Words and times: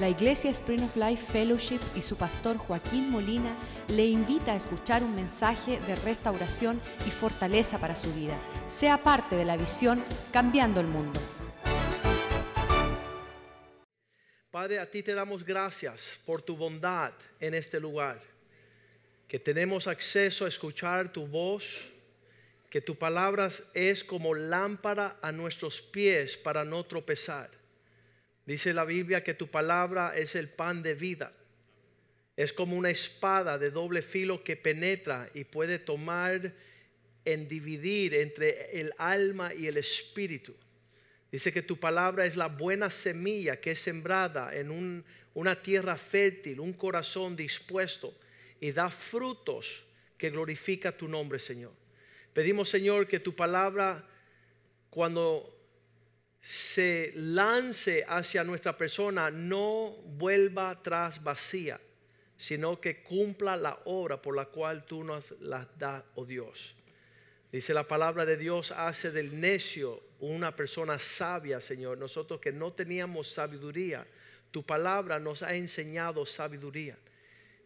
La 0.00 0.08
Iglesia 0.08 0.50
Spring 0.50 0.82
of 0.82 0.96
Life 0.96 1.30
Fellowship 1.30 1.80
y 1.94 2.00
su 2.00 2.16
pastor 2.16 2.56
Joaquín 2.56 3.10
Molina 3.10 3.54
le 3.88 4.06
invita 4.06 4.54
a 4.54 4.56
escuchar 4.56 5.02
un 5.02 5.14
mensaje 5.14 5.78
de 5.80 5.94
restauración 5.94 6.80
y 7.06 7.10
fortaleza 7.10 7.78
para 7.78 7.94
su 7.94 8.10
vida. 8.14 8.34
Sea 8.66 8.96
parte 8.96 9.36
de 9.36 9.44
la 9.44 9.58
visión 9.58 10.02
Cambiando 10.32 10.80
el 10.80 10.86
Mundo. 10.86 11.20
Padre, 14.50 14.78
a 14.78 14.90
ti 14.90 15.02
te 15.02 15.12
damos 15.12 15.44
gracias 15.44 16.18
por 16.24 16.40
tu 16.40 16.56
bondad 16.56 17.12
en 17.38 17.52
este 17.52 17.78
lugar, 17.78 18.22
que 19.28 19.38
tenemos 19.38 19.86
acceso 19.86 20.46
a 20.46 20.48
escuchar 20.48 21.12
tu 21.12 21.26
voz, 21.26 21.76
que 22.70 22.80
tu 22.80 22.96
palabra 22.96 23.50
es 23.74 24.02
como 24.02 24.34
lámpara 24.34 25.18
a 25.20 25.30
nuestros 25.30 25.82
pies 25.82 26.38
para 26.38 26.64
no 26.64 26.84
tropezar. 26.84 27.59
Dice 28.46 28.72
la 28.72 28.84
Biblia 28.84 29.22
que 29.22 29.34
tu 29.34 29.48
palabra 29.48 30.12
es 30.16 30.34
el 30.34 30.48
pan 30.48 30.82
de 30.82 30.94
vida. 30.94 31.32
Es 32.36 32.52
como 32.52 32.76
una 32.76 32.90
espada 32.90 33.58
de 33.58 33.70
doble 33.70 34.02
filo 34.02 34.42
que 34.42 34.56
penetra 34.56 35.28
y 35.34 35.44
puede 35.44 35.78
tomar 35.78 36.52
en 37.24 37.48
dividir 37.48 38.14
entre 38.14 38.80
el 38.80 38.92
alma 38.98 39.52
y 39.52 39.66
el 39.66 39.76
espíritu. 39.76 40.54
Dice 41.30 41.52
que 41.52 41.62
tu 41.62 41.78
palabra 41.78 42.24
es 42.24 42.36
la 42.36 42.48
buena 42.48 42.90
semilla 42.90 43.60
que 43.60 43.72
es 43.72 43.80
sembrada 43.80 44.54
en 44.56 45.04
una 45.34 45.62
tierra 45.62 45.96
fértil, 45.96 46.60
un 46.60 46.72
corazón 46.72 47.36
dispuesto 47.36 48.14
y 48.60 48.72
da 48.72 48.90
frutos 48.90 49.84
que 50.18 50.30
glorifica 50.30 50.96
tu 50.96 51.08
nombre, 51.08 51.38
Señor. 51.38 51.72
Pedimos, 52.32 52.68
Señor, 52.68 53.06
que 53.06 53.20
tu 53.20 53.34
palabra, 53.34 54.04
cuando 54.88 55.59
se 56.40 57.12
lance 57.14 58.04
hacia 58.08 58.44
nuestra 58.44 58.76
persona, 58.76 59.30
no 59.30 59.96
vuelva 60.16 60.70
atrás 60.70 61.22
vacía, 61.22 61.80
sino 62.36 62.80
que 62.80 63.02
cumpla 63.02 63.56
la 63.56 63.78
obra 63.84 64.20
por 64.20 64.34
la 64.34 64.46
cual 64.46 64.84
tú 64.84 65.04
nos 65.04 65.32
la 65.40 65.68
das, 65.78 66.02
oh 66.14 66.24
Dios. 66.24 66.74
Dice 67.52 67.74
la 67.74 67.86
palabra 67.86 68.24
de 68.24 68.36
Dios, 68.36 68.70
hace 68.70 69.10
del 69.10 69.38
necio 69.38 70.02
una 70.20 70.54
persona 70.54 70.98
sabia, 70.98 71.60
Señor. 71.60 71.98
Nosotros 71.98 72.40
que 72.40 72.52
no 72.52 72.72
teníamos 72.72 73.28
sabiduría, 73.28 74.06
tu 74.50 74.64
palabra 74.64 75.18
nos 75.18 75.42
ha 75.42 75.54
enseñado 75.54 76.24
sabiduría. 76.24 76.96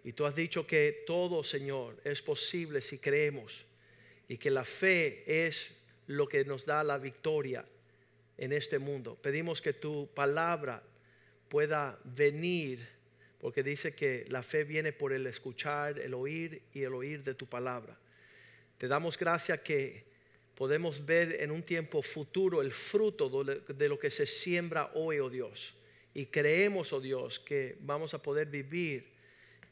Y 0.03 0.13
tú 0.13 0.27
has 0.27 0.35
dicho 0.35 0.67
que 0.67 1.05
todo, 1.07 1.45
Señor, 1.45 2.01
es 2.05 2.23
posible 2.23 2.81
si 2.83 2.99
creemos. 2.99 3.65
Y 4.27 4.39
que 4.39 4.51
la 4.51 4.65
fe 4.65 5.23
es 5.47 5.71
lo 6.07 6.29
que 6.29 6.45
nos 6.45 6.65
da 6.65 6.83
la 6.83 6.99
victoria 6.99 7.65
en 8.39 8.53
este 8.53 8.79
mundo. 8.79 9.17
Pedimos 9.21 9.61
que 9.63 9.73
tu 9.73 10.09
palabra 10.15 10.83
pueda 11.49 11.99
venir, 12.05 12.87
porque 13.39 13.63
dice 13.63 13.95
que 13.95 14.25
la 14.29 14.43
fe 14.43 14.65
viene 14.65 14.93
por 14.93 15.13
el 15.13 15.27
escuchar, 15.27 15.99
el 15.99 16.15
oír 16.15 16.63
y 16.73 16.83
el 16.83 16.95
oír 16.95 17.23
de 17.23 17.35
tu 17.35 17.47
palabra. 17.47 17.99
Te 18.79 18.89
damos 18.89 19.19
gracias 19.19 19.61
que 19.61 20.05
podemos 20.55 21.05
ver 21.05 21.41
en 21.41 21.51
un 21.51 21.63
tiempo 21.63 22.03
futuro 22.03 22.63
el 22.63 22.73
fruto 22.73 23.45
de 23.45 23.89
lo 23.89 23.99
que 23.99 24.11
se 24.11 24.27
siembra 24.27 24.91
hoy, 24.95 25.19
oh 25.19 25.31
Dios. 25.31 25.75
Y 26.15 26.27
creemos, 26.27 26.93
oh 26.93 27.01
Dios, 27.01 27.41
que 27.41 27.77
vamos 27.81 28.15
a 28.15 28.23
poder 28.23 28.49
vivir 28.49 29.13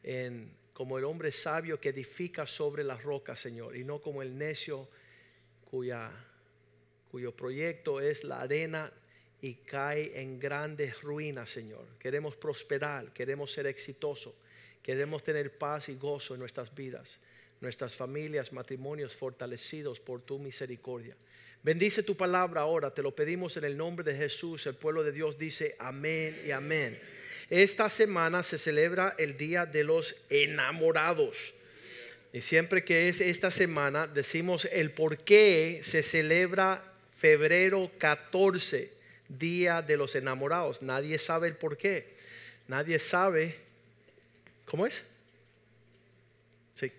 en, 0.02 0.52
como 0.72 0.98
el 0.98 1.04
hombre 1.04 1.30
sabio 1.30 1.80
que 1.80 1.90
edifica 1.90 2.46
sobre 2.46 2.82
las 2.82 3.02
rocas, 3.02 3.38
Señor, 3.40 3.76
y 3.76 3.84
no 3.84 4.00
como 4.00 4.22
el 4.22 4.36
necio 4.36 4.88
cuya 5.64 6.10
cuyo 7.12 7.36
proyecto 7.36 8.00
es 8.00 8.24
la 8.24 8.40
arena 8.40 8.90
y 9.42 9.56
cae 9.56 10.18
en 10.18 10.40
grandes 10.40 11.02
ruinas, 11.02 11.50
Señor. 11.50 11.84
Queremos 11.98 12.36
prosperar, 12.36 13.12
queremos 13.12 13.52
ser 13.52 13.66
exitosos, 13.66 14.32
queremos 14.82 15.22
tener 15.22 15.58
paz 15.58 15.90
y 15.90 15.94
gozo 15.96 16.32
en 16.32 16.40
nuestras 16.40 16.74
vidas, 16.74 17.18
nuestras 17.60 17.94
familias, 17.94 18.50
matrimonios 18.50 19.14
fortalecidos 19.14 20.00
por 20.00 20.22
tu 20.22 20.38
misericordia. 20.38 21.14
Bendice 21.62 22.02
tu 22.02 22.16
palabra 22.16 22.62
ahora, 22.62 22.94
te 22.94 23.02
lo 23.02 23.14
pedimos 23.14 23.58
en 23.58 23.64
el 23.64 23.76
nombre 23.76 24.10
de 24.10 24.16
Jesús. 24.16 24.66
El 24.66 24.76
pueblo 24.76 25.04
de 25.04 25.12
Dios 25.12 25.36
dice 25.36 25.76
amén 25.78 26.40
y 26.46 26.50
amén. 26.50 26.98
Esta 27.50 27.90
semana 27.90 28.42
se 28.42 28.56
celebra 28.56 29.14
el 29.18 29.36
Día 29.36 29.66
de 29.66 29.84
los 29.84 30.16
Enamorados. 30.30 31.52
Y 32.32 32.40
siempre 32.40 32.82
que 32.84 33.10
es 33.10 33.20
esta 33.20 33.50
semana 33.50 34.06
decimos 34.06 34.66
el 34.72 34.92
por 34.92 35.18
qué 35.18 35.80
se 35.82 36.02
celebra 36.02 36.91
febrero 37.14 37.90
14, 37.98 38.92
día 39.28 39.82
de 39.82 39.96
los 39.96 40.14
enamorados. 40.14 40.82
Nadie 40.82 41.18
sabe 41.18 41.48
el 41.48 41.56
por 41.56 41.76
qué. 41.76 42.14
Nadie 42.68 42.98
sabe. 42.98 43.56
¿Cómo 44.66 44.86
es? 44.86 45.04
Sí. 46.74 46.92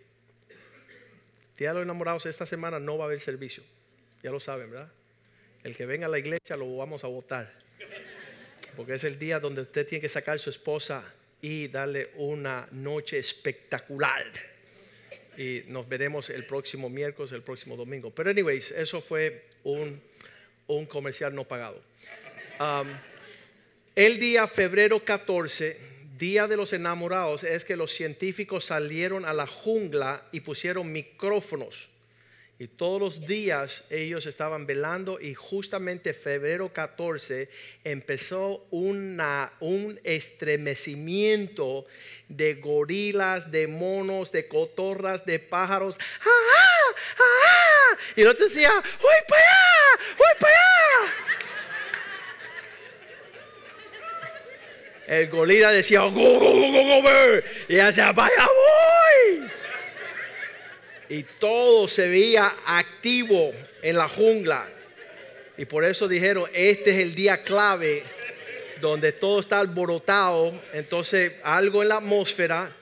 Día 1.58 1.70
de 1.70 1.76
los 1.76 1.84
enamorados 1.84 2.26
esta 2.26 2.46
semana 2.46 2.80
no 2.80 2.98
va 2.98 3.06
a 3.06 3.08
haber 3.08 3.22
servicio. 3.22 3.64
Ya 4.22 4.32
lo 4.32 4.40
saben, 4.40 4.72
¿verdad? 4.72 4.92
El 5.64 5.76
que 5.76 5.86
venga 5.86 6.08
a 6.08 6.10
la 6.10 6.20
iglesia 6.20 6.56
lo 6.56 6.78
vamos 6.78 7.04
a 7.04 7.08
votar. 7.08 7.52
Porque 8.76 8.96
es 8.96 9.04
el 9.04 9.20
día 9.20 9.40
donde 9.40 9.62
usted 9.62 9.88
tiene 9.88 10.02
que 10.02 10.10
sacar 10.10 10.36
a 10.36 10.40
su 10.40 10.50
esposa 10.50 11.04
y 11.42 11.68
darle 11.68 12.12
una 12.16 12.68
noche 12.72 13.20
espectacular. 13.20 14.53
Y 15.38 15.64
nos 15.68 15.88
veremos 15.88 16.30
el 16.30 16.46
próximo 16.46 16.90
miércoles, 16.90 17.32
el 17.32 17.42
próximo 17.42 17.76
domingo. 17.76 18.12
Pero 18.12 18.30
anyways, 18.30 18.72
eso 18.72 19.02
fue 19.02 19.46
un 19.64 20.02
un 20.68 20.86
comercial 20.86 21.34
no 21.34 21.44
pagado. 21.44 21.82
el 23.96 24.18
día 24.18 24.48
febrero 24.48 25.04
14, 25.04 25.78
día 26.18 26.48
de 26.48 26.58
los 26.58 26.74
enamorados, 26.74 27.44
es 27.44 27.66
que 27.66 27.76
los 27.76 27.92
científicos 27.92 28.66
salieron 28.66 29.26
a 29.26 29.34
la 29.34 29.48
jungla 29.48 30.28
y 30.32 30.42
pusieron 30.42 30.92
micrófonos. 30.92 31.90
Y 32.60 32.68
todos 32.68 33.00
los 33.00 33.28
días 33.28 33.84
ellos 33.90 34.28
estaban 34.28 34.68
velando 34.68 35.20
y 35.20 35.34
justamente 35.34 36.14
febrero 36.14 36.72
14 36.72 37.50
empezó 37.84 38.68
una, 38.70 39.52
un 39.60 40.00
estremecimiento 40.04 41.86
de 42.30 42.54
gorilas, 42.56 43.52
de 43.52 43.68
monos, 43.68 44.32
de 44.32 44.48
cotorras, 44.48 45.26
de 45.26 45.40
pájaros. 45.40 45.98
¡Ah! 46.22 46.94
¡Ah! 47.20 47.98
Y 48.16 48.22
el 48.22 48.28
otro 48.28 48.46
decía, 48.46 48.72
¡Uy 48.72 49.24
para 49.28 49.42
allá! 49.42 50.00
¡Uy 50.20 50.40
para 50.40 50.54
allá! 50.54 50.70
El 55.08 55.30
gorila 55.30 55.72
decía, 55.72 56.02
¡Go, 56.02 56.12
go, 56.12 56.40
go, 56.40 56.72
go, 56.72 57.02
go! 57.02 57.10
Y 57.68 57.74
ella 57.74 57.88
decía, 57.88 58.12
¡Vaya 58.12 58.46
voy! 58.46 58.93
Y 61.14 61.22
todo 61.22 61.88
se 61.88 62.08
veía 62.08 62.56
activo 62.66 63.52
en 63.84 63.98
la 64.00 64.08
jungla. 64.08 64.68
Y 65.60 65.66
por 65.66 65.86
eso 65.86 66.08
dijeron, 66.08 66.50
este 66.56 66.90
es 66.90 66.98
el 66.98 67.14
día 67.14 67.44
clave 67.44 68.02
donde 68.82 69.12
todo 69.12 69.40
está 69.40 69.60
alborotado. 69.60 70.60
Entonces 70.74 71.34
algo 71.44 71.84
en 71.84 71.90
la 71.90 71.98
atmósfera. 71.98 72.76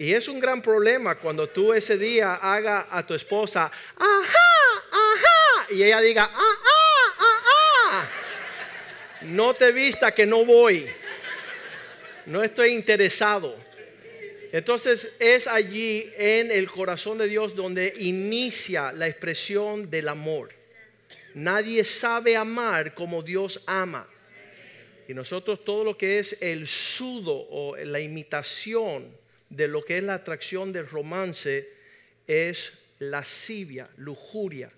Y 0.00 0.14
es 0.14 0.26
un 0.26 0.40
gran 0.40 0.60
problema 0.60 1.14
cuando 1.14 1.48
tú 1.48 1.72
ese 1.72 1.96
día 1.96 2.34
haga 2.34 2.88
a 2.90 3.06
tu 3.06 3.14
esposa, 3.14 3.70
ajá, 3.96 4.82
ajá, 4.90 5.72
y 5.72 5.84
ella 5.84 6.00
diga, 6.00 6.24
ah, 6.24 6.54
ah, 6.64 7.14
ah, 7.20 7.40
ah. 7.92 8.08
No 9.20 9.54
te 9.54 9.70
vista 9.70 10.12
que 10.12 10.26
no 10.26 10.44
voy. 10.44 10.90
No 12.24 12.42
estoy 12.42 12.70
interesado. 12.70 13.65
Entonces 14.52 15.12
es 15.18 15.46
allí 15.46 16.10
en 16.16 16.50
el 16.50 16.70
corazón 16.70 17.18
de 17.18 17.28
Dios 17.28 17.54
donde 17.54 17.94
inicia 17.98 18.92
la 18.92 19.06
expresión 19.06 19.90
del 19.90 20.08
amor. 20.08 20.50
Nadie 21.34 21.84
sabe 21.84 22.36
amar 22.36 22.94
como 22.94 23.22
Dios 23.22 23.62
ama. 23.66 24.08
Y 25.08 25.14
nosotros 25.14 25.64
todo 25.64 25.84
lo 25.84 25.96
que 25.96 26.18
es 26.18 26.36
el 26.40 26.66
sudo 26.66 27.46
o 27.50 27.76
la 27.76 28.00
imitación 28.00 29.16
de 29.50 29.68
lo 29.68 29.84
que 29.84 29.98
es 29.98 30.02
la 30.02 30.14
atracción 30.14 30.72
del 30.72 30.88
romance 30.88 31.68
es 32.26 32.72
lascivia, 32.98 33.88
lujuria, 33.98 34.70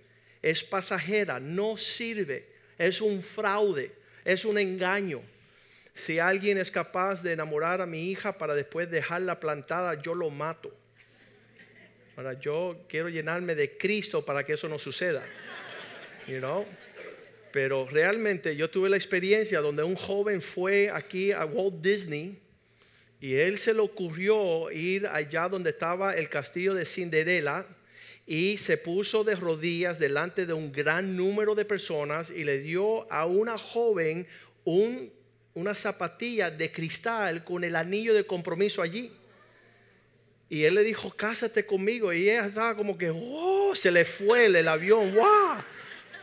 es 0.43 0.65
pasajera, 0.65 1.41
no 1.41 1.77
sirve, 1.77 2.47
es 2.77 3.01
un 3.01 3.23
fraude, 3.23 3.93
es 4.25 4.45
un 4.45 4.59
engaño. 4.59 5.23
Si 5.99 6.21
alguien 6.21 6.59
es 6.59 6.71
capaz 6.71 7.25
de 7.25 7.33
enamorar 7.33 7.81
a 7.81 7.87
mi 7.87 8.09
hija 8.09 8.39
para 8.39 8.55
después 8.55 8.89
dejarla 8.89 9.41
plantada, 9.41 10.01
yo 10.01 10.15
lo 10.15 10.31
mato. 10.31 10.73
Ahora 12.17 12.35
yo 12.35 12.85
quiero 12.89 13.09
llenarme 13.09 13.57
de 13.57 13.77
Cristo 13.77 14.25
para 14.25 14.45
que 14.45 14.53
eso 14.53 14.69
no 14.69 14.79
suceda. 14.79 15.25
You 16.29 16.39
know? 16.39 16.65
Pero 17.51 17.85
realmente 17.85 18.55
yo 18.55 18.71
tuve 18.71 18.89
la 18.89 18.97
experiencia 18.97 19.59
donde 19.59 19.83
un 19.83 19.97
joven 19.97 20.41
fue 20.41 20.89
aquí 20.89 21.33
a 21.33 21.45
Walt 21.45 21.81
Disney 21.81 22.39
y 23.21 23.35
él 23.35 23.59
se 23.59 23.75
le 23.75 23.81
ocurrió 23.81 24.71
ir 24.71 25.09
allá 25.09 25.49
donde 25.49 25.71
estaba 25.71 26.15
el 26.15 26.29
castillo 26.29 26.75
de 26.75 26.87
Cinderella 26.87 27.67
y 28.25 28.57
se 28.59 28.77
puso 28.77 29.25
de 29.25 29.35
rodillas 29.35 29.99
delante 29.99 30.47
de 30.47 30.53
un 30.53 30.71
gran 30.71 31.17
número 31.17 31.57
de 31.57 31.65
personas 31.65 32.31
y 32.31 32.45
le 32.45 32.59
dio 32.59 33.13
a 33.13 33.27
una 33.27 33.59
joven 33.59 34.29
un 34.65 35.18
una 35.55 35.75
zapatilla 35.75 36.51
de 36.51 36.71
cristal 36.71 37.45
con 37.45 37.65
el 37.65 37.77
anillo 37.77 38.15
de 38.15 38.25
compromiso 38.25 38.83
allí. 38.83 39.13
Y 40.49 40.65
él 40.65 40.75
le 40.75 40.83
dijo, 40.83 41.11
cásate 41.11 41.67
conmigo. 41.67 42.13
Y 42.13 42.31
ella 42.31 42.47
estaba 42.47 42.75
como 42.77 42.97
que, 42.97 43.11
oh, 43.15 43.75
se 43.75 43.91
le 43.91 44.05
fue 44.05 44.47
el, 44.47 44.69
avión, 44.69 45.15
wow. 45.15 45.63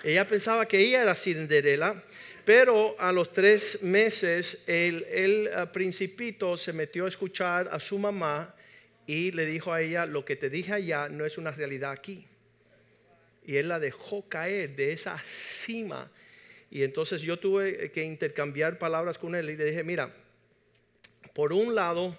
Ella 0.04 0.27
pensaba 0.27 0.68
que 0.68 0.80
ella 0.80 1.04
era 1.04 1.16
Cinderela. 1.16 2.04
Pero 2.44 2.95
a 3.00 3.12
los 3.12 3.33
tres 3.33 3.81
meses, 3.81 4.60
el, 4.68 5.04
el 5.06 5.50
principito 5.72 6.57
se 6.57 6.74
metió 6.74 7.06
a 7.06 7.07
escuchar 7.07 7.68
a 7.72 7.80
su 7.80 7.98
mamá 7.98 8.54
y 9.07 9.31
le 9.31 9.45
dijo 9.45 9.74
a 9.74 9.81
ella, 9.81 10.06
lo 10.06 10.25
que 10.25 10.36
te 10.36 10.50
dije 10.50 10.74
allá 10.74 11.10
no 11.10 11.25
es 11.25 11.38
una 11.38 11.51
realidad 11.51 11.92
aquí. 11.92 12.25
Y 13.45 13.57
él 13.57 13.69
la 13.69 13.80
dejó 13.80 14.27
caer 14.27 14.75
de 14.75 14.92
esa 14.92 15.19
cima. 15.24 16.10
Y 16.75 16.83
entonces 16.83 17.22
yo 17.22 17.39
tuve 17.39 17.89
que 17.89 18.04
intercambiar 18.04 18.77
palabras 18.77 19.18
con 19.18 19.33
él 19.33 19.50
y 19.50 19.56
le 19.56 19.63
dije, 19.63 19.81
mira, 19.81 20.13
por 21.33 21.54
un 21.54 21.74
lado, 21.74 22.18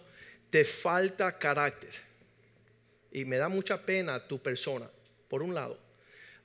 te 0.48 0.64
falta 0.64 1.36
carácter. 1.36 1.90
Y 3.12 3.26
me 3.26 3.36
da 3.36 3.50
mucha 3.50 3.84
pena 3.84 4.18
tu 4.26 4.42
persona, 4.42 4.88
por 5.28 5.42
un 5.42 5.54
lado. 5.54 5.78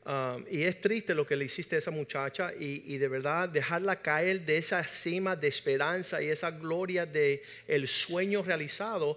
Um, 0.04 0.44
y 0.50 0.64
es 0.64 0.82
triste 0.82 1.16
lo 1.16 1.26
que 1.26 1.38
le 1.38 1.46
hiciste 1.46 1.78
a 1.78 1.80
esa 1.80 1.92
muchacha 1.92 2.52
y, 2.54 2.98
de 2.98 3.08
verdad 3.08 3.48
dejarla 3.48 4.02
caer 4.02 4.42
de 4.42 4.58
esa 4.58 4.84
cima 4.84 5.38
de 5.38 5.48
esperanza 5.48 6.22
y 6.22 6.28
esa 6.28 6.52
gloria 6.52 7.06
de 7.06 7.42
el 7.66 7.88
sueño 7.88 8.42
realizado 8.42 9.12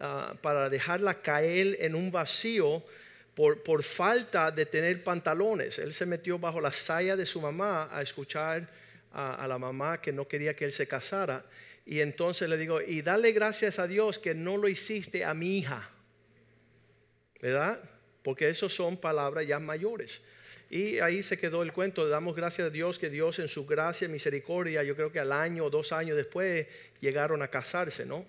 uh, 0.00 0.34
para 0.38 0.68
dejarla 0.68 1.22
caer 1.22 1.76
en 1.78 1.94
un 1.94 2.10
vacío 2.10 2.82
por, 3.34 3.62
por, 3.62 3.82
falta 3.82 4.50
de 4.50 4.66
tener 4.66 5.02
pantalones. 5.02 5.78
Él 5.78 5.92
se 5.92 6.06
metió 6.06 6.38
bajo 6.38 6.60
la 6.60 6.72
saya 6.72 7.16
de 7.16 7.26
su 7.26 7.40
mamá 7.40 7.88
a 7.92 8.02
escuchar 8.02 8.68
a, 9.12 9.34
a 9.34 9.48
la 9.48 9.58
mamá 9.58 10.00
que 10.00 10.12
no 10.12 10.26
quería 10.28 10.54
que 10.54 10.64
él 10.64 10.72
se 10.72 10.86
casara. 10.86 11.44
Y 11.86 12.00
entonces 12.00 12.48
le 12.48 12.56
digo, 12.56 12.80
y 12.80 13.02
dale 13.02 13.32
gracias 13.32 13.78
a 13.78 13.86
Dios 13.86 14.18
que 14.18 14.34
no 14.34 14.56
lo 14.56 14.68
hiciste 14.68 15.24
a 15.24 15.34
mi 15.34 15.58
hija. 15.58 15.90
¿Verdad? 17.40 17.82
Porque 18.22 18.48
esos 18.48 18.74
son 18.74 18.96
palabras 18.96 19.46
ya 19.46 19.58
mayores. 19.58 20.20
Y 20.70 21.00
ahí 21.00 21.22
se 21.24 21.36
quedó 21.36 21.62
el 21.62 21.72
cuento. 21.72 22.08
Damos 22.08 22.36
gracias 22.36 22.68
a 22.68 22.70
Dios 22.70 22.98
que 22.98 23.10
Dios 23.10 23.40
en 23.40 23.48
su 23.48 23.66
gracia 23.66 24.04
y 24.06 24.08
misericordia, 24.08 24.84
yo 24.84 24.94
creo 24.94 25.10
que 25.10 25.18
al 25.18 25.32
año 25.32 25.64
o 25.64 25.70
dos 25.70 25.92
años 25.92 26.16
después 26.16 26.66
llegaron 27.00 27.42
a 27.42 27.48
casarse, 27.48 28.06
¿no? 28.06 28.24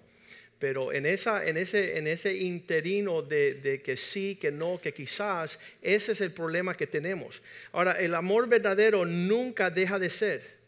Pero 0.61 0.93
en, 0.93 1.07
ese, 1.07 2.35
interino 2.37 3.23
de, 3.23 3.81
que 3.83 3.97
sí, 3.97 4.37
que 4.39 4.51
no, 4.51 4.79
que 4.79 4.93
quizás, 4.93 5.57
ese 5.81 6.11
es 6.11 6.21
el 6.21 6.31
problema 6.31 6.77
que 6.77 6.85
tenemos. 6.85 7.41
Ahora, 7.71 7.93
el 7.93 8.13
amor 8.13 8.47
verdadero 8.47 9.03
nunca 9.03 9.71
deja 9.71 9.97
de 9.97 10.11
ser. 10.11 10.60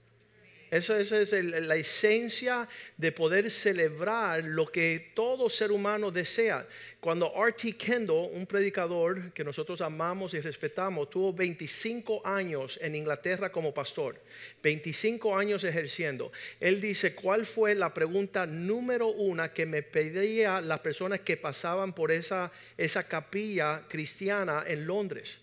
Eso, 0.74 0.98
es 0.98 1.32
la 1.32 1.76
esencia 1.76 2.68
de 2.98 3.12
poder 3.12 3.52
celebrar 3.52 4.44
lo 4.44 4.72
que 4.72 5.12
todo 5.14 5.48
ser 5.48 5.72
humano 5.72 6.10
desea. 6.10 6.66
Cuando 7.00 7.32
R.T. 7.32 7.74
Kendall, 7.74 8.32
un 8.34 8.48
predicador 8.48 9.32
que 9.34 9.44
nosotros 9.44 9.82
amamos 9.82 10.34
y 10.34 10.40
respetamos, 10.40 11.12
tuvo 11.12 11.32
25 11.32 12.26
años 12.26 12.80
en 12.82 12.96
Inglaterra 12.96 13.52
como 13.52 13.72
pastor, 13.72 14.20
25 14.64 15.38
años 15.38 15.64
ejerciendo, 15.64 16.32
él 16.60 16.82
dice, 16.82 17.14
¿cuál 17.14 17.46
fue 17.46 17.76
la 17.76 17.94
pregunta 17.94 18.48
número 18.48 19.10
una 19.10 19.54
que 19.54 19.68
me 19.68 19.84
pedía 19.84 20.60
las 20.60 20.80
personas 20.80 21.20
que 21.20 21.38
pasaban 21.38 21.94
por 21.94 22.12
esa, 22.12 22.52
esa 22.78 23.08
capilla 23.08 23.84
cristiana 23.88 24.64
en 24.66 24.88
Londres? 24.88 25.38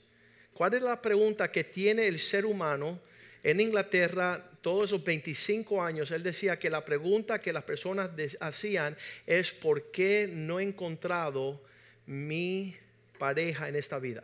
¿Cuál 0.52 0.74
es 0.74 0.82
la 0.82 1.00
pregunta 1.00 1.52
que 1.52 1.62
tiene 1.62 2.08
el 2.08 2.18
ser 2.18 2.44
humano 2.44 2.98
en 3.44 3.60
Inglaterra 3.60 4.49
todos 4.60 4.90
esos 4.90 5.02
25 5.02 5.82
años, 5.82 6.10
él 6.10 6.22
decía 6.22 6.58
que 6.58 6.70
la 6.70 6.84
pregunta 6.84 7.40
que 7.40 7.52
las 7.52 7.64
personas 7.64 8.10
hacían 8.40 8.96
es 9.26 9.52
¿por 9.52 9.90
qué 9.90 10.28
no 10.30 10.60
he 10.60 10.62
encontrado 10.62 11.60
mi 12.06 12.76
pareja 13.18 13.68
en 13.68 13.76
esta 13.76 13.98
vida? 13.98 14.22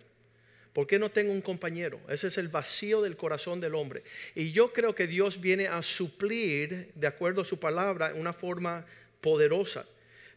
¿Por 0.72 0.86
qué 0.86 0.98
no 0.98 1.10
tengo 1.10 1.32
un 1.32 1.40
compañero? 1.40 1.98
Ese 2.06 2.26
es 2.26 2.36
el 2.36 2.48
vacío 2.48 3.00
del 3.00 3.16
corazón 3.16 3.60
del 3.60 3.74
hombre. 3.74 4.02
Y 4.34 4.52
yo 4.52 4.74
creo 4.74 4.94
que 4.94 5.06
Dios 5.06 5.40
viene 5.40 5.68
a 5.68 5.82
suplir, 5.82 6.90
de 6.94 7.06
acuerdo 7.06 7.40
a 7.40 7.46
su 7.46 7.58
palabra, 7.58 8.12
una 8.14 8.34
forma 8.34 8.84
poderosa. 9.22 9.86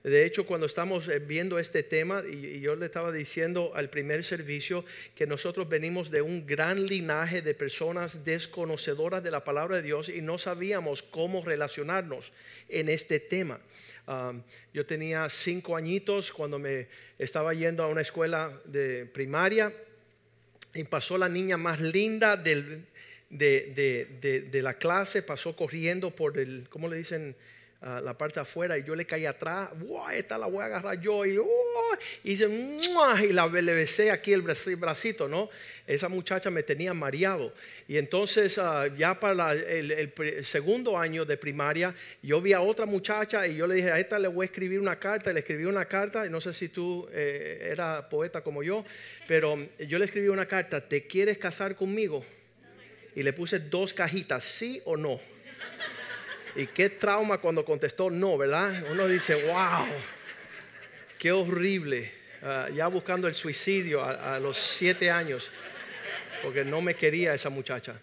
De 0.04 0.26
hecho, 0.26 0.46
cuando 0.46 0.66
estamos 0.66 1.10
eh, 1.10 1.20
viendo 1.20 1.60
este 1.60 1.84
tema, 1.84 2.24
y 2.26 2.62
yo 2.62 2.76
le 2.76 2.86
estaba 2.86 3.12
diciendo 3.12 3.74
al 3.76 3.90
primer 3.90 4.24
servicio 4.24 4.86
que 5.14 5.28
nosotros 5.28 5.68
venimos 5.68 6.10
de 6.10 6.22
un 6.22 6.46
gran 6.46 6.86
linaje 6.86 7.42
de 7.42 7.54
personas 7.54 8.24
desconocedoras 8.24 9.22
de 9.24 9.32
la 9.32 9.44
palabra 9.44 9.76
de 9.78 9.82
Dios 9.82 10.08
y 10.08 10.22
no 10.22 10.38
sabíamos 10.38 11.04
cómo 11.04 11.44
relacionarnos 11.44 12.32
en 12.70 12.88
este 12.88 13.20
tema. 13.20 13.60
yo 14.74 14.86
tenía 14.86 15.30
cinco 15.30 15.76
añitos 15.76 16.32
cuando 16.32 16.58
me 16.58 16.88
estaba 17.20 17.54
yendo 17.54 17.84
a 17.84 17.88
una 17.88 18.02
escuela 18.02 18.58
de 18.66 19.06
primaria 19.06 19.74
y 20.74 20.86
pasó 20.86 21.18
la 21.18 21.30
niña 21.30 21.58
más 21.58 21.82
linda 21.82 22.38
de, 22.38 22.86
de 23.30 24.62
la 24.64 24.76
clase, 24.76 25.22
pasó 25.24 25.56
corriendo 25.58 26.10
por 26.16 26.40
el, 26.40 26.68
¿cómo 26.70 26.88
le 26.88 26.96
dicen? 26.96 27.36
La 27.82 28.18
parte 28.18 28.42
afuera 28.42 28.78
y 28.78 28.84
yo 28.84 28.94
le 28.94 29.06
caí 29.06 29.26
atrás, 29.26 29.70
esta 30.14 30.38
la 30.38 30.48
voy 30.48 30.62
a 30.62 30.66
agarrar 30.66 31.00
yo 31.00 31.26
y, 31.26 31.40
y, 32.26 32.34
y 32.34 33.32
la, 33.32 33.48
le 33.48 34.12
aquí 34.12 34.34
el 34.34 34.42
bracito, 34.42 35.30
¿no? 35.30 35.50
Esa 35.88 36.10
muchacha 36.10 36.50
me 36.50 36.62
tenía 36.62 36.94
mareado. 36.94 37.54
Y 37.88 37.98
entonces 37.98 38.58
ah, 38.58 38.88
ya 38.98 39.18
para 39.18 39.54
el, 39.54 40.12
segundo 40.44 40.98
año 40.98 41.24
de 41.24 41.38
primaria, 41.38 41.96
yo 42.22 42.42
vi 42.42 42.52
a 42.52 42.60
otra 42.60 42.86
muchacha 42.86 43.48
y 43.48 43.56
yo 43.56 43.66
le 43.66 43.76
dije, 43.76 43.92
a 43.92 44.00
esta 44.00 44.20
le 44.20 44.28
voy 44.28 44.44
a 44.44 44.48
escribir 44.48 44.82
una 44.82 45.00
carta, 45.00 45.32
le 45.32 45.40
escribí 45.40 45.64
una 45.64 45.86
carta, 45.86 46.26
no 46.26 46.42
sé 46.42 46.52
si 46.52 46.68
tú 46.68 47.08
eh, 47.14 47.70
eras 47.72 48.04
poeta 48.06 48.42
como 48.42 48.62
yo, 48.62 48.84
pero 49.26 49.58
yo 49.80 49.98
le 49.98 50.06
escribí 50.06 50.28
una 50.28 50.48
carta, 50.48 50.86
¿te 50.86 51.08
quieres 51.08 51.38
casar 51.38 51.78
conmigo? 51.78 52.26
Y 53.16 53.24
le 53.24 53.32
puse 53.32 53.60
dos 53.60 53.94
cajitas, 53.94 54.44
sí 54.44 54.82
o 54.84 54.98
no. 54.98 55.20
Y 56.56 56.68
qué 56.68 56.90
trauma 56.90 57.38
cuando 57.38 57.64
contestó 57.64 58.10
no, 58.10 58.38
¿verdad? 58.38 58.84
Uno 58.92 59.08
dice, 59.08 59.36
wow, 59.36 59.86
qué 61.18 61.32
horrible. 61.32 62.12
Ah, 62.42 62.68
ya 62.74 62.88
buscando 62.88 63.28
el 63.28 63.36
suicidio 63.36 64.04
a 64.04 64.40
los 64.40 64.58
siete 64.58 65.12
años, 65.12 65.52
porque 66.42 66.64
no 66.64 66.82
me 66.82 66.96
quería 66.96 67.34
esa 67.34 67.50
muchacha. 67.50 68.00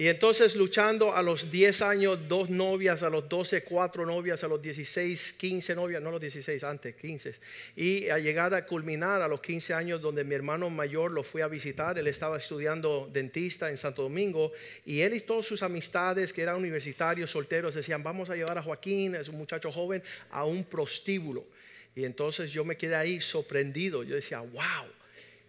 Y 0.00 0.08
entonces 0.08 0.56
luchando 0.56 1.14
a 1.14 1.22
los 1.22 1.50
10 1.50 1.82
años, 1.82 2.26
dos 2.26 2.48
novias, 2.48 3.02
a 3.02 3.10
los 3.10 3.28
12, 3.28 3.64
cuatro 3.64 4.06
novias, 4.06 4.42
a 4.42 4.48
los 4.48 4.62
16, 4.62 5.34
15 5.34 5.74
novias, 5.74 6.02
no 6.02 6.10
los 6.10 6.22
16, 6.22 6.64
antes, 6.64 6.94
15. 6.94 7.34
Y 7.76 8.08
a 8.08 8.18
llegar 8.18 8.54
a 8.54 8.64
culminar 8.64 9.20
a 9.20 9.28
los 9.28 9.42
15 9.42 9.74
años 9.74 10.00
donde 10.00 10.24
mi 10.24 10.34
hermano 10.34 10.70
mayor 10.70 11.10
lo 11.10 11.22
fui 11.22 11.42
a 11.42 11.48
visitar, 11.48 11.98
él 11.98 12.06
estaba 12.06 12.38
estudiando 12.38 13.10
dentista 13.12 13.68
en 13.68 13.76
Santo 13.76 14.00
Domingo 14.00 14.52
y 14.86 15.02
él 15.02 15.12
y 15.12 15.20
todas 15.20 15.44
sus 15.44 15.62
amistades 15.62 16.32
que 16.32 16.40
eran 16.40 16.56
universitarios, 16.56 17.30
solteros, 17.30 17.74
decían, 17.74 18.02
vamos 18.02 18.30
a 18.30 18.36
llevar 18.36 18.56
a 18.56 18.62
Joaquín, 18.62 19.16
es 19.16 19.28
un 19.28 19.36
muchacho 19.36 19.70
joven, 19.70 20.02
a 20.30 20.46
un 20.46 20.64
prostíbulo. 20.64 21.44
Y 21.94 22.04
entonces 22.04 22.50
yo 22.50 22.64
me 22.64 22.78
quedé 22.78 22.94
ahí 22.94 23.20
sorprendido, 23.20 24.02
yo 24.02 24.14
decía, 24.14 24.40
wow 24.40 24.99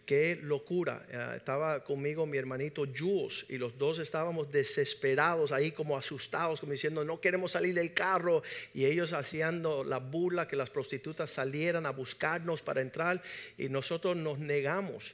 qué 0.06 0.40
locura. 0.42 1.06
Eh, 1.10 1.34
estaba 1.38 1.84
conmigo 1.84 2.26
mi 2.26 2.38
hermanito 2.38 2.86
Jules 2.86 3.46
y 3.50 3.58
los 3.58 3.78
dos 3.78 4.00
estábamos 4.00 4.52
desesperados 4.52 5.52
ahí 5.52 5.72
como 5.72 5.98
asustados, 5.98 6.60
como 6.60 6.72
diciendo 6.72 7.04
no 7.04 7.20
queremos 7.20 7.52
salir 7.52 7.74
del 7.74 7.94
carro 7.94 8.44
y 8.74 8.86
ellos 8.86 9.14
haciendo 9.14 9.84
la 9.84 9.98
burla 9.98 10.48
que 10.48 10.56
las 10.56 10.70
prostitutas 10.70 11.30
salieran 11.30 11.86
a 11.86 11.92
buscarnos 11.92 12.62
para 12.62 12.82
entrar 12.82 13.22
y 13.58 13.70
nosotros 13.70 14.18
nos 14.18 14.40
negamos. 14.40 15.14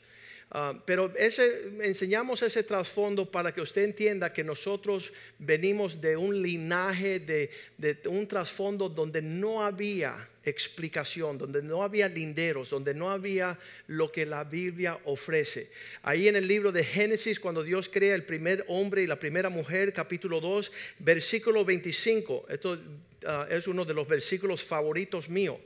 Ah, 0.50 0.74
pero 0.86 1.13
ese, 1.18 1.74
enseñamos 1.82 2.42
ese 2.42 2.63
trasfondo 2.63 3.30
para 3.30 3.54
que 3.54 3.60
usted 3.60 3.84
entienda 3.84 4.32
que 4.32 4.46
nosotros 4.46 5.12
venimos 5.38 6.00
de 6.00 6.16
un 6.16 6.42
linaje, 6.42 7.20
de, 7.20 7.50
de 7.77 8.00
un 8.08 8.25
trasfondo 8.25 8.88
donde 8.88 9.22
no 9.22 9.66
había 9.66 10.30
explicación, 10.46 11.38
donde 11.38 11.62
no 11.62 11.84
había 11.84 12.08
linderos, 12.08 12.70
donde 12.70 12.94
no 12.94 13.12
había 13.12 13.60
lo 13.88 14.10
que 14.10 14.25
la 14.25 14.46
Biblia 14.46 14.98
ofrece. 15.04 15.70
Ahí 16.01 16.30
en 16.30 16.38
el 16.38 16.48
libro 16.48 16.72
de 16.72 16.86
Génesis, 16.86 17.42
cuando 17.42 17.62
Dios 17.62 17.89
crea 17.89 18.16
el 18.16 18.24
primer 18.24 18.63
hombre 18.70 19.04
y 19.04 19.08
la 19.08 19.20
primera 19.20 19.50
mujer, 19.50 19.92
capítulo 19.92 20.39
2, 20.39 20.72
versículo 21.00 21.66
25, 21.66 22.46
esto 22.48 22.80
ah, 23.25 23.48
es 23.50 23.68
uno 23.68 23.84
de 23.84 23.94
los 23.94 24.08
versículos 24.08 24.63
favoritos 24.63 25.27
míos. 25.27 25.58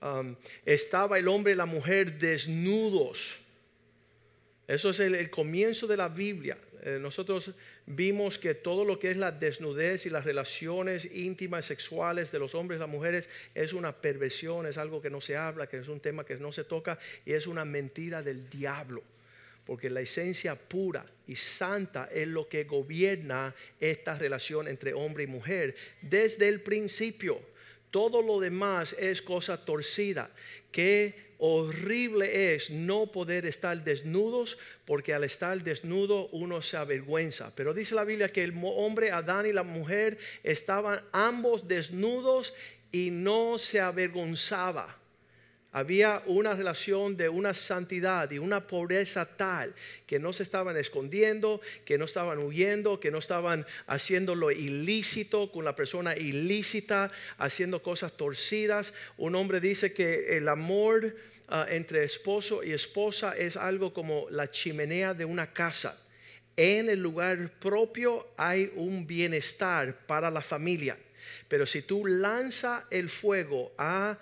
Ah, 0.00 0.24
estaba 0.64 1.16
el 1.16 1.28
hombre 1.28 1.52
y 1.52 1.56
la 1.56 1.66
mujer 1.66 2.18
desnudos 2.18 3.45
eso 4.68 4.90
es 4.90 5.00
el, 5.00 5.30
comienzo 5.30 5.86
de 5.86 5.96
la 5.96 6.08
Biblia. 6.08 6.58
Eh, 6.82 6.98
nosotros 7.00 7.52
vimos 7.86 8.38
que 8.38 8.54
todo 8.54 8.84
lo 8.84 8.98
que 8.98 9.10
es 9.10 9.16
la 9.16 9.30
desnudez 9.30 10.06
y 10.06 10.10
las 10.10 10.24
relaciones 10.24 11.08
íntimas, 11.12 11.64
sexuales 11.64 12.32
de 12.32 12.40
los 12.40 12.54
hombres 12.54 12.78
y 12.78 12.80
las 12.80 12.88
mujeres 12.88 13.28
es 13.54 13.72
una 13.72 13.92
perversión, 13.92 14.66
es 14.66 14.76
algo 14.76 15.00
que 15.00 15.10
no 15.10 15.20
se 15.20 15.36
habla, 15.36 15.68
que 15.68 15.78
es 15.78 15.88
un 15.88 16.00
tema 16.00 16.24
que 16.24 16.36
no 16.36 16.50
se 16.50 16.64
toca 16.64 16.98
y 17.24 17.32
es 17.32 17.46
una 17.46 17.64
mentira 17.64 18.22
del 18.22 18.48
diablo. 18.48 19.02
porque 19.64 19.90
la 19.90 20.00
esencia 20.00 20.54
pura 20.54 21.04
y 21.26 21.34
santa 21.34 22.08
es 22.12 22.28
lo 22.28 22.48
que 22.48 22.62
gobierna 22.62 23.52
esta 23.80 24.16
relación 24.16 24.68
entre 24.68 24.94
hombre 24.94 25.24
y 25.24 25.26
mujer 25.26 25.74
desde 26.02 26.46
el 26.46 26.60
principio. 26.60 27.40
Todo 27.90 28.22
lo 28.22 28.38
demás 28.38 28.94
es 28.96 29.22
cosa 29.22 29.64
torcida. 29.64 30.30
Qué 30.70 31.25
horrible 31.38 32.54
es 32.54 32.70
no 32.70 33.06
poder 33.06 33.46
estar 33.46 33.82
desnudos, 33.84 34.58
porque 34.84 35.14
al 35.14 35.24
estar 35.24 35.62
desnudo 35.62 36.28
uno 36.32 36.62
se 36.62 36.76
avergüenza. 36.76 37.52
Pero 37.54 37.74
dice 37.74 37.94
la 37.94 38.04
Biblia 38.04 38.32
que 38.32 38.44
el 38.44 38.54
hombre, 38.62 39.10
Adán 39.10 39.46
y 39.46 39.52
la 39.52 39.62
mujer 39.62 40.18
estaban 40.42 41.00
ambos 41.12 41.68
desnudos 41.68 42.54
y 42.92 43.10
no 43.10 43.58
se 43.58 43.80
avergonzaba. 43.80 44.98
Había 45.76 46.22
una 46.24 46.54
relación 46.54 47.18
de 47.18 47.28
una 47.28 47.52
santidad 47.52 48.30
y 48.30 48.38
una 48.38 48.66
pobreza 48.66 49.26
tal 49.26 49.74
que 50.06 50.18
no 50.18 50.32
se 50.32 50.42
estaban 50.42 50.74
escondiendo, 50.78 51.60
que 51.84 51.98
no 51.98 52.06
estaban 52.06 52.38
huyendo, 52.38 52.98
que 52.98 53.10
no 53.10 53.18
estaban 53.18 53.66
haciendo 53.86 54.34
lo 54.34 54.50
ilícito 54.50 55.52
con 55.52 55.66
la 55.66 55.76
persona 55.76 56.16
ilícita, 56.16 57.12
haciendo 57.36 57.82
cosas 57.82 58.16
torcidas. 58.16 58.94
Un 59.18 59.34
hombre 59.34 59.60
dice 59.60 59.92
que 59.92 60.38
el 60.38 60.48
amor 60.48 61.14
ah, 61.48 61.66
entre 61.68 62.04
esposo 62.04 62.64
y 62.64 62.72
esposa 62.72 63.36
es 63.36 63.58
algo 63.58 63.92
como 63.92 64.28
la 64.30 64.50
chimenea 64.50 65.12
de 65.12 65.26
una 65.26 65.52
casa. 65.52 66.02
En 66.56 66.88
el 66.88 67.02
lugar 67.02 67.50
propio 67.58 68.28
hay 68.38 68.72
un 68.76 69.06
bienestar 69.06 69.94
para 70.06 70.30
la 70.30 70.40
familia. 70.40 70.96
Pero 71.48 71.66
si 71.66 71.82
tú 71.82 72.06
lanzas 72.06 72.86
el 72.88 73.10
fuego 73.10 73.72
a 73.76 74.18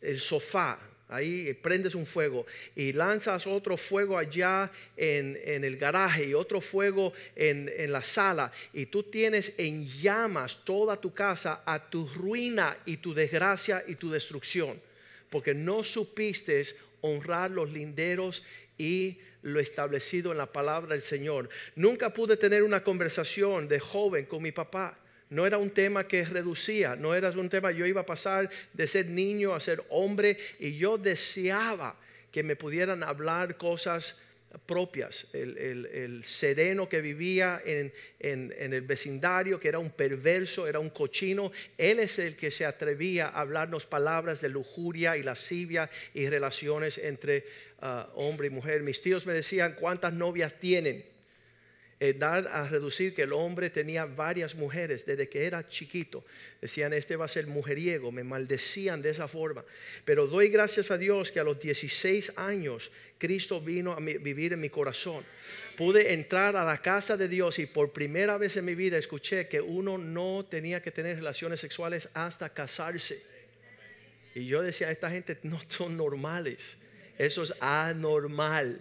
el 0.00 0.18
sofá, 0.18 0.87
ahí 1.08 1.52
prendes 1.54 1.94
un 1.94 2.06
fuego 2.06 2.46
y 2.76 2.92
lanzas 2.92 3.46
otro 3.46 3.76
fuego 3.76 4.18
allá 4.18 4.70
en, 4.96 5.36
el 5.64 5.76
garaje 5.76 6.26
y 6.26 6.34
otro 6.34 6.60
fuego 6.60 7.12
en, 7.34 7.70
en, 7.76 7.92
la 7.92 8.02
sala. 8.02 8.52
Y 8.72 8.86
tú 8.86 9.02
tienes 9.02 9.52
en 9.56 9.86
llamas 9.86 10.58
toda 10.64 11.00
tu 11.00 11.12
casa 11.12 11.62
a 11.64 11.90
tu 11.90 12.06
ruina 12.06 12.76
y 12.84 12.98
tu 12.98 13.14
desgracia 13.14 13.82
y 13.86 13.94
tu 13.94 14.10
destrucción, 14.10 14.80
porque 15.30 15.54
no 15.54 15.82
supiste 15.82 16.64
honrar 17.00 17.50
los 17.50 17.72
linderos 17.72 18.42
y 18.76 19.18
lo 19.42 19.60
establecido 19.60 20.32
en 20.32 20.38
la 20.38 20.52
palabra 20.52 20.90
del 20.90 21.02
Señor. 21.02 21.48
Nunca 21.76 22.12
pude 22.12 22.36
tener 22.36 22.62
una 22.62 22.82
conversación 22.82 23.68
de 23.68 23.80
joven 23.80 24.26
con 24.26 24.42
mi 24.42 24.52
papá 24.52 24.98
no 25.30 25.46
era 25.46 25.58
un 25.58 25.70
tema 25.70 26.06
que 26.06 26.24
reducía, 26.24 26.96
no 26.96 27.14
era 27.14 27.30
un 27.30 27.48
tema, 27.48 27.70
yo 27.70 27.86
iba 27.86 28.00
a 28.00 28.06
pasar 28.06 28.48
de 28.72 28.86
ser 28.86 29.06
niño 29.06 29.54
a 29.54 29.60
ser 29.60 29.84
hombre 29.90 30.38
y 30.58 30.76
yo 30.76 30.98
deseaba 30.98 31.96
que 32.32 32.42
me 32.42 32.56
pudieran 32.56 33.02
hablar 33.02 33.56
cosas 33.56 34.16
propias. 34.66 35.26
El, 35.32 36.22
sereno 36.24 36.88
que 36.88 37.00
vivía 37.00 37.60
en, 37.64 37.92
el 38.18 38.82
vecindario, 38.82 39.60
que 39.60 39.68
era 39.68 39.78
un 39.78 39.90
perverso, 39.90 40.66
era 40.66 40.78
un 40.78 40.90
cochino, 40.90 41.52
él 41.76 41.98
es 41.98 42.18
el 42.18 42.36
que 42.36 42.50
se 42.50 42.64
atrevía 42.64 43.28
a 43.28 43.40
hablarnos 43.40 43.86
palabras 43.86 44.40
de 44.40 44.48
lujuria 44.48 45.16
y 45.16 45.22
lascivia 45.22 45.90
y 46.14 46.28
relaciones 46.28 46.98
entre 46.98 47.44
ah, 47.80 48.08
hombre 48.14 48.48
y 48.48 48.50
mujer. 48.50 48.82
Mis 48.82 49.00
tíos 49.00 49.26
me 49.26 49.34
decían, 49.34 49.76
¿cuántas 49.78 50.12
novias 50.12 50.58
tienen? 50.58 51.04
Eh, 52.00 52.12
dar 52.12 52.46
a 52.46 52.68
reducir 52.68 53.12
que 53.12 53.22
el 53.22 53.32
hombre 53.32 53.70
tenía 53.70 54.04
varias 54.04 54.54
mujeres 54.54 55.04
desde 55.04 55.28
que 55.28 55.46
era 55.46 55.66
chiquito. 55.66 56.24
Decían, 56.60 56.92
este 56.92 57.16
va 57.16 57.24
a 57.24 57.28
ser 57.28 57.48
mujeriego, 57.48 58.12
me 58.12 58.22
maldecían 58.22 59.02
de 59.02 59.10
esa 59.10 59.26
forma. 59.26 59.64
Pero 60.04 60.28
doy 60.28 60.48
gracias 60.48 60.92
a 60.92 60.98
Dios 60.98 61.32
que 61.32 61.40
a 61.40 61.44
los 61.44 61.58
16 61.58 62.34
años 62.36 62.92
Cristo 63.18 63.60
vino 63.60 63.94
a 63.94 63.98
vivir 63.98 64.52
en 64.52 64.60
mi 64.60 64.70
corazón. 64.70 65.24
Pude 65.76 66.12
entrar 66.12 66.54
a 66.54 66.64
la 66.64 66.80
casa 66.80 67.16
de 67.16 67.26
Dios 67.26 67.58
y 67.58 67.66
por 67.66 67.92
primera 67.92 68.38
vez 68.38 68.56
en 68.56 68.64
mi 68.64 68.76
vida 68.76 68.96
escuché 68.96 69.48
que 69.48 69.60
uno 69.60 69.98
no 69.98 70.46
tenía 70.48 70.80
que 70.80 70.92
tener 70.92 71.16
relaciones 71.16 71.58
sexuales 71.58 72.08
hasta 72.14 72.48
casarse. 72.48 73.20
Y 74.36 74.46
yo 74.46 74.62
decía, 74.62 74.88
esta 74.92 75.10
gente 75.10 75.36
no 75.42 75.60
son 75.66 75.96
normales, 75.96 76.76
eso 77.18 77.42
es 77.42 77.52
anormal. 77.58 78.78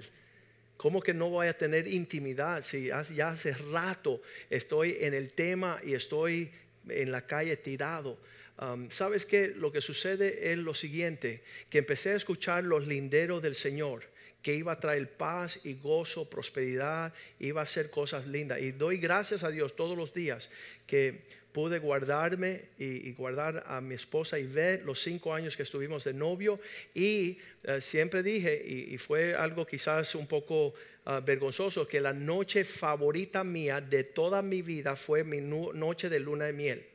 ¿Cómo 0.78 1.02
que 1.02 1.14
no 1.14 1.30
voy 1.30 1.48
a 1.48 1.58
tener 1.58 1.88
intimidad 1.88 2.64
si 2.64 2.88
ya 2.88 3.30
hace 3.30 3.54
rato 3.54 4.22
estoy 4.50 4.98
en 5.02 5.14
el 5.14 5.32
tema 5.32 5.80
y 5.84 5.96
estoy 5.96 6.52
en 6.88 7.12
la 7.12 7.26
calle 7.26 7.58
tirado? 7.58 8.18
Um, 8.60 8.90
¿Sabes 8.90 9.26
qué? 9.26 9.54
Lo 9.56 9.72
que 9.72 9.82
sucede 9.82 10.52
es 10.52 10.58
lo 10.58 10.74
siguiente, 10.74 11.44
que 11.70 11.80
empecé 11.80 12.12
a 12.12 12.16
escuchar 12.16 12.64
los 12.64 12.88
linderos 12.88 13.42
del 13.42 13.56
Señor 13.56 14.04
que 14.42 14.54
iba 14.54 14.72
a 14.72 14.80
traer 14.80 15.12
paz 15.12 15.60
y 15.66 15.74
gozo, 15.74 16.30
prosperidad, 16.30 17.14
iba 17.40 17.60
a 17.60 17.64
hacer 17.66 17.90
cosas 17.90 18.28
lindas. 18.28 18.62
Y 18.62 18.72
doy 18.72 18.98
gracias 18.98 19.44
a 19.44 19.50
Dios 19.50 19.76
todos 19.76 19.98
los 19.98 20.14
días 20.14 20.50
que 20.86 21.26
pude 21.58 21.80
guardarme 21.80 22.66
y, 22.78 23.14
guardar 23.14 23.64
a 23.66 23.82
mi 23.82 23.96
esposa 23.96 24.38
y 24.38 24.46
ver 24.46 24.84
los 24.86 25.02
cinco 25.02 25.34
años 25.34 25.58
que 25.58 25.64
estuvimos 25.64 26.04
de 26.04 26.14
novio. 26.14 26.60
Y 26.94 27.40
eh, 27.64 27.82
siempre 27.82 28.22
dije, 28.22 28.64
y, 28.64 28.96
fue 29.00 29.34
algo 29.34 29.66
quizás 29.66 30.14
un 30.14 30.28
poco 30.28 30.76
ah, 31.06 31.20
vergonzoso, 31.20 31.88
que 31.88 32.00
la 32.00 32.14
noche 32.14 32.64
favorita 32.64 33.44
mía 33.44 33.82
de 33.82 34.04
toda 34.04 34.44
mi 34.44 34.62
vida 34.62 34.96
fue 34.96 35.24
mi 35.24 35.42
noche 35.42 36.10
de 36.10 36.20
luna 36.20 36.46
de 36.46 36.54
miel. 36.54 36.86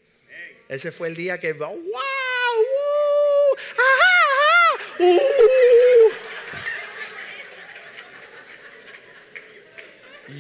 Ese 0.69 0.93
fue 0.93 1.09
el 1.09 1.17
día 1.17 1.41
que, 1.41 1.55
wow, 1.55 1.75
uh, 1.75 1.83
uh. 5.01 5.13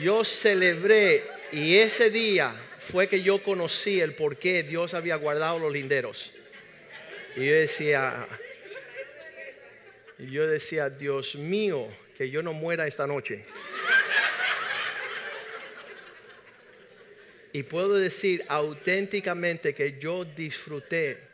yo 0.00 0.24
celebré 0.24 1.24
y 1.50 1.74
ese 1.74 2.08
día 2.08 2.54
fue 2.82 3.08
que 3.08 3.22
yo 3.22 3.42
conocí 3.42 4.00
el 4.00 4.14
por 4.14 4.36
qué 4.36 4.64
Dios 4.64 4.92
había 4.94 5.14
guardado 5.16 5.58
los 5.60 5.72
linderos. 5.72 6.32
Y 7.36 7.46
yo 7.46 7.52
decía, 7.52 8.26
y 10.18 10.30
yo 10.30 10.46
decía, 10.46 10.90
Dios 10.90 11.36
mío, 11.36 11.88
que 12.18 12.28
yo 12.28 12.42
no 12.42 12.52
muera 12.52 12.86
esta 12.86 13.06
noche. 13.06 13.44
Y 17.52 17.62
puedo 17.62 17.94
decir 17.94 18.44
auténticamente 18.48 19.74
que 19.74 19.98
yo 19.98 20.24
disfruté 20.24 21.31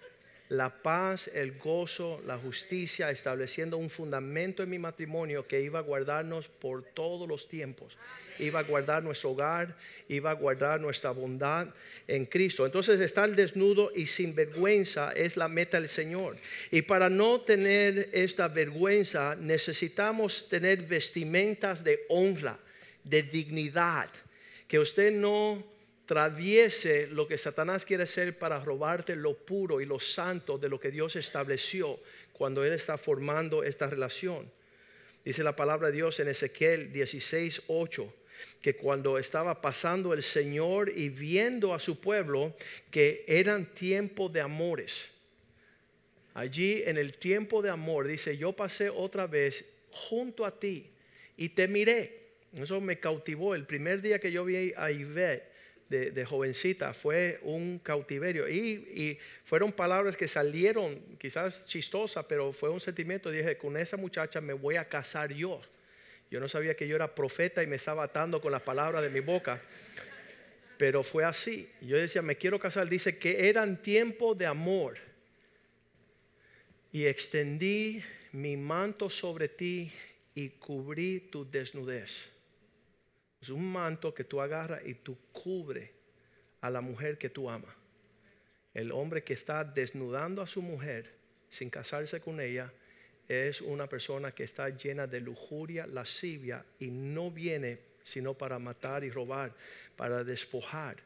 la 0.48 0.70
paz, 0.82 1.28
el 1.34 1.58
gozo, 1.58 2.22
la 2.26 2.38
justicia, 2.38 3.10
estableciendo 3.10 3.76
un 3.76 3.90
fundamento 3.90 4.62
en 4.62 4.70
mi 4.70 4.78
matrimonio 4.78 5.46
que 5.46 5.60
iba 5.60 5.78
a 5.78 5.82
guardarnos 5.82 6.48
por 6.48 6.82
todos 6.82 7.28
los 7.28 7.48
tiempos. 7.48 7.98
Iba 8.38 8.60
a 8.60 8.62
guardar 8.62 9.02
nuestro 9.02 9.32
hogar, 9.32 9.76
iba 10.08 10.30
a 10.30 10.34
guardar 10.34 10.80
nuestra 10.80 11.10
bondad 11.10 11.68
en 12.06 12.24
Cristo. 12.24 12.64
Entonces 12.64 13.00
estar 13.00 13.28
desnudo 13.34 13.92
y 13.94 14.06
sin 14.06 14.34
vergüenza 14.34 15.12
es 15.12 15.36
la 15.36 15.48
meta 15.48 15.78
del 15.80 15.88
Señor. 15.88 16.36
Y 16.70 16.82
para 16.82 17.10
no 17.10 17.40
tener 17.42 18.08
esta 18.12 18.48
vergüenza 18.48 19.36
necesitamos 19.36 20.48
tener 20.48 20.82
vestimentas 20.82 21.84
de 21.84 22.06
honra, 22.08 22.58
de 23.04 23.22
dignidad, 23.22 24.08
que 24.66 24.78
usted 24.78 25.12
no 25.12 25.77
traviese 26.08 27.06
lo 27.08 27.28
que 27.28 27.36
Satanás 27.36 27.84
quiere 27.84 28.04
hacer 28.04 28.38
para 28.38 28.58
robarte 28.58 29.14
lo 29.14 29.36
puro 29.36 29.78
y 29.78 29.84
lo 29.84 30.00
santo 30.00 30.56
de 30.56 30.70
lo 30.70 30.80
que 30.80 30.90
Dios 30.90 31.16
estableció 31.16 32.00
cuando 32.32 32.64
Él 32.64 32.72
está 32.72 32.96
formando 32.96 33.62
esta 33.62 33.88
relación. 33.88 34.50
Dice 35.22 35.42
la 35.42 35.54
palabra 35.54 35.88
de 35.88 35.96
Dios 35.96 36.18
en 36.18 36.28
Ezequiel 36.28 36.94
16, 36.94 37.64
8, 37.66 38.14
que 38.62 38.74
cuando 38.74 39.18
estaba 39.18 39.60
pasando 39.60 40.14
el 40.14 40.22
Señor 40.22 40.90
y 40.96 41.10
viendo 41.10 41.74
a 41.74 41.78
su 41.78 42.00
pueblo 42.00 42.56
que 42.90 43.26
eran 43.28 43.66
tiempo 43.66 44.30
de 44.30 44.40
amores, 44.40 45.08
allí 46.32 46.84
en 46.86 46.96
el 46.96 47.18
tiempo 47.18 47.60
de 47.60 47.68
amor, 47.68 48.06
dice, 48.06 48.38
yo 48.38 48.54
pasé 48.54 48.88
otra 48.88 49.26
vez 49.26 49.62
junto 49.90 50.46
a 50.46 50.58
ti 50.58 50.88
y 51.36 51.50
te 51.50 51.68
miré. 51.68 52.28
Eso 52.54 52.80
me 52.80 52.98
cautivó. 52.98 53.54
El 53.54 53.66
primer 53.66 54.00
día 54.00 54.18
que 54.18 54.32
yo 54.32 54.46
vi 54.46 54.72
a 54.74 54.90
Ivette, 54.90 55.57
de, 55.88 56.24
jovencita 56.24 56.92
fue 56.92 57.38
un 57.42 57.78
cautiverio. 57.78 58.48
Y, 58.48 59.18
fueron 59.44 59.72
palabras 59.72 60.16
que 60.16 60.28
salieron 60.28 61.00
quizás 61.18 61.66
chistosas, 61.66 62.24
pero 62.26 62.52
fue 62.52 62.68
un 62.68 62.80
sentimiento. 62.80 63.30
Dije, 63.30 63.56
con 63.56 63.76
esa 63.76 63.96
muchacha 63.96 64.40
me 64.40 64.52
voy 64.52 64.76
a 64.76 64.88
casar 64.88 65.32
yo. 65.32 65.60
Yo 66.30 66.40
no 66.40 66.48
sabía 66.48 66.76
que 66.76 66.86
yo 66.86 66.96
era 66.96 67.14
profeta 67.14 67.62
y 67.62 67.66
me 67.66 67.76
estaba 67.76 68.04
atando 68.04 68.40
con 68.40 68.52
las 68.52 68.62
palabras 68.62 69.02
de 69.02 69.10
mi 69.10 69.20
boca. 69.20 69.62
Pero 70.76 71.02
fue 71.02 71.24
así. 71.24 71.68
Yo 71.80 71.96
decía, 71.96 72.22
me 72.22 72.36
quiero 72.36 72.58
casar. 72.58 72.88
Dice 72.88 73.18
que 73.18 73.48
eran 73.48 73.82
tiempo 73.82 74.34
de 74.34 74.46
amor. 74.46 74.98
Y 76.92 77.06
extendí 77.06 78.02
mi 78.32 78.56
manto 78.56 79.08
sobre 79.08 79.48
ti 79.48 79.90
y 80.34 80.50
cubrí 80.50 81.20
tu 81.30 81.50
desnudez. 81.50 82.10
Es 83.40 83.50
un 83.50 83.70
manto 83.70 84.14
que 84.14 84.24
tú 84.24 84.40
agarras 84.40 84.82
y 84.84 84.94
tú 84.94 85.16
cubre 85.32 85.92
a 86.60 86.70
la 86.70 86.80
mujer 86.80 87.18
que 87.18 87.30
tú 87.30 87.48
amas. 87.48 87.74
El 88.74 88.92
hombre 88.92 89.22
que 89.24 89.34
está 89.34 89.64
desnudando 89.64 90.42
a 90.42 90.46
su 90.46 90.62
mujer 90.62 91.14
sin 91.48 91.70
casarse 91.70 92.20
con 92.20 92.40
ella 92.40 92.72
es 93.28 93.60
una 93.60 93.88
persona 93.88 94.32
que 94.32 94.44
está 94.44 94.68
llena 94.70 95.06
de 95.06 95.20
lujuria, 95.20 95.86
lascivia 95.86 96.64
y 96.78 96.90
no 96.90 97.30
viene 97.30 97.88
sino 98.02 98.34
para 98.34 98.58
matar 98.58 99.04
y 99.04 99.10
robar, 99.10 99.54
para 99.96 100.24
despojar. 100.24 100.96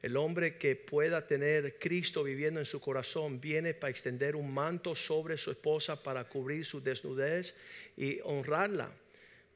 El 0.00 0.16
hombre 0.16 0.56
que 0.56 0.74
pueda 0.74 1.26
tener 1.26 1.78
Cristo 1.78 2.24
viviendo 2.24 2.58
en 2.58 2.66
su 2.66 2.80
corazón 2.80 3.40
viene 3.40 3.74
para 3.74 3.90
extender 3.90 4.34
un 4.34 4.52
manto 4.52 4.96
sobre 4.96 5.38
su 5.38 5.50
esposa 5.50 6.02
para 6.02 6.24
cubrir 6.28 6.64
su 6.64 6.82
desnudez 6.82 7.54
y 7.96 8.18
honrarla, 8.24 8.90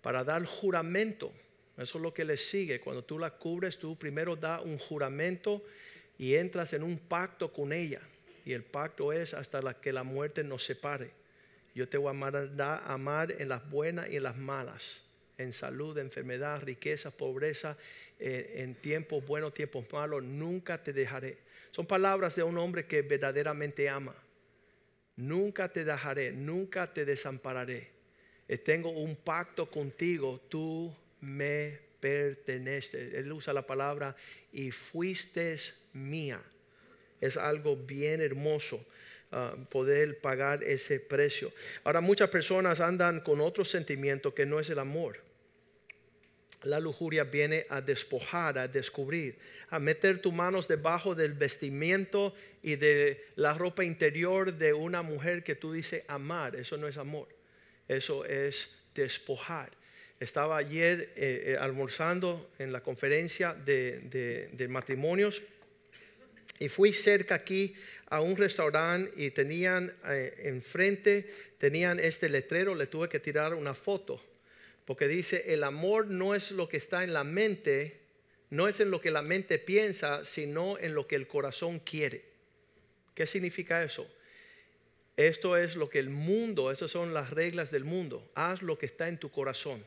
para 0.02 0.22
dar 0.22 0.44
juramento. 0.44 1.32
Eso 1.76 1.98
es 1.98 2.02
lo 2.02 2.14
que 2.14 2.24
le 2.24 2.36
sigue. 2.36 2.80
Cuando 2.80 3.04
tú 3.04 3.18
la 3.18 3.30
cubres, 3.30 3.78
tú 3.78 3.98
primero 3.98 4.34
da 4.34 4.60
un 4.60 4.78
juramento 4.78 5.62
y 6.18 6.34
entras 6.34 6.72
en 6.72 6.82
un 6.82 6.98
pacto 6.98 7.52
con 7.52 7.72
ella. 7.72 8.00
Y 8.44 8.52
el 8.52 8.64
pacto 8.64 9.12
es 9.12 9.34
hasta 9.34 9.60
la 9.60 9.74
que 9.80 9.92
la 9.92 10.02
muerte 10.02 10.42
nos 10.42 10.64
separe. 10.64 11.10
Yo 11.74 11.88
te 11.88 11.98
voy 11.98 12.08
a 12.08 12.10
amar, 12.10 12.52
amar 12.86 13.32
en 13.38 13.50
las 13.50 13.68
buenas 13.68 14.08
y 14.08 14.16
en 14.16 14.22
las 14.22 14.36
malas, 14.38 15.02
en 15.36 15.52
salud, 15.52 15.98
enfermedad, 15.98 16.62
riqueza, 16.62 17.10
pobreza, 17.10 17.76
eh, 18.18 18.54
en 18.56 18.74
tiempos 18.76 19.26
buenos, 19.26 19.52
tiempos 19.52 19.84
malos. 19.92 20.22
Nunca 20.22 20.82
te 20.82 20.94
dejaré. 20.94 21.38
Son 21.72 21.86
palabras 21.86 22.36
de 22.36 22.42
un 22.42 22.56
hombre 22.56 22.86
que 22.86 23.02
verdaderamente 23.02 23.90
ama. 23.90 24.14
Nunca 25.16 25.70
te 25.70 25.84
dejaré, 25.84 26.32
nunca 26.32 26.92
te 26.94 27.04
desampararé. 27.04 27.90
Eh, 28.48 28.56
tengo 28.56 28.90
un 28.90 29.16
pacto 29.16 29.68
contigo, 29.70 30.40
tú 30.48 30.94
me 31.26 31.78
perteneces. 32.00 33.14
Él 33.14 33.32
usa 33.32 33.52
la 33.52 33.66
palabra 33.66 34.16
y 34.52 34.70
fuiste 34.70 35.56
mía. 35.92 36.40
Es 37.20 37.36
algo 37.36 37.76
bien 37.76 38.20
hermoso. 38.20 38.84
Ah, 39.32 39.56
poder 39.70 40.20
pagar 40.20 40.62
ese 40.62 41.00
precio. 41.00 41.52
Ahora 41.82 42.00
muchas 42.00 42.30
personas 42.30 42.80
andan 42.80 43.20
con 43.20 43.40
otro 43.40 43.64
sentimiento 43.64 44.32
que 44.32 44.46
no 44.46 44.60
es 44.60 44.70
el 44.70 44.78
amor. 44.78 45.20
La 46.62 46.78
lujuria 46.78 47.24
viene 47.24 47.66
a 47.68 47.80
despojar, 47.80 48.56
a 48.56 48.68
descubrir, 48.68 49.38
a 49.68 49.78
meter 49.78 50.20
tus 50.20 50.32
manos 50.32 50.68
debajo 50.68 51.14
del 51.14 51.34
vestimiento 51.34 52.34
y 52.62 52.76
de 52.76 53.26
la 53.34 53.52
ropa 53.54 53.84
interior 53.84 54.54
de 54.54 54.72
una 54.72 55.02
mujer 55.02 55.42
que 55.42 55.56
tú 55.56 55.72
dices 55.72 56.04
amar. 56.06 56.54
Eso 56.54 56.76
no 56.76 56.86
es 56.86 56.96
amor, 56.96 57.28
eso 57.88 58.24
es 58.24 58.70
despojar. 58.94 59.72
Estaba 60.18 60.56
ayer 60.56 61.12
eh, 61.14 61.44
eh, 61.46 61.56
almorzando 61.60 62.50
en 62.58 62.72
la 62.72 62.82
conferencia 62.82 63.52
de, 63.52 64.66
matrimonios 64.70 65.42
y 66.58 66.70
fui 66.70 66.94
cerca 66.94 67.34
aquí 67.34 67.74
a 68.08 68.22
un 68.22 68.34
restaurante 68.34 69.12
y 69.22 69.30
tenían 69.30 69.94
eh, 70.06 70.34
enfrente, 70.44 71.30
tenían 71.58 72.00
este 72.00 72.30
letrero, 72.30 72.74
le 72.74 72.86
tuve 72.86 73.10
que 73.10 73.20
tirar 73.20 73.52
una 73.52 73.74
foto, 73.74 74.22
porque 74.86 75.06
dice, 75.06 75.52
el 75.52 75.62
amor 75.62 76.06
no 76.06 76.34
es 76.34 76.50
lo 76.50 76.66
que 76.66 76.78
está 76.78 77.04
en 77.04 77.12
la 77.12 77.22
mente, 77.22 78.00
no 78.48 78.68
es 78.68 78.80
en 78.80 78.90
lo 78.90 79.02
que 79.02 79.10
la 79.10 79.20
mente 79.20 79.58
piensa, 79.58 80.24
sino 80.24 80.78
en 80.78 80.94
lo 80.94 81.06
que 81.06 81.16
el 81.16 81.26
corazón 81.26 81.78
quiere. 81.78 82.24
¿Qué 83.14 83.26
significa 83.26 83.84
eso? 83.84 84.08
Esto 85.18 85.58
es 85.58 85.76
lo 85.76 85.90
que 85.90 85.98
el 85.98 86.08
mundo, 86.08 86.70
esas 86.70 86.90
son 86.90 87.12
las 87.12 87.30
reglas 87.30 87.70
del 87.70 87.84
mundo. 87.84 88.30
Haz 88.34 88.62
lo 88.62 88.78
que 88.78 88.86
está 88.86 89.08
en 89.08 89.18
tu 89.18 89.30
corazón. 89.30 89.84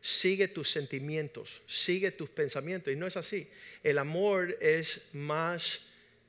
Sigue 0.00 0.48
tus 0.48 0.70
sentimientos, 0.70 1.60
sigue 1.66 2.10
tus 2.10 2.30
pensamientos. 2.30 2.92
Y 2.92 2.96
no 2.96 3.06
es 3.06 3.16
así. 3.16 3.48
El 3.82 3.98
amor 3.98 4.56
es 4.60 5.02
más 5.12 5.80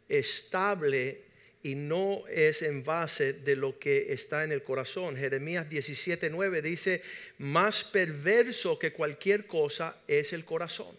estable 0.09 1.21
y 1.63 1.75
no 1.75 2.23
es 2.27 2.63
en 2.63 2.83
base 2.83 3.33
de 3.33 3.55
lo 3.55 3.77
que 3.77 4.11
está 4.13 4.43
en 4.43 4.51
el 4.51 4.63
corazón. 4.63 5.15
Jeremías 5.15 5.69
17:9 5.69 6.61
dice, 6.61 7.01
más 7.37 7.83
perverso 7.83 8.79
que 8.79 8.91
cualquier 8.91 9.47
cosa 9.47 9.97
es 10.07 10.33
el 10.33 10.43
corazón. 10.43 10.95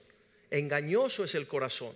Engañoso 0.50 1.24
es 1.24 1.34
el 1.34 1.46
corazón. 1.46 1.94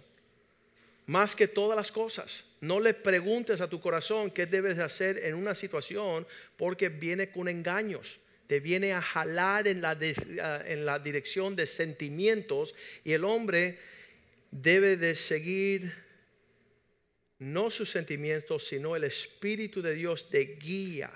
Más 1.06 1.36
que 1.36 1.46
todas 1.46 1.76
las 1.76 1.92
cosas. 1.92 2.44
No 2.60 2.80
le 2.80 2.94
preguntes 2.94 3.60
a 3.60 3.68
tu 3.68 3.80
corazón 3.80 4.30
qué 4.30 4.46
debes 4.46 4.76
de 4.76 4.82
hacer 4.82 5.24
en 5.24 5.34
una 5.34 5.54
situación 5.54 6.26
porque 6.56 6.88
viene 6.88 7.30
con 7.30 7.48
engaños. 7.48 8.18
Te 8.46 8.60
viene 8.60 8.92
a 8.92 9.02
jalar 9.02 9.66
en 9.68 9.80
la, 9.80 9.92
en 10.66 10.86
la 10.86 10.98
dirección 10.98 11.56
de 11.56 11.66
sentimientos 11.66 12.74
y 13.04 13.12
el 13.12 13.24
hombre 13.24 13.78
debe 14.50 14.96
de 14.96 15.14
seguir 15.14 15.92
no 17.38 17.70
sus 17.70 17.90
sentimientos, 17.90 18.66
sino 18.66 18.96
el 18.96 19.04
Espíritu 19.04 19.82
de 19.82 19.94
Dios 19.94 20.30
de 20.30 20.56
guía. 20.56 21.10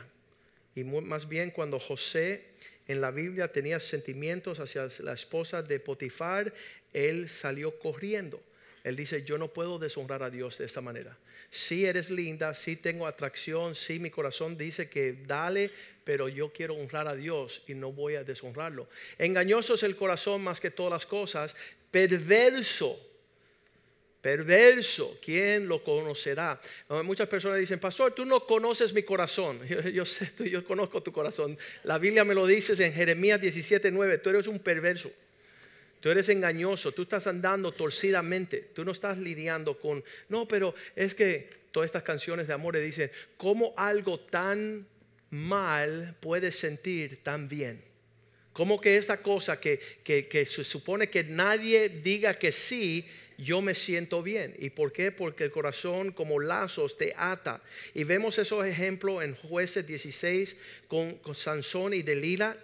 Y 0.75 0.85
más 0.85 1.29
bien 1.29 1.51
cuando 1.51 1.79
José 1.79 2.45
en 2.87 3.01
la 3.01 3.11
Biblia 3.11 3.49
tenía 3.49 3.81
sentimientos 3.81 4.59
hacia 4.61 4.89
la 5.01 5.13
esposa 5.13 5.63
de 5.63 5.81
Potifar, 5.81 6.53
él 6.93 7.29
salió 7.29 7.79
corriendo. 7.79 8.43
Él 8.83 8.97
dice, 8.97 9.23
yo 9.25 9.39
no 9.39 9.53
puedo 9.53 9.79
deshonrar 9.79 10.23
a 10.23 10.31
Dios 10.31 10.59
de 10.59 10.65
esta 10.65 10.81
manera. 10.81 11.17
Si 11.51 11.85
eres 11.85 12.11
linda, 12.11 12.55
si 12.55 12.77
tengo 12.77 13.07
atracción, 13.07 13.75
si 13.75 13.99
mi 13.99 14.11
corazón 14.11 14.57
dice 14.57 14.89
que 14.89 15.19
dale, 15.27 15.71
pero 16.11 16.29
yo 16.29 16.53
quiero 16.53 16.75
honrar 16.75 17.07
a 17.07 17.15
Dios 17.15 17.63
y 17.69 17.75
no 17.75 17.93
voy 17.93 18.17
a 18.17 18.25
deshonrarlo. 18.25 18.89
Engañoso 19.17 19.75
es 19.75 19.85
el 19.85 19.95
corazón 19.95 20.43
más 20.43 20.59
que 20.59 20.73
todas 20.73 20.91
las 20.91 21.07
cosas, 21.07 21.55
perverso 21.93 22.99
perverso, 24.21 25.17
¿quién 25.25 25.69
lo 25.69 25.85
conocerá? 25.85 26.61
Muchas 27.05 27.29
personas 27.29 27.61
dicen, 27.61 27.79
pastor, 27.79 28.13
tú 28.13 28.25
no 28.25 28.45
conoces 28.45 28.93
mi 28.93 29.05
corazón. 29.05 29.61
Yo, 29.95 30.05
sé, 30.05 30.27
tú, 30.37 30.45
yo 30.45 30.65
conozco 30.65 31.01
tu 31.01 31.13
corazón. 31.13 31.57
La 31.85 31.97
Biblia 31.97 32.25
me 32.25 32.35
lo 32.35 32.45
dice 32.45 32.85
en 32.85 32.93
Jeremías 32.93 33.41
17:9, 33.41 34.21
tú 34.21 34.31
eres 34.31 34.49
un 34.49 34.59
perverso. 34.59 35.13
Tú 36.01 36.11
eres 36.11 36.29
engañoso, 36.29 36.91
tú 36.91 37.03
estás 37.03 37.29
andando 37.29 37.71
torcidamente, 37.71 38.71
tú 38.75 38.85
no 38.85 38.91
estás 38.91 39.17
lidiando 39.17 39.79
con, 39.79 40.03
no, 40.29 40.49
pero 40.49 40.75
es 40.97 41.15
que 41.15 41.49
todas 41.71 41.87
estas 41.87 42.03
canciones 42.03 42.49
de 42.49 42.53
amor 42.53 42.75
le 42.75 42.81
dicen, 42.81 43.13
¿cómo 43.37 43.73
algo 43.77 44.19
tan 44.19 44.87
mal 45.31 46.17
puedes 46.21 46.59
sentir 46.59 47.23
tan 47.23 47.49
bien? 47.49 47.83
¿Cómo 48.53 48.81
que 48.81 48.97
esta 48.97 49.23
cosa 49.23 49.61
que, 49.61 49.81
que, 50.05 50.47
se 50.47 50.65
supone 50.65 51.09
que 51.09 51.25
nadie 51.25 51.89
diga 51.89 52.35
que 52.35 52.53
sí, 52.53 53.07
yo 53.41 53.63
me 53.63 53.75
siento 53.75 54.23
bien. 54.23 54.55
¿Y 54.59 54.71
por 54.71 54.93
qué? 54.93 55.11
Porque 55.11 55.45
el 55.45 55.51
corazón 55.51 56.13
como 56.13 56.39
lazos 56.41 56.97
te 56.97 57.15
ata. 57.17 57.63
Y 57.95 58.05
vemos 58.05 58.39
esos 58.39 58.67
ejemplos 58.67 59.25
en 59.25 59.35
jueces 59.35 59.87
16 59.87 60.57
con, 60.89 61.19
Sansón 61.35 61.95
y 61.95 62.03
Delila. 62.03 62.57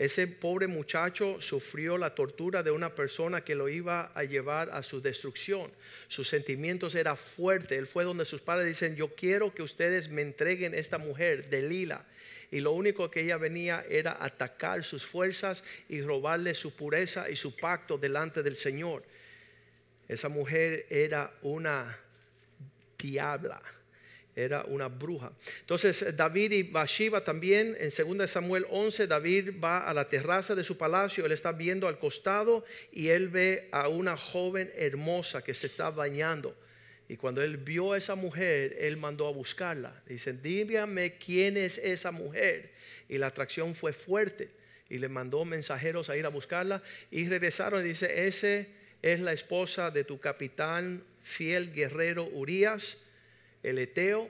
Ese 0.00 0.26
pobre 0.26 0.66
muchacho 0.66 1.42
sufrió 1.42 1.98
la 1.98 2.14
tortura 2.14 2.62
de 2.62 2.70
una 2.70 2.94
persona 2.94 3.44
que 3.44 3.54
lo 3.54 3.68
iba 3.68 4.10
a 4.14 4.24
llevar 4.24 4.70
a 4.70 4.82
su 4.82 5.02
destrucción. 5.02 5.70
Sus 6.08 6.26
sentimientos 6.26 6.94
eran 6.94 7.18
fuertes. 7.18 7.76
Él 7.76 7.86
fue 7.86 8.04
donde 8.04 8.24
sus 8.24 8.40
padres 8.40 8.66
dicen, 8.66 8.96
yo 8.96 9.14
quiero 9.14 9.52
que 9.52 9.62
ustedes 9.62 10.08
me 10.08 10.22
entreguen 10.22 10.74
esta 10.74 10.96
mujer, 10.96 11.50
Delila. 11.50 12.06
Y 12.50 12.60
lo 12.60 12.72
único 12.72 13.10
que 13.10 13.20
ella 13.20 13.36
venía 13.36 13.84
era 13.90 14.16
atacar 14.18 14.84
sus 14.84 15.04
fuerzas 15.04 15.64
y 15.86 16.00
robarle 16.00 16.54
su 16.54 16.74
pureza 16.74 17.28
y 17.28 17.36
su 17.36 17.54
pacto 17.54 17.98
delante 17.98 18.42
del 18.42 18.56
Señor. 18.56 19.02
Esa 20.08 20.30
mujer 20.30 20.86
era 20.88 21.30
una 21.42 22.00
diabla, 22.96 23.60
era 24.44 24.64
una 24.64 24.88
bruja. 24.88 25.32
Entonces 25.60 26.16
David 26.16 26.52
y 26.52 26.62
Bathsheba 26.62 27.22
también, 27.22 27.76
en 27.78 27.90
2 28.18 28.30
Samuel 28.30 28.66
11, 28.70 29.06
David 29.06 29.50
va 29.62 29.78
a 29.88 29.94
la 29.94 30.08
terraza 30.08 30.54
de 30.54 30.64
su 30.64 30.76
palacio, 30.76 31.26
él 31.26 31.32
está 31.32 31.52
viendo 31.52 31.88
al 31.88 31.98
costado 31.98 32.64
y 32.92 33.08
él 33.08 33.28
ve 33.28 33.68
a 33.72 33.88
una 33.88 34.16
joven 34.16 34.72
hermosa 34.76 35.42
que 35.42 35.54
se 35.54 35.66
está 35.66 35.90
bañando. 35.90 36.56
Y 37.10 37.16
cuando 37.16 37.42
él 37.42 37.56
vio 37.56 37.92
a 37.92 37.98
esa 37.98 38.14
mujer, 38.14 38.76
él 38.78 38.96
mandó 38.96 39.26
a 39.26 39.32
buscarla. 39.32 40.00
Dicen, 40.06 40.40
dígame 40.40 41.14
quién 41.14 41.56
es 41.56 41.76
esa 41.78 42.12
mujer. 42.12 42.70
Y 43.08 43.18
la 43.18 43.26
atracción 43.26 43.74
fue 43.74 43.92
fuerte. 43.92 44.48
Y 44.88 44.98
le 44.98 45.08
mandó 45.08 45.44
mensajeros 45.44 46.08
a 46.08 46.16
ir 46.16 46.24
a 46.24 46.28
buscarla. 46.28 46.84
Y 47.10 47.28
regresaron 47.28 47.84
y 47.84 47.88
dice, 47.88 48.28
ese 48.28 48.68
es 49.02 49.18
la 49.18 49.32
esposa 49.32 49.90
de 49.90 50.04
tu 50.04 50.20
capitán 50.20 51.02
fiel 51.24 51.72
guerrero 51.72 52.26
Urias, 52.26 52.96
el 53.62 53.78
Eteo, 53.78 54.28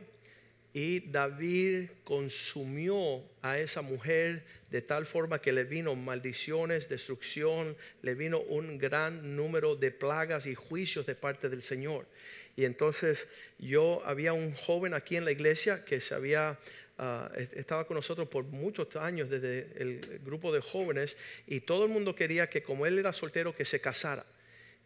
y 0.72 1.00
David 1.10 1.90
consumió 2.04 3.24
a 3.42 3.58
esa 3.58 3.82
mujer 3.82 4.44
de 4.70 4.82
tal 4.82 5.04
forma 5.04 5.40
que 5.40 5.52
le 5.52 5.64
vino 5.64 5.96
maldiciones, 5.96 6.88
destrucción, 6.88 7.76
le 8.02 8.14
vino 8.14 8.38
un 8.38 8.78
gran 8.78 9.34
número 9.34 9.74
de 9.74 9.90
plagas 9.90 10.46
y 10.46 10.54
juicios 10.54 11.06
de 11.06 11.16
parte 11.16 11.48
del 11.48 11.62
Señor. 11.62 12.06
Y 12.54 12.64
entonces 12.64 13.28
yo 13.58 14.02
había 14.04 14.32
un 14.32 14.54
joven 14.54 14.94
aquí 14.94 15.16
en 15.16 15.24
la 15.24 15.32
iglesia 15.32 15.84
que 15.84 16.00
se 16.00 16.14
había 16.14 16.56
ah, 16.98 17.32
estaba 17.34 17.84
con 17.86 17.96
nosotros 17.96 18.28
por 18.28 18.44
muchos 18.44 18.94
años 18.94 19.28
desde 19.28 19.72
el 19.76 20.20
grupo 20.24 20.52
de 20.52 20.60
jóvenes 20.60 21.16
y 21.48 21.60
todo 21.60 21.84
el 21.84 21.90
mundo 21.90 22.14
quería 22.14 22.48
que 22.48 22.62
como 22.62 22.86
él 22.86 22.96
era 22.96 23.12
soltero 23.12 23.56
que 23.56 23.64
se 23.64 23.80
casara. 23.80 24.24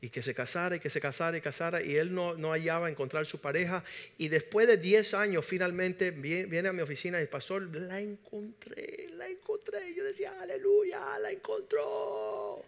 Y 0.04 0.10
que 0.10 0.22
se 0.22 0.34
casara 0.34 0.76
y 0.76 0.80
que 0.80 0.90
se 0.90 1.00
casara 1.00 1.38
y 1.38 1.40
casara 1.40 1.82
y 1.82 1.96
él 1.96 2.14
no, 2.14 2.34
no 2.34 2.50
hallaba 2.50 2.90
encontrar 2.90 3.24
su 3.24 3.40
pareja 3.40 3.82
y 4.18 4.28
después 4.28 4.66
de 4.66 4.76
10 4.76 5.14
años 5.14 5.46
finalmente 5.46 6.10
viene, 6.10 6.44
viene, 6.44 6.68
a 6.68 6.74
mi 6.74 6.82
oficina 6.82 7.18
y 7.18 7.22
el 7.22 7.28
pastor, 7.30 7.74
la 7.74 7.98
encontré, 7.98 9.08
la 9.12 9.26
encontré. 9.26 9.94
Yo 9.94 10.04
decía, 10.04 10.34
aleluya, 10.42 11.18
la 11.20 11.30
encontró. 11.30 12.62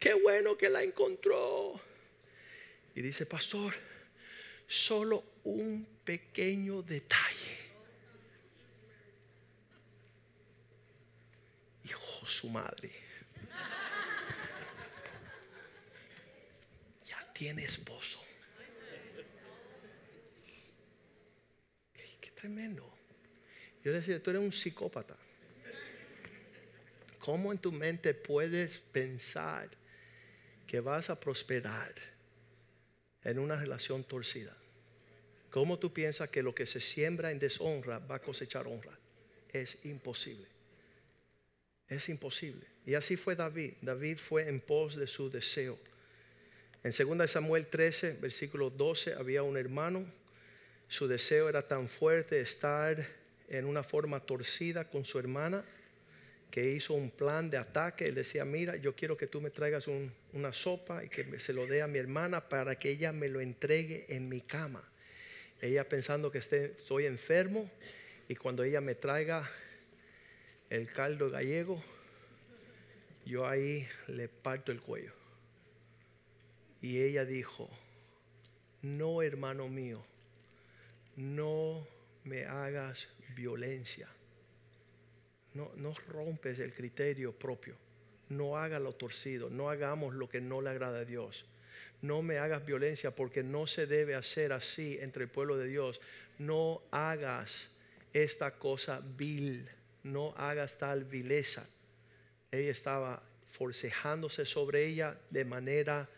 Qué 0.00 0.14
bueno 0.14 0.58
que 0.58 0.68
la 0.68 0.82
encontró. 0.82 1.80
Y 2.96 3.02
dice, 3.02 3.24
pastor, 3.24 3.74
solo 4.66 5.22
un 5.44 5.86
pequeño 6.04 6.82
detalle. 6.82 7.58
Hijo 11.84 12.26
su 12.26 12.48
madre. 12.48 13.01
Tiene 17.32 17.64
esposo. 17.64 18.18
Qué, 21.92 22.30
tremendo. 22.30 22.88
Yo 23.84 23.92
decía, 23.92 24.22
tú 24.22 24.30
eres 24.30 24.42
un 24.42 24.52
psicópata. 24.52 25.16
¿Cómo 27.18 27.52
en 27.52 27.58
tu 27.58 27.70
mente 27.70 28.14
puedes 28.14 28.78
pensar 28.78 29.68
que 30.66 30.80
vas 30.80 31.10
a 31.10 31.18
prosperar 31.18 31.94
en 33.22 33.38
una 33.38 33.56
relación 33.56 34.02
torcida? 34.04 34.56
¿Cómo 35.50 35.78
tú 35.78 35.92
piensas 35.92 36.30
que 36.30 36.42
lo 36.42 36.54
que 36.54 36.66
se 36.66 36.80
siembra 36.80 37.30
en 37.30 37.38
deshonra 37.38 37.98
va 37.98 38.16
a 38.16 38.22
cosechar 38.22 38.66
honra? 38.66 38.98
Es 39.52 39.78
imposible. 39.84 40.48
Es 41.88 42.08
imposible. 42.08 42.66
Y 42.86 42.94
así 42.94 43.16
fue 43.16 43.36
David. 43.36 43.74
David 43.82 44.16
fue 44.16 44.48
en 44.48 44.60
pos 44.60 44.96
de 44.96 45.06
su 45.06 45.28
deseo. 45.28 45.78
En 46.84 46.90
2 46.90 47.30
Samuel 47.30 47.68
13, 47.68 48.18
versículo 48.20 48.68
12, 48.68 49.14
había 49.14 49.44
un 49.44 49.56
hermano. 49.56 50.04
Su 50.88 51.06
deseo 51.06 51.48
era 51.48 51.68
tan 51.68 51.86
fuerte 51.86 52.40
estar 52.40 53.06
en 53.48 53.66
una 53.66 53.84
forma 53.84 54.18
torcida 54.18 54.88
con 54.88 55.04
su 55.04 55.20
hermana 55.20 55.64
que 56.50 56.72
hizo 56.72 56.94
un 56.94 57.12
plan 57.12 57.48
de 57.50 57.56
ataque. 57.56 58.06
Él 58.06 58.16
decía, 58.16 58.44
mira, 58.44 58.74
yo 58.74 58.96
quiero 58.96 59.16
que 59.16 59.28
tú 59.28 59.40
me 59.40 59.50
traigas 59.50 59.86
una 60.32 60.52
sopa 60.52 61.04
y 61.04 61.08
que 61.08 61.38
se 61.38 61.52
lo 61.52 61.68
dé 61.68 61.82
a 61.82 61.86
mi 61.86 62.00
hermana 62.00 62.48
para 62.48 62.76
que 62.76 62.90
ella 62.90 63.12
me 63.12 63.28
lo 63.28 63.40
entregue 63.40 64.06
en 64.08 64.28
mi 64.28 64.40
cama. 64.40 64.82
Ella 65.60 65.88
pensando 65.88 66.32
que 66.32 66.38
estoy 66.38 67.06
enfermo 67.06 67.70
y 68.26 68.34
cuando 68.34 68.64
ella 68.64 68.80
me 68.80 68.96
traiga 68.96 69.48
el 70.68 70.90
caldo 70.92 71.30
gallego, 71.30 71.80
yo 73.24 73.46
ahí 73.46 73.86
le 74.08 74.28
parto 74.28 74.72
el 74.72 74.80
cuello. 74.80 75.21
Y 76.82 77.00
ella 77.00 77.24
dijo, 77.24 77.70
no 78.82 79.22
hermano 79.22 79.68
mío, 79.68 80.04
no 81.16 81.86
me 82.24 82.44
hagas 82.44 83.08
violencia. 83.36 84.08
No, 85.54 85.70
no 85.76 85.92
rompes 86.08 86.58
el 86.58 86.74
criterio 86.74 87.32
propio. 87.32 87.76
No 88.28 88.56
hagas 88.56 88.82
lo 88.82 88.94
torcido. 88.94 89.48
No 89.48 89.70
hagamos 89.70 90.14
lo 90.14 90.28
que 90.28 90.40
no 90.40 90.60
le 90.60 90.70
agrada 90.70 91.00
a 91.00 91.04
Dios. 91.04 91.44
No 92.00 92.22
me 92.22 92.38
hagas 92.38 92.64
violencia 92.66 93.14
porque 93.14 93.44
no 93.44 93.66
se 93.66 93.86
debe 93.86 94.14
hacer 94.16 94.52
así 94.52 94.98
entre 95.00 95.24
el 95.24 95.30
pueblo 95.30 95.56
de 95.56 95.68
Dios. 95.68 96.00
No 96.38 96.82
hagas 96.90 97.68
esta 98.12 98.58
cosa 98.58 99.00
vil. 99.16 99.68
No 100.02 100.34
hagas 100.36 100.78
tal 100.78 101.04
vileza. 101.04 101.64
Ella 102.50 102.72
estaba 102.72 103.22
forcejándose 103.46 104.46
sobre 104.46 104.86
ella 104.86 105.16
de 105.30 105.44
manera 105.44 106.08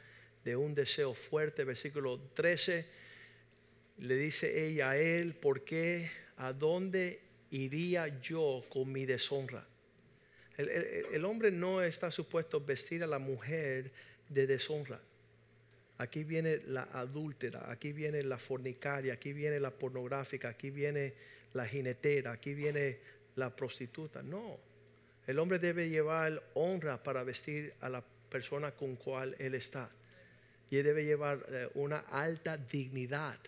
de 0.45 0.57
un 0.57 0.75
deseo 0.75 1.15
fuerte. 1.15 1.65
Versículo 1.65 2.21
13, 2.35 2.87
le 3.99 4.17
dice 4.17 4.67
ella 4.67 4.91
a 4.91 4.97
él, 4.97 5.35
¿por 5.35 5.65
qué? 5.65 6.11
¿A 6.37 6.53
dónde 6.53 7.21
iría 7.51 8.21
yo 8.21 8.65
con 8.69 8.93
mi 8.93 9.07
deshonra? 9.07 9.67
El, 10.57 11.25
hombre 11.25 11.51
no 11.51 11.83
está 11.83 12.13
supuesto 12.13 12.61
vestir 12.61 13.03
a 13.03 13.09
la 13.09 13.19
mujer 13.19 13.91
de 14.29 14.47
deshonra. 14.47 15.01
Aquí 15.99 16.23
viene 16.23 16.61
la 16.67 16.89
adúltera, 16.93 17.71
aquí 17.71 17.93
viene 17.93 18.23
la 18.23 18.39
fornicaria, 18.39 19.15
aquí 19.15 19.33
viene 19.33 19.59
la 19.59 19.71
pornográfica, 19.71 20.49
aquí 20.49 20.71
viene 20.71 21.15
la 21.55 21.67
jinetera, 21.67 22.33
aquí 22.33 22.55
viene 22.55 22.99
la 23.37 23.55
prostituta. 23.55 24.23
No, 24.23 24.59
el 25.27 25.39
hombre 25.39 25.59
debe 25.59 25.89
llevar 25.89 26.43
honra 26.55 27.03
para 27.03 27.23
vestir 27.25 27.75
a 27.81 27.89
la 27.89 28.05
persona 28.29 28.73
con 28.73 28.97
cual 28.97 29.35
él 29.39 29.55
está 29.55 29.91
y 30.71 30.77
debe 30.77 31.05
llevar 31.05 31.45
eh, 31.51 31.69
una 31.75 31.99
alta 31.99 32.57
dignidad, 32.57 33.39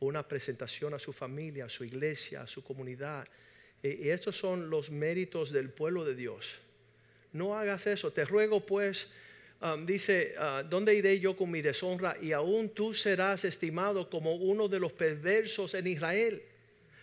una 0.00 0.26
presentación 0.26 0.94
a 0.94 0.98
su 0.98 1.12
familia, 1.12 1.66
a 1.66 1.68
su 1.68 1.84
iglesia, 1.84 2.42
a 2.42 2.46
su 2.46 2.62
comunidad. 2.62 3.26
Y, 3.82 4.08
estos 4.08 4.36
son 4.36 4.70
los 4.70 4.90
méritos 4.90 5.52
del 5.52 5.70
pueblo 5.70 6.04
de 6.04 6.14
Dios. 6.14 6.60
No 7.32 7.54
hagas 7.56 7.86
eso. 7.86 8.12
Te 8.12 8.24
ruego 8.24 8.64
pues, 8.64 9.08
um, 9.60 9.84
dice, 9.86 10.34
uh, 10.38 10.66
¿dónde 10.68 10.94
iré 10.94 11.18
yo 11.18 11.36
con 11.36 11.50
mi 11.50 11.62
deshonra? 11.62 12.16
Y 12.20 12.32
aún 12.32 12.68
tú 12.70 12.94
serás 12.94 13.44
estimado 13.44 14.08
como 14.08 14.34
uno 14.34 14.68
de 14.68 14.80
los 14.80 14.92
perversos 14.92 15.74
en 15.74 15.86
Israel. 15.86 16.42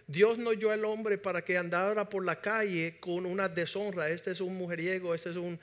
Dios 0.08 0.40
no 0.40 0.52
dio 0.52 0.72
al 0.72 0.86
hombre 0.86 1.20
para 1.20 1.44
que 1.44 1.58
andara 1.58 2.10
por 2.10 2.26
la 2.26 2.42
calle 2.42 2.98
con 3.00 3.26
una 3.26 3.48
deshonra. 3.48 4.10
Este 4.10 4.32
es 4.32 4.42
un 4.42 4.56
mujeriego, 4.56 5.14
este 5.14 5.30
es 5.30 5.36
un 5.36 5.60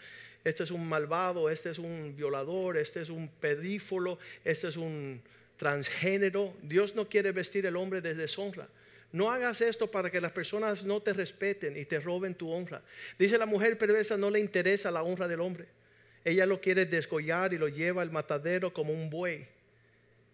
este 0.46 0.62
es 0.62 0.70
un 0.70 0.88
malvado, 0.88 1.50
este 1.50 1.70
es 1.70 1.78
un 1.80 2.14
violador, 2.14 2.76
este 2.76 3.02
es 3.02 3.10
un 3.10 3.26
pedífolo, 3.28 4.16
este 4.44 4.68
es 4.68 4.76
un 4.76 5.20
transgénero. 5.56 6.54
Dios 6.62 6.94
no 6.94 7.08
quiere 7.08 7.32
vestir 7.32 7.66
el 7.66 7.74
hombre 7.74 8.00
de 8.00 8.14
deshonra. 8.14 8.68
No 9.10 9.32
hagas 9.32 9.60
esto 9.60 9.90
para 9.90 10.08
que 10.08 10.20
las 10.20 10.30
personas 10.30 10.84
no 10.84 11.02
te 11.02 11.12
respeten 11.14 11.76
y 11.76 11.84
te 11.84 11.98
roben 11.98 12.36
tu 12.36 12.48
honra. 12.48 12.80
Dice 13.18 13.38
la 13.38 13.46
mujer 13.46 13.76
perversa 13.76 14.16
no 14.16 14.30
le 14.30 14.38
interesa 14.38 14.92
la 14.92 15.02
honra 15.02 15.26
del 15.26 15.40
hombre. 15.40 15.66
Ella 16.24 16.46
lo 16.46 16.60
quiere 16.60 16.86
desgollar 16.86 17.52
y 17.52 17.58
lo 17.58 17.66
lleva 17.66 18.02
al 18.02 18.12
matadero 18.12 18.72
como 18.72 18.92
un 18.92 19.10
buey 19.10 19.48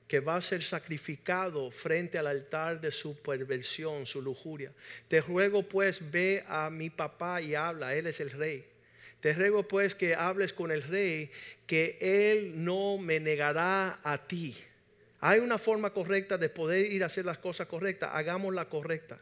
que 0.07 0.20
va 0.20 0.37
a 0.37 0.42
ser 0.42 0.62
sacrificado 0.62 1.70
frente 1.70 2.18
al 2.18 2.27
altar 2.27 2.83
de 2.83 2.92
su 2.92 3.16
perversión, 3.16 4.05
su 4.05 4.20
lujuria. 4.20 4.72
Te 5.09 5.22
ruego 5.22 5.62
pues, 5.62 6.03
ve 6.11 6.44
a 6.46 6.68
mi 6.68 6.90
papá 6.90 7.40
y 7.40 7.55
habla, 7.55 7.94
él 7.94 8.07
es 8.07 8.20
el 8.20 8.31
rey. 8.31 8.71
Te 9.22 9.32
ruego 9.35 9.62
pues 9.62 9.94
que 9.94 10.16
hables 10.16 10.52
con 10.52 10.72
el 10.72 10.82
rey, 10.82 11.30
que 11.64 11.96
él 12.00 12.64
no 12.64 12.98
me 12.98 13.20
negará 13.20 14.00
a 14.02 14.26
ti. 14.26 14.56
Hay 15.20 15.38
una 15.38 15.58
forma 15.58 15.92
correcta 15.92 16.37
de 16.37 16.48
poder 16.48 16.87
ir 16.90 17.04
a 17.04 17.06
hacer 17.06 17.24
las 17.24 17.38
cosas 17.38 17.68
correctas, 17.68 18.11
hagamos 18.12 18.52
la 18.52 18.68
correcta. 18.68 19.20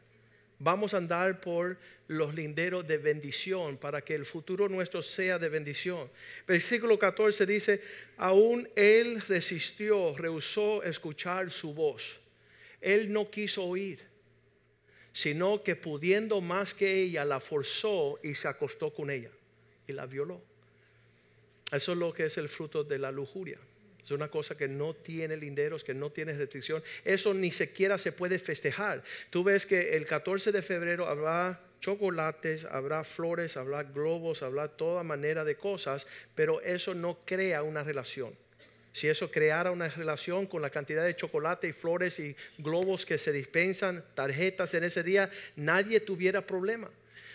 Vamos 0.59 0.95
a 0.95 0.97
andar 0.97 1.43
por 1.43 1.77
los 2.09 2.35
linderos 2.35 2.89
de 2.89 2.97
bendición 2.97 3.77
para 3.77 4.01
que 4.01 4.15
el 4.15 4.25
futuro 4.25 4.71
nuestro 4.71 5.03
sea 5.03 5.39
de 5.39 5.51
bendición. 5.51 6.11
Versículo 6.49 6.99
14 6.99 7.45
dice, 7.45 7.83
aún 8.17 8.71
él 8.77 9.21
resistió, 9.29 10.17
rehusó 10.17 10.83
escuchar 10.83 11.51
su 11.51 11.75
voz. 11.75 12.19
Él 12.81 13.13
no 13.13 13.31
quiso 13.31 13.65
oír, 13.65 14.01
sino 15.13 15.63
que 15.63 15.77
pudiendo 15.77 16.41
más 16.41 16.73
que 16.73 16.91
ella, 16.91 17.23
la 17.27 17.39
forzó 17.39 18.19
y 18.23 18.35
se 18.35 18.49
acostó 18.49 18.95
con 18.95 19.11
ella 19.11 19.31
y 19.91 19.93
la 19.93 20.07
violó. 20.07 20.43
Eso 21.71 21.93
es 21.93 21.99
lo 21.99 22.13
que 22.13 22.25
es 22.25 22.39
el 22.39 22.49
fruto 22.49 22.83
de 22.83 22.99
la 22.99 23.13
lujuria. 23.13 23.59
Es 24.03 24.11
una 24.11 24.29
cosa 24.29 24.57
que 24.57 24.67
no 24.67 24.95
tiene 24.95 25.37
linderos, 25.37 25.85
que 25.85 25.95
no 25.95 26.11
tiene 26.11 26.33
restricción. 26.33 26.83
Eso 27.05 27.35
ni 27.35 27.51
siquiera 27.51 27.99
se 27.99 28.13
puede 28.13 28.39
festejar. 28.39 29.03
Tú 29.29 29.45
ves 29.45 29.67
que 29.67 29.97
el 29.97 30.07
14 30.07 30.53
de 30.53 30.63
febrero 30.63 31.07
habrá 31.07 31.61
chocolates, 31.81 32.65
habrá 32.65 33.05
flores, 33.05 33.57
habrá 33.57 33.83
globos, 33.83 34.43
habrá 34.43 34.69
toda 34.69 35.03
manera 35.03 35.45
de 35.45 35.57
cosas, 35.57 36.07
pero 36.35 36.61
eso 36.63 36.95
no 36.95 37.21
crea 37.25 37.63
una 37.63 37.85
relación. 37.85 38.35
Si 38.93 39.07
eso 39.07 39.31
creara 39.31 39.71
una 39.71 39.89
relación 39.89 40.47
con 40.47 40.63
la 40.63 40.71
cantidad 40.71 41.05
de 41.05 41.15
chocolate 41.15 41.69
y 41.69 41.73
flores 41.73 42.19
y 42.19 42.35
globos 42.59 43.07
que 43.07 43.19
se 43.19 43.33
dispensan, 43.33 44.05
tarjetas 44.15 44.75
en 44.75 44.85
ese 44.85 45.03
día, 45.03 45.31
nadie 45.55 46.01
tuviera 46.01 46.45
problema 46.45 46.91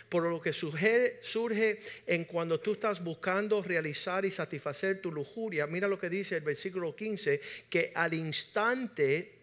por 0.10 0.24
lo 0.24 0.42
que 0.42 0.54
surge, 0.54 1.80
en 2.06 2.26
cuando 2.26 2.60
tú 2.60 2.74
estás 2.74 3.04
buscando 3.04 3.62
realizar 3.62 4.26
y 4.26 4.32
satisfacer 4.32 5.02
tu 5.02 5.12
lujuria. 5.12 5.68
Mira 5.68 5.88
lo 5.88 6.00
que 6.00 6.10
dice 6.10 6.38
el 6.38 6.44
versículo 6.44 6.96
15, 6.96 7.42
que 7.70 7.92
al 7.96 8.14
instante 8.14 9.34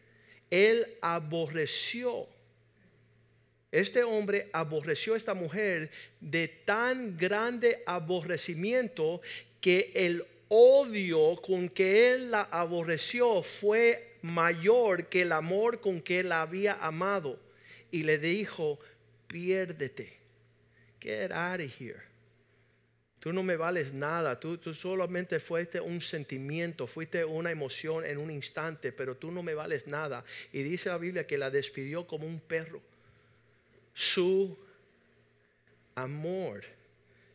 él 0.50 0.86
aborreció. 1.00 2.26
Este 3.70 4.04
hombre 4.04 4.50
aborreció 4.52 5.14
a 5.14 5.16
esta 5.16 5.34
mujer 5.34 5.90
de 6.20 6.48
tan 6.48 7.16
grande 7.16 7.82
aborrecimiento 7.86 9.22
que 9.60 9.92
el 9.94 10.24
odio 10.48 11.36
con 11.40 11.68
que 11.68 12.12
él 12.12 12.30
la 12.30 12.42
aborreció 12.42 13.42
fue 13.42 14.16
mayor 14.20 15.06
que 15.06 15.22
el 15.22 15.32
amor 15.32 15.80
con 15.80 16.02
que 16.02 16.20
él 16.20 16.28
la 16.28 16.42
había 16.42 16.74
amado. 16.74 17.38
Y 17.90 18.02
le 18.04 18.18
dijo, 18.18 18.78
piérdete. 19.26 20.21
Get 21.02 21.32
out 21.32 21.60
of 21.60 21.80
here. 21.80 22.02
Tú 23.18 23.32
no 23.32 23.42
me 23.42 23.56
vales 23.56 23.92
nada, 23.92 24.38
tú, 24.38 24.58
tú 24.58 24.74
solamente 24.74 25.38
fuiste 25.38 25.80
un 25.80 26.00
sentimiento, 26.00 26.88
fuiste 26.88 27.24
una 27.24 27.52
emoción 27.52 28.04
en 28.04 28.18
un 28.18 28.30
instante, 28.32 28.90
pero 28.90 29.16
tú 29.16 29.30
no 29.30 29.44
me 29.44 29.54
vales 29.54 29.86
nada. 29.86 30.24
Y 30.52 30.62
dice 30.64 30.88
la 30.88 30.98
Biblia 30.98 31.26
que 31.26 31.38
la 31.38 31.48
despidió 31.48 32.04
como 32.04 32.26
un 32.26 32.40
perro. 32.40 32.80
Su 33.94 34.58
amor 35.94 36.64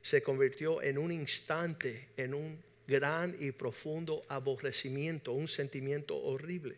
se 0.02 0.22
convirtió 0.22 0.82
en 0.82 0.98
un 0.98 1.12
instante 1.12 2.10
en 2.18 2.34
un 2.34 2.62
gran 2.88 3.36
y 3.40 3.52
profundo 3.52 4.24
aborrecimiento, 4.28 5.34
un 5.34 5.48
sentimiento 5.48 6.18
horrible. 6.18 6.78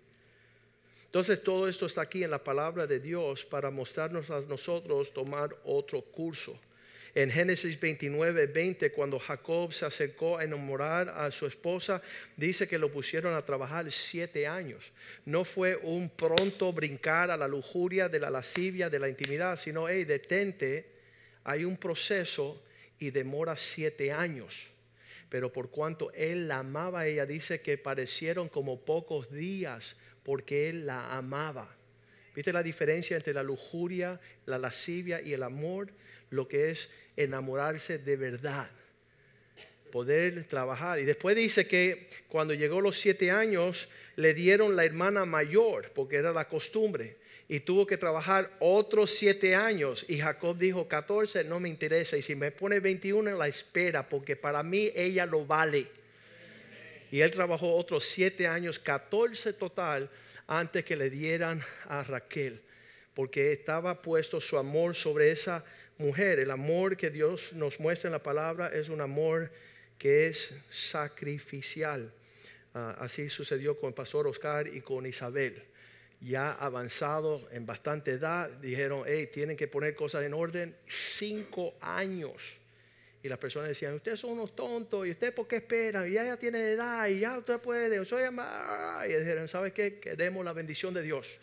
Entonces 1.06 1.41
todo 1.43 1.67
esto 1.67 1.88
está 1.88 2.02
aquí 2.02 2.23
en 2.23 2.30
la 2.30 2.43
palabra 2.43 2.86
de 2.86 2.99
Dios 2.99 3.43
para 3.43 3.71
mostrarnos 3.71 4.30
a 4.30 4.41
nosotros 4.41 5.12
tomar 5.12 5.56
otro 5.63 6.04
curso. 6.04 6.60
En 7.15 7.32
Génesis 7.32 7.80
29, 7.80 8.48
20, 8.48 8.91
cuando 8.91 9.17
Jacob 9.17 9.74
se 9.74 9.86
acercó 9.86 10.38
a 10.38 10.43
enamorar 10.43 11.10
a 11.10 11.32
su 11.32 11.48
esposa, 11.48 12.02
dice 12.38 12.67
que 12.67 12.78
lo 12.78 12.91
pusieron 12.91 13.34
a 13.34 13.45
trabajar 13.45 13.91
siete 13.91 14.45
años. 14.45 14.91
No 15.26 15.43
fue 15.43 15.76
un 15.78 16.10
pronto 16.10 16.72
brincar 16.72 17.32
a 17.32 17.38
la 17.38 17.48
lujuria 17.48 18.10
de 18.10 18.19
la 18.19 18.30
lascivia, 18.30 18.89
de 18.89 19.00
la 19.00 19.10
intimidad, 19.10 19.58
sino, 19.58 19.89
hey, 19.89 20.06
detente, 20.06 20.91
hay 21.43 21.65
un 21.65 21.78
proceso 21.78 22.62
y 23.00 23.10
demora 23.10 23.58
siete 23.58 24.12
años. 24.12 24.67
Pero 25.30 25.52
por 25.52 25.69
cuanto 25.69 26.12
él 26.13 26.48
la 26.48 26.60
amaba, 26.60 27.06
ella 27.06 27.26
dice 27.26 27.62
que 27.62 27.78
parecieron 27.78 28.50
como 28.50 28.82
pocos 28.82 29.32
días 29.32 29.95
porque 30.24 30.69
él 30.69 30.86
la 30.86 31.15
amaba. 31.15 31.76
¿Viste 32.36 32.54
la 32.54 32.63
diferencia 32.63 33.17
entre 33.17 33.34
la 33.34 33.43
lujuria, 33.43 34.19
la 34.45 34.58
lascivia 34.58 35.22
y 35.22 35.34
el 35.34 35.43
amor? 35.43 35.91
Lo 36.30 36.48
que 36.48 36.72
es 36.72 36.89
enamorarse 37.15 37.98
de 37.98 38.15
verdad, 38.15 38.70
poder 39.92 40.46
trabajar. 40.46 41.00
Y 41.00 41.06
después 41.06 41.36
dice 41.36 41.68
que 41.68 42.10
cuando 42.28 42.54
llegó 42.54 42.82
los 42.82 43.00
siete 43.00 43.32
años, 43.32 43.89
le 44.15 44.34
dieron 44.34 44.76
la 44.76 44.86
hermana 44.86 45.26
mayor, 45.26 45.92
porque 45.94 46.18
era 46.18 46.32
la 46.32 46.48
costumbre, 46.48 47.18
y 47.48 47.62
tuvo 47.62 47.88
que 47.88 47.98
trabajar 47.98 48.52
otros 48.60 49.12
siete 49.12 49.56
años. 49.56 50.06
Y 50.08 50.20
Jacob 50.20 50.58
dijo, 50.58 50.88
14 50.88 51.44
no 51.46 51.60
me 51.60 51.70
interesa, 51.70 52.18
y 52.18 52.22
si 52.22 52.36
me 52.36 52.52
pone 52.52 52.80
21 52.80 53.36
la 53.38 53.48
espera, 53.48 54.08
porque 54.08 54.36
para 54.36 54.62
mí 54.62 54.92
ella 54.96 55.26
lo 55.26 55.46
vale. 55.46 55.88
Y 57.12 57.22
él 57.22 57.32
trabajó 57.32 57.76
otros 57.76 58.06
siete 58.06 58.46
años, 58.46 58.78
14 58.78 59.54
total, 59.54 60.10
antes 60.46 60.84
que 60.84 60.96
le 60.96 61.10
dieran 61.10 61.62
a 61.86 62.04
Raquel, 62.04 62.62
porque 63.13 63.52
estaba 63.52 64.02
puesto 64.02 64.42
su 64.42 64.58
amor 64.58 64.96
sobre 64.96 65.32
esa 65.32 65.63
mujer. 66.00 66.40
El 66.40 66.50
amor 66.50 66.98
que 66.98 67.10
Dios 67.10 67.54
nos 67.54 67.80
muestra 67.80 68.08
en 68.08 68.14
la 68.14 68.24
palabra 68.24 68.70
es 68.70 68.90
un 68.90 69.02
amor 69.02 69.52
que 69.98 70.28
es 70.28 70.52
sacrificial. 70.72 72.12
Ah, 72.74 72.96
así 73.00 73.30
sucedió 73.30 73.78
con 73.80 73.90
el 73.90 73.94
pastor 73.94 74.26
Oscar 74.28 74.68
y 74.68 74.82
con 74.82 75.06
Isabel. 75.06 75.62
Ya 76.22 76.52
avanzado 76.52 77.48
en 77.52 77.66
bastante 77.66 78.12
edad, 78.12 78.50
dijeron, 78.50 79.04
hey, 79.06 79.30
tienen 79.32 79.56
que 79.56 79.68
poner 79.68 79.96
cosas 79.96 80.26
en 80.26 80.34
orden. 80.34 80.76
Cinco 80.88 81.76
años. 81.82 82.60
Y 83.22 83.28
las 83.28 83.38
personas 83.38 83.68
decían, 83.68 83.94
ustedes 83.96 84.22
son 84.22 84.32
unos 84.32 84.56
tontos, 84.56 85.06
y 85.06 85.12
ustedes 85.12 85.34
por 85.34 85.46
qué 85.48 85.58
esperan, 85.58 86.08
y 86.08 86.14
ya, 86.14 86.24
ya 86.24 86.38
tienen 86.38 86.62
edad, 86.62 87.08
y 87.10 87.20
ya 87.20 87.38
usted 87.38 87.60
puede, 87.60 88.06
soy 88.06 88.24
Y 88.24 89.14
dijeron, 89.14 89.50
¿sabes 89.50 89.74
qué? 89.74 90.00
Queremos 90.00 90.46
la 90.46 90.54
bendición 90.54 90.94
de 90.94 91.02
Dios. 91.02 91.40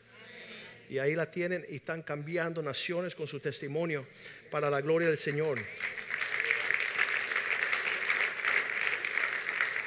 Y 0.88 0.98
ahí 0.98 1.14
la 1.14 1.30
tienen 1.30 1.64
y 1.68 1.76
están 1.76 2.02
cambiando 2.02 2.62
naciones 2.62 3.14
con 3.14 3.26
su 3.26 3.40
testimonio 3.40 4.06
para 4.50 4.70
la 4.70 4.80
gloria 4.80 5.08
del 5.08 5.18
Señor. 5.18 5.58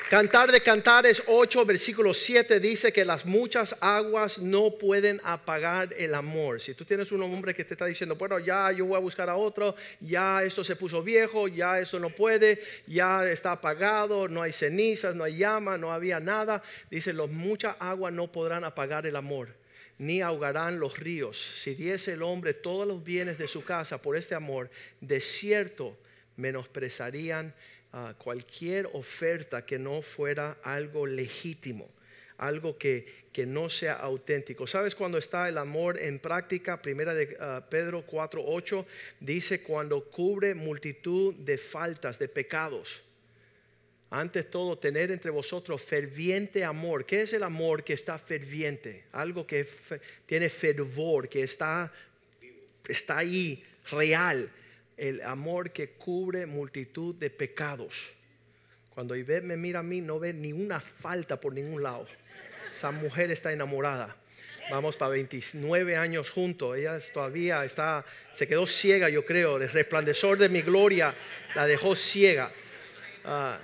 Cantar 0.10 0.52
de 0.52 0.60
Cantares 0.60 1.22
8, 1.28 1.66
versículo 1.66 2.16
7 2.16 2.60
dice 2.60 2.92
que 2.92 3.06
las 3.06 3.28
muchas 3.28 3.76
aguas 3.80 4.40
no 4.40 4.72
pueden 4.72 5.22
apagar 5.24 5.94
el 5.96 6.16
amor. 6.16 6.60
Si 6.60 6.74
tú 6.74 6.84
tienes 6.84 7.12
un 7.12 7.22
hombre 7.22 7.54
que 7.54 7.64
te 7.64 7.76
está 7.76 7.86
diciendo, 7.86 8.16
bueno, 8.16 8.40
ya 8.40 8.72
yo 8.72 8.88
voy 8.88 8.98
a 8.98 9.02
buscar 9.02 9.30
a 9.30 9.36
otro, 9.36 9.76
ya 10.00 10.44
esto 10.44 10.64
se 10.64 10.76
puso 10.76 11.04
viejo, 11.04 11.48
ya 11.48 11.80
eso 11.80 12.00
no 12.00 12.10
puede, 12.10 12.60
ya 12.88 13.30
está 13.30 13.52
apagado, 13.52 14.28
no 14.28 14.42
hay 14.42 14.52
cenizas, 14.52 15.14
no 15.14 15.26
hay 15.26 15.38
llama, 15.38 15.78
no 15.78 15.92
había 15.92 16.20
nada, 16.20 16.64
dice, 16.90 17.14
las 17.14 17.30
muchas 17.30 17.76
aguas 17.78 18.12
no 18.12 18.32
podrán 18.32 18.64
apagar 18.64 19.06
el 19.06 19.16
amor 19.16 19.59
ni 20.00 20.22
ahogarán 20.22 20.80
los 20.80 20.98
ríos. 20.98 21.38
Si 21.56 21.76
diese 21.76 22.14
el 22.14 22.24
hombre 22.24 22.54
todos 22.56 22.88
los 22.88 23.04
bienes 23.04 23.38
de 23.38 23.48
su 23.48 23.64
casa 23.64 24.02
por 24.02 24.18
este 24.18 24.34
amor, 24.34 24.72
de 25.02 25.22
cierto 25.22 25.96
menosprezarían 26.38 27.54
ah, 27.92 28.16
cualquier 28.18 28.90
oferta 28.94 29.66
que 29.66 29.78
no 29.78 30.02
fuera 30.02 30.58
algo 30.64 31.06
legítimo, 31.06 31.90
algo 32.38 32.78
que, 32.78 33.28
que, 33.34 33.46
no 33.46 33.70
sea 33.70 33.96
auténtico. 33.96 34.66
¿Sabes 34.66 34.96
cuando 34.96 35.18
está 35.18 35.50
el 35.50 35.58
amor 35.58 36.00
en 36.00 36.20
práctica? 36.20 36.82
Primera 36.82 37.14
de 37.14 37.36
uh, 37.36 37.70
Pedro 37.70 38.08
4:8 38.08 38.86
dice 39.20 39.62
cuando 39.62 40.06
cubre 40.06 40.56
multitud 40.56 41.36
de 41.36 41.58
faltas, 41.58 42.18
de 42.18 42.30
pecados. 42.30 43.04
Antes 44.12 44.50
todo, 44.50 44.78
tener 44.78 45.12
entre 45.12 45.30
vosotros 45.30 45.82
ferviente 45.82 46.63
amor. 46.63 47.06
¿Qué 47.06 47.22
es 47.22 47.34
el 47.34 47.43
amor 47.43 47.84
que 47.84 47.93
está 47.93 48.17
ferviente? 48.17 49.06
Algo 49.12 49.45
que 49.45 49.67
tiene 50.26 50.50
fervor, 50.50 51.30
que 51.30 51.43
está, 51.43 51.91
está 52.88 53.19
ahí, 53.19 53.63
real. 53.91 54.50
El 54.98 55.22
amor 55.22 55.72
que 55.72 55.91
cubre 55.91 56.48
multitud 56.48 57.13
de 57.15 57.30
pecados. 57.30 58.12
Cuando 58.89 59.15
Ivette 59.15 59.45
me 59.45 59.58
mira 59.58 59.80
a 59.80 59.84
mí, 59.84 60.02
no 60.02 60.19
ve 60.19 60.34
ni 60.34 60.54
una 60.54 60.82
falta 60.82 61.39
por 61.39 61.54
ningún 61.54 61.84
lado. 61.84 62.08
Esa 62.67 62.91
mujer 62.91 63.30
está 63.30 63.54
enamorada. 63.54 64.17
Vamos 64.72 64.98
para 64.98 65.12
29 65.12 65.98
años 65.98 66.32
juntos. 66.32 66.78
Ella 66.78 67.00
todavía 67.13 67.63
está, 67.63 68.04
se 68.32 68.48
quedó 68.48 68.65
ciega, 68.65 69.08
yo 69.10 69.24
creo. 69.24 69.58
El 69.58 69.69
resplandor 69.69 70.38
de 70.38 70.50
mi 70.50 70.62
gloria 70.62 71.15
la 71.56 71.67
dejó 71.67 71.95
ciega. 71.95 72.52
Ah, 73.24 73.60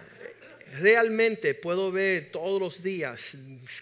realmente 0.74 1.54
puedo 1.54 1.92
ver 1.92 2.32
todos 2.32 2.60
los 2.60 2.84
días 2.84 3.38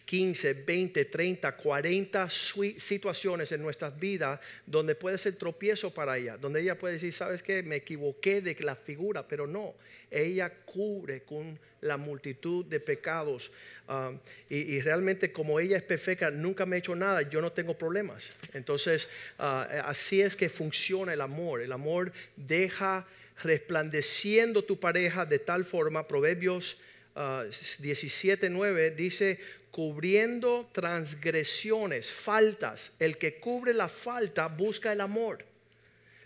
15, 0.06 0.54
20, 0.54 1.06
30, 1.06 1.56
40 1.56 2.30
situaciones 2.30 3.52
en 3.52 3.62
nuestras 3.62 3.98
vidas 4.00 4.40
donde 4.66 4.96
puede 4.96 5.18
ser 5.18 5.36
tropiezo 5.36 5.94
para 5.94 6.18
ella, 6.18 6.38
donde 6.38 6.62
ella 6.62 6.78
puede 6.78 6.96
decir, 6.96 7.14
sabes 7.14 7.42
que 7.42 7.64
me 7.64 7.78
equivoqué 7.78 8.42
de 8.42 8.56
la 8.60 8.76
figura, 8.76 9.28
pero 9.28 9.48
no, 9.48 9.76
ella 10.12 10.52
cubre 10.66 11.24
con 11.24 11.60
la 11.82 11.98
multitud 11.98 12.64
de 12.66 12.80
pecados 12.80 13.52
um, 13.90 14.18
y, 14.50 14.80
realmente 14.82 15.32
como 15.32 15.60
ella 15.60 15.78
es 15.78 15.84
perfecta, 15.84 16.32
nunca 16.32 16.66
me 16.66 16.76
ha 16.76 16.80
hecho 16.80 16.96
nada, 16.96 17.22
yo 17.24 17.42
no 17.42 17.52
tengo 17.52 17.78
problemas. 17.78 18.24
Entonces, 18.54 19.10
uh, 19.40 19.44
así 19.86 20.22
es 20.22 20.36
que 20.36 20.50
funciona 20.50 21.14
el 21.14 21.22
amor, 21.22 21.62
el 21.62 21.72
amor 21.72 22.14
deja 22.36 23.06
resplandeciendo 23.42 24.64
tu 24.64 24.80
pareja 24.80 25.26
de 25.26 25.40
tal 25.40 25.66
forma, 25.66 26.08
Proverbios 26.08 26.78
17:9 27.16 28.88
ah, 28.92 28.96
dice, 28.96 29.40
cubriendo 29.72 30.70
transgresiones, 30.72 32.10
faltas. 32.10 32.92
El 33.00 33.18
que 33.18 33.40
cubre 33.40 33.74
la 33.74 33.90
falta 33.90 34.48
busca 34.48 34.94
el 34.94 35.02
amor, 35.02 35.46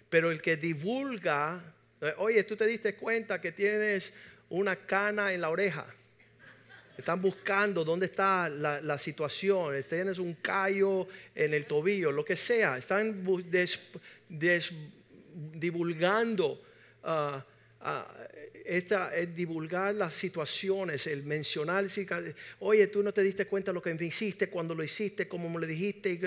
pero 0.10 0.32
el 0.32 0.41
que 0.41 0.58
divulga, 0.58 1.74
eh, 2.02 2.13
oye, 2.17 2.43
tú 2.43 2.56
te 2.56 2.65
diste 2.65 2.96
cuenta 2.96 3.41
que 3.41 3.52
tienes 3.52 4.12
una 4.50 4.76
cana 4.76 5.34
en 5.34 5.41
la 5.41 5.50
oreja. 5.50 5.86
Están 6.98 7.22
buscando 7.22 7.84
dónde 7.84 8.08
está 8.08 8.50
la, 8.50 8.98
situación. 8.98 9.76
Tienes 9.88 10.17
un 10.17 10.34
callo 10.34 11.08
en 11.36 11.54
el 11.54 11.65
tobillo, 11.65 12.12
lo 12.12 12.26
que 12.26 12.36
sea. 12.36 12.76
Están 12.78 13.24
divulgando 15.54 16.66
esta, 18.65 19.15
es 19.15 19.34
divulgar 19.36 19.96
las 19.96 20.13
situaciones, 20.13 21.08
el 21.08 21.24
mencionar, 21.24 21.86
oye, 22.60 22.88
tú 22.88 23.02
no 23.02 23.13
te 23.13 23.22
diste 23.22 23.48
cuenta 23.48 23.72
lo 23.72 23.82
que 23.82 23.93
me 23.93 24.06
hiciste 24.06 24.50
cuando 24.50 24.76
lo 24.76 24.84
hiciste, 24.84 25.28
como 25.28 25.50
me 25.50 25.60
lo 25.60 25.65
dijiste. 25.65 26.20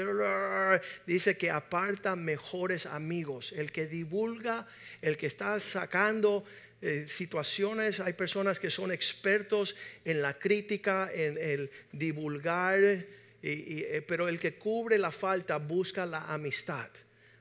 Dice 1.06 1.36
que 1.36 1.50
aparta 1.50 2.16
mejores 2.16 2.86
amigos. 2.86 3.52
El 3.56 3.72
que 3.72 3.86
divulga, 3.86 4.66
el 5.02 5.16
que 5.16 5.26
está 5.26 5.60
sacando 5.60 6.44
eh, 6.80 7.04
situaciones, 7.06 8.00
hay 8.00 8.14
personas 8.14 8.58
que 8.58 8.70
son 8.70 8.90
expertos 8.90 9.76
en 10.04 10.22
la 10.22 10.38
crítica, 10.38 11.10
en 11.12 11.36
el 11.36 11.70
divulgar, 11.92 12.80
eh, 13.42 14.04
pero 14.06 14.28
el 14.28 14.38
que 14.38 14.54
cubre 14.54 14.98
la 14.98 15.12
falta 15.12 15.58
busca 15.58 16.06
la 16.06 16.24
amistad 16.32 16.88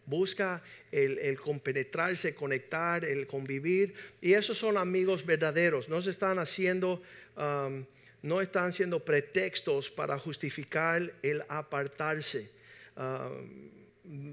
busca 0.10 0.64
el, 0.92 1.40
compenetrarse, 1.40 2.34
conectar, 2.34 3.06
el 3.06 3.28
convivir. 3.28 3.94
Y 4.22 4.34
esos 4.34 4.58
son 4.58 4.78
amigos 4.78 5.26
verdaderos. 5.26 5.88
No 5.88 6.02
se 6.02 6.10
están 6.10 6.40
haciendo, 6.40 7.02
um, 7.38 7.86
no 8.24 8.40
siendo 8.72 9.00
pretextos 9.06 9.90
para 9.90 10.18
justificar 10.18 11.14
el 11.22 11.44
apartarse. 11.48 12.50
Um, 12.98 13.70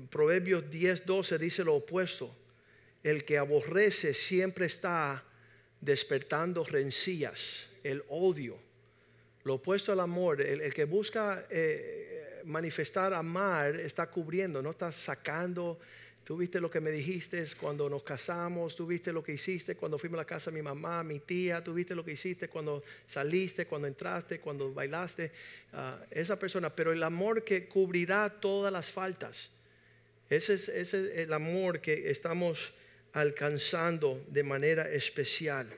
Proverbios 0.09 0.71
10, 0.71 1.05
12 1.05 1.39
dice 1.39 1.63
lo 1.63 1.75
opuesto. 1.75 2.35
El 3.03 3.25
que 3.25 3.37
aborrece 3.37 4.15
siempre 4.15 4.67
está 4.67 5.23
despertando 5.81 6.65
rencillas, 6.65 7.67
el 7.85 8.03
odio. 8.09 8.57
Lo 9.45 9.55
opuesto 9.55 9.93
al 9.93 10.01
amor, 10.01 10.41
el, 10.41 10.63
el 10.63 10.73
que 10.73 10.85
busca 10.85 11.47
eh, 11.51 12.16
manifestar 12.47 13.13
amar 13.13 13.77
está 13.77 14.07
cubriendo, 14.07 14.63
no 14.63 14.71
está 14.71 14.91
sacando. 14.93 15.79
Tú 16.25 16.37
viste 16.37 16.61
lo 16.61 16.69
que 16.69 16.81
me 16.81 16.91
dijiste 16.91 17.45
cuando 17.61 17.89
nos 17.89 18.03
casamos, 18.03 18.75
tú 18.75 18.85
viste 18.85 19.13
lo 19.13 19.23
que 19.23 19.35
hiciste 19.35 19.77
cuando 19.77 19.97
fuimos 19.97 20.19
a 20.19 20.23
la 20.23 20.25
casa 20.25 20.51
de 20.51 20.57
mi 20.57 20.63
mamá, 20.63 21.05
mi 21.05 21.21
tía, 21.21 21.63
tú 21.63 21.73
viste 21.73 21.95
lo 21.95 22.05
que 22.05 22.13
hiciste 22.13 22.49
cuando 22.49 22.83
saliste, 23.07 23.67
cuando 23.67 23.87
entraste, 23.87 24.41
cuando 24.41 24.73
bailaste. 24.73 25.31
Ah, 25.73 26.01
esa 26.11 26.37
persona, 26.37 26.75
pero 26.75 26.93
el 26.93 27.03
amor 27.05 27.45
que 27.45 27.69
cubrirá 27.69 28.29
todas 28.29 28.73
las 28.73 28.91
faltas. 28.91 29.51
Ese 30.29 30.55
es, 30.55 30.95
el 30.95 31.33
amor 31.33 31.81
que 31.81 32.11
estamos 32.11 32.73
alcanzando 33.13 34.21
de 34.29 34.43
manera 34.43 34.91
especial. 34.91 35.69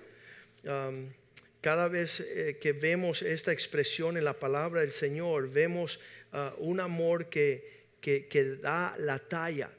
Cada 1.60 1.88
vez 1.88 2.20
eh, 2.20 2.56
que 2.60 2.72
vemos 2.72 3.20
esta 3.20 3.52
expresión 3.52 4.16
en 4.16 4.24
la 4.24 4.38
palabra 4.38 4.80
del 4.80 4.92
Señor, 4.92 5.50
vemos 5.50 6.00
uh, 6.32 6.50
un 6.58 6.80
amor 6.80 7.26
que, 7.28 7.86
que, 8.00 8.58
da 8.62 8.94
la 8.98 9.18
talla. 9.18 9.70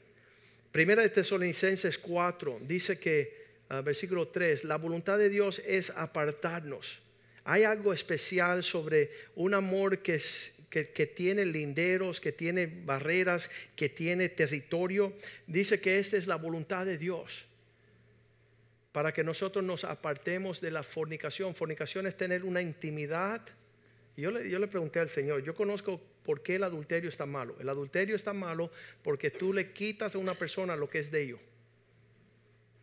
Primera 0.72 1.02
de 1.02 1.08
Tesalonicenses 1.08 1.98
4 1.98 2.60
dice 2.62 2.98
que, 2.98 3.46
uh, 3.70 3.82
versículo 3.82 4.28
3, 4.28 4.64
la 4.64 4.76
voluntad 4.76 5.18
de 5.18 5.28
Dios 5.28 5.60
es 5.66 5.90
apartarnos. 5.90 7.00
Hay 7.44 7.64
algo 7.64 7.92
especial 7.92 8.62
sobre 8.62 9.10
un 9.34 9.54
amor 9.54 9.98
que, 9.98 10.14
es, 10.16 10.52
que, 10.68 10.90
que, 10.90 11.06
tiene 11.06 11.46
linderos, 11.46 12.20
que 12.20 12.32
tiene 12.32 12.66
barreras, 12.66 13.50
que 13.74 13.88
tiene 13.88 14.28
territorio. 14.28 15.14
Dice 15.46 15.80
que 15.80 15.98
esta 15.98 16.16
es 16.16 16.26
la 16.26 16.36
voluntad 16.36 16.86
de 16.86 16.98
Dios 16.98 17.46
para 18.92 19.12
que 19.12 19.22
nosotros 19.22 19.64
nos 19.64 19.84
apartemos 19.84 20.60
de 20.60 20.70
la 20.70 20.82
fornicación. 20.82 21.54
Fornicación 21.54 22.06
es 22.06 22.16
tener 22.16 22.44
una 22.44 22.60
intimidad. 22.60 23.40
Yo 24.20 24.30
le, 24.30 24.48
yo 24.48 24.58
le 24.58 24.68
pregunté 24.68 25.00
al 25.00 25.08
Señor, 25.08 25.42
yo 25.42 25.54
conozco 25.54 26.00
por 26.22 26.42
qué 26.42 26.56
el 26.56 26.64
adulterio 26.64 27.08
está 27.08 27.26
malo. 27.26 27.56
El 27.60 27.68
adulterio 27.68 28.14
está 28.14 28.32
malo 28.32 28.70
porque 29.02 29.30
tú 29.30 29.52
le 29.52 29.72
quitas 29.72 30.14
a 30.14 30.18
una 30.18 30.34
persona 30.34 30.76
lo 30.76 30.88
que 30.88 30.98
es 30.98 31.10
de 31.10 31.22
ellos. 31.22 31.40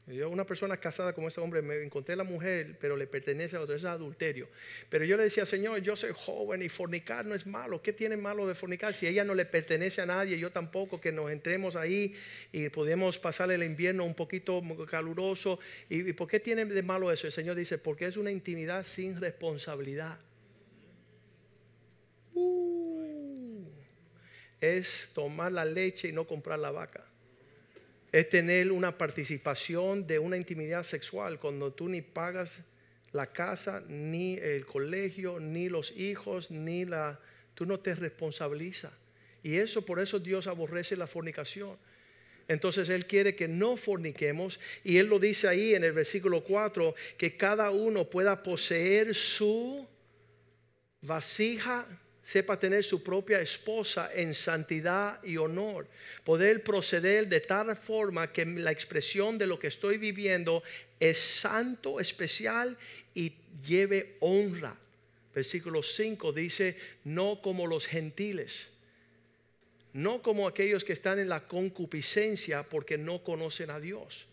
Yo, 0.07 0.29
una 0.29 0.45
persona 0.45 0.77
casada 0.77 1.11
como 1.11 1.27
ese 1.27 1.41
hombre, 1.41 1.61
me 1.61 1.83
encontré 1.83 2.15
la 2.15 2.23
mujer, 2.23 2.77
pero 2.79 2.95
le 2.95 3.07
pertenece 3.07 3.57
a 3.57 3.61
otro, 3.61 3.75
es 3.75 3.83
adulterio. 3.83 4.47
Pero 4.89 5.03
yo 5.03 5.17
le 5.17 5.23
decía, 5.23 5.45
Señor, 5.45 5.81
yo 5.81 5.97
soy 5.97 6.11
joven 6.15 6.61
y 6.61 6.69
fornicar 6.69 7.25
no 7.25 7.35
es 7.35 7.45
malo. 7.45 7.81
¿Qué 7.81 7.91
tiene 7.91 8.15
malo 8.15 8.47
de 8.47 8.55
fornicar? 8.55 8.93
Si 8.93 9.05
ella 9.05 9.25
no 9.25 9.35
le 9.35 9.43
pertenece 9.43 10.01
a 10.01 10.05
nadie, 10.05 10.39
yo 10.39 10.49
tampoco, 10.49 11.01
que 11.01 11.11
nos 11.11 11.29
entremos 11.29 11.75
ahí 11.75 12.15
y 12.53 12.69
podemos 12.69 13.19
pasar 13.19 13.51
el 13.51 13.63
invierno 13.63 14.05
un 14.05 14.15
poquito 14.15 14.61
caluroso. 14.89 15.59
¿Y, 15.89 16.09
y 16.09 16.13
por 16.13 16.29
qué 16.29 16.39
tiene 16.39 16.63
de 16.63 16.83
malo 16.83 17.11
eso? 17.11 17.27
El 17.27 17.33
Señor 17.33 17.57
dice, 17.57 17.77
porque 17.77 18.05
es 18.05 18.15
una 18.15 18.31
intimidad 18.31 18.85
sin 18.85 19.19
responsabilidad. 19.19 20.19
Uh, 22.37 23.63
es 24.61 25.09
tomar 25.13 25.51
la 25.51 25.65
leche 25.65 26.09
y 26.09 26.11
no 26.11 26.25
comprar 26.25 26.59
la 26.59 26.71
vaca 26.71 27.03
es 28.11 28.29
tener 28.29 28.71
una 28.71 28.97
participación 28.97 30.07
de 30.07 30.19
una 30.19 30.37
intimidad 30.37 30.83
sexual 30.83 31.39
cuando 31.39 31.73
tú 31.73 31.89
ni 31.89 32.01
pagas 32.01 32.61
la 33.11 33.27
casa, 33.27 33.83
ni 33.87 34.35
el 34.35 34.65
colegio, 34.65 35.39
ni 35.39 35.69
los 35.69 35.91
hijos, 35.91 36.51
ni 36.51 36.85
la... 36.85 37.19
Tú 37.53 37.65
no 37.65 37.79
te 37.79 37.95
responsabilizas. 37.95 38.91
Y 39.43 39.57
eso, 39.57 39.83
por 39.83 39.99
eso 39.99 40.19
Dios 40.19 40.47
aborrece 40.47 40.95
la 40.95 41.07
fornicación. 41.07 41.77
Entonces 42.47 42.89
Él 42.89 43.05
quiere 43.05 43.35
que 43.35 43.47
no 43.47 43.75
forniquemos. 43.77 44.59
Y 44.83 44.97
Él 44.97 45.07
lo 45.07 45.19
dice 45.19 45.47
ahí 45.47 45.73
en 45.73 45.83
el 45.83 45.93
versículo 45.93 46.43
4, 46.43 46.93
que 47.17 47.35
cada 47.35 47.71
uno 47.71 48.09
pueda 48.09 48.43
poseer 48.43 49.15
su 49.15 49.87
vasija 51.01 51.87
sepa 52.27 52.59
tener 52.59 52.83
su 52.83 53.01
propia 53.01 53.39
esposa 53.39 54.09
en 54.13 54.33
santidad 54.33 55.23
y 55.23 55.37
honor. 55.37 55.87
Poder 56.25 56.61
proceder 56.61 57.29
de 57.29 57.39
tal 57.39 57.73
forma 57.77 58.33
que 58.33 58.45
la 58.45 58.73
expresión 58.73 59.37
de 59.37 59.47
lo 59.47 59.57
que 59.57 59.67
estoy 59.67 59.97
viviendo 59.97 60.61
es 60.99 61.19
santo, 61.19 62.01
especial 62.01 62.77
y 63.15 63.31
lleve 63.65 64.17
honra. 64.19 64.75
Versículo 65.33 65.81
5 65.81 66.33
dice, 66.33 66.75
no 67.05 67.41
como 67.41 67.65
los 67.65 67.87
gentiles, 67.87 68.67
no 69.93 70.21
como 70.21 70.49
aquellos 70.49 70.83
que 70.83 70.91
están 70.91 71.19
en 71.19 71.29
la 71.29 71.47
concupiscencia 71.47 72.63
porque 72.63 72.97
no 72.97 73.23
conocen 73.23 73.69
a 73.69 73.79
Dios. 73.79 74.27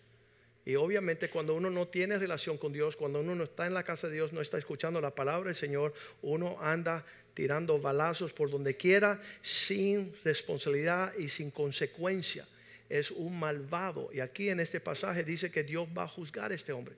Y 0.66 0.74
obviamente 0.74 1.30
cuando 1.30 1.54
uno 1.54 1.70
no 1.70 1.86
tiene 1.86 2.18
relación 2.18 2.58
con 2.58 2.72
Dios, 2.72 2.96
cuando 2.96 3.20
uno 3.20 3.36
no 3.36 3.44
está 3.44 3.68
en 3.68 3.74
la 3.74 3.84
casa 3.84 4.08
de 4.08 4.14
Dios, 4.14 4.32
no 4.32 4.40
está 4.40 4.58
escuchando 4.58 5.00
la 5.00 5.14
palabra 5.14 5.48
del 5.48 5.56
Señor, 5.56 5.94
uno 6.22 6.56
anda 6.60 7.04
tirando 7.34 7.78
balazos 7.80 8.32
por 8.32 8.50
donde 8.50 8.76
quiera 8.76 9.20
sin 9.42 10.14
responsabilidad 10.24 11.12
y 11.18 11.28
sin 11.28 11.50
consecuencia. 11.50 12.46
Es 12.88 13.10
un 13.10 13.38
malvado. 13.38 14.08
Y 14.12 14.20
aquí 14.20 14.48
en 14.48 14.60
este 14.60 14.80
pasaje 14.80 15.24
dice 15.24 15.50
que 15.50 15.64
Dios 15.64 15.88
va 15.96 16.04
a 16.04 16.08
juzgar 16.08 16.52
a 16.52 16.54
este 16.54 16.72
hombre. 16.72 16.94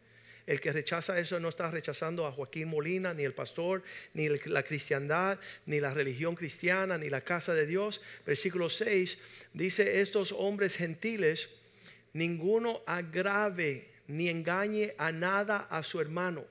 El 0.47 0.61
que 0.61 0.73
rechaza 0.73 1.19
eso 1.19 1.41
no 1.41 1.49
está 1.49 1.69
rechazando 1.71 2.25
a 2.25 2.31
Joaquín 2.31 2.69
Molina, 2.69 3.13
ni 3.13 3.25
el 3.25 3.35
pastor, 3.35 3.83
ni 4.15 4.29
la 4.29 4.63
cristiandad, 4.63 5.41
ni 5.65 5.81
la 5.81 5.93
religión 5.93 6.37
cristiana, 6.37 6.97
ni 6.99 7.11
la 7.11 7.23
casa 7.23 7.53
de 7.53 7.67
Dios. 7.67 8.01
Versículo 8.25 8.69
6 8.69 9.19
dice, 9.55 10.01
estos 10.01 10.31
hombres 10.31 10.77
gentiles, 10.77 11.49
ninguno 12.13 12.83
agrave 12.87 13.89
ni 14.07 14.29
engañe 14.29 14.95
a 14.99 15.11
nada 15.11 15.67
a 15.69 15.83
su 15.83 16.01
hermano 16.01 16.45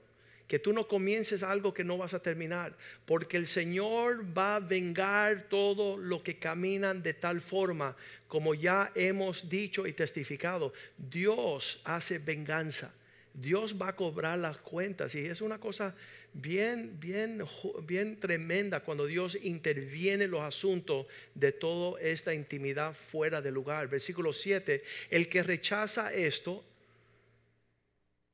que 0.47 0.59
tú 0.59 0.73
no 0.73 0.87
comiences 0.87 1.43
algo 1.43 1.73
que 1.73 1.83
no 1.83 1.97
vas 1.97 2.13
a 2.13 2.21
terminar, 2.21 2.75
porque 3.05 3.37
el 3.37 3.47
Señor 3.47 4.25
va 4.37 4.57
a 4.57 4.59
vengar 4.59 5.47
todo 5.49 5.97
lo 5.97 6.21
que 6.23 6.37
caminan 6.37 7.01
de 7.01 7.13
tal 7.13 7.41
forma, 7.41 7.95
como 8.27 8.53
ya 8.53 8.91
hemos 8.95 9.49
dicho 9.49 9.87
y 9.87 9.93
testificado, 9.93 10.73
Dios 10.97 11.81
hace 11.83 12.19
venganza. 12.19 12.93
Dios 13.33 13.75
va 13.79 13.89
a 13.89 13.95
cobrar 13.95 14.39
las 14.39 14.57
cuentas 14.57 15.13
y 15.13 15.19
es 15.19 15.41
una 15.41 15.59
cosa 15.59 15.93
bien, 16.31 16.97
bien, 16.99 17.43
bien 17.83 18.19
tremenda 18.19 18.79
cuando 18.79 19.05
Dios 19.05 19.37
interviene 19.41 20.25
en 20.25 20.31
los 20.31 20.41
asuntos 20.41 21.05
de 21.33 21.51
toda 21.51 21.99
esta 21.99 22.33
intimidad 22.33 22.93
fuera 22.93 23.41
de 23.41 23.51
lugar. 23.51 23.89
Versículo 23.89 24.31
7, 24.31 24.83
el 25.09 25.27
que 25.27 25.43
rechaza 25.43 26.13
esto 26.13 26.63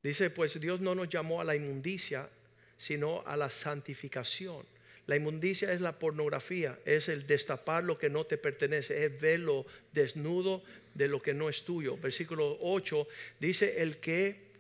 Dice, 0.04 0.30
pues 0.30 0.60
Dios 0.60 0.82
no 0.82 0.96
nos 0.96 1.10
llamó 1.10 1.42
a 1.42 1.44
la 1.44 1.56
inmundicia, 1.56 2.30
sino 2.78 3.24
a 3.26 3.38
la 3.38 3.50
santificación. 3.50 4.66
La 5.08 5.16
inmundicia 5.16 5.72
es 5.72 5.82
la 5.82 5.98
pornografía, 5.98 6.80
es 6.86 7.10
el 7.10 7.28
destapar 7.28 7.84
lo 7.84 7.98
que 7.98 8.10
no 8.10 8.26
te 8.26 8.38
pertenece, 8.38 9.06
es 9.06 9.20
verlo 9.20 9.66
desnudo 9.92 10.64
de 10.94 11.08
lo 11.08 11.22
que 11.22 11.34
no 11.34 11.50
es 11.50 11.64
tuyo. 11.64 11.98
Versículo 11.98 12.58
8 12.62 13.08
dice, 13.40 13.82
el 13.82 13.98
que, 13.98 14.52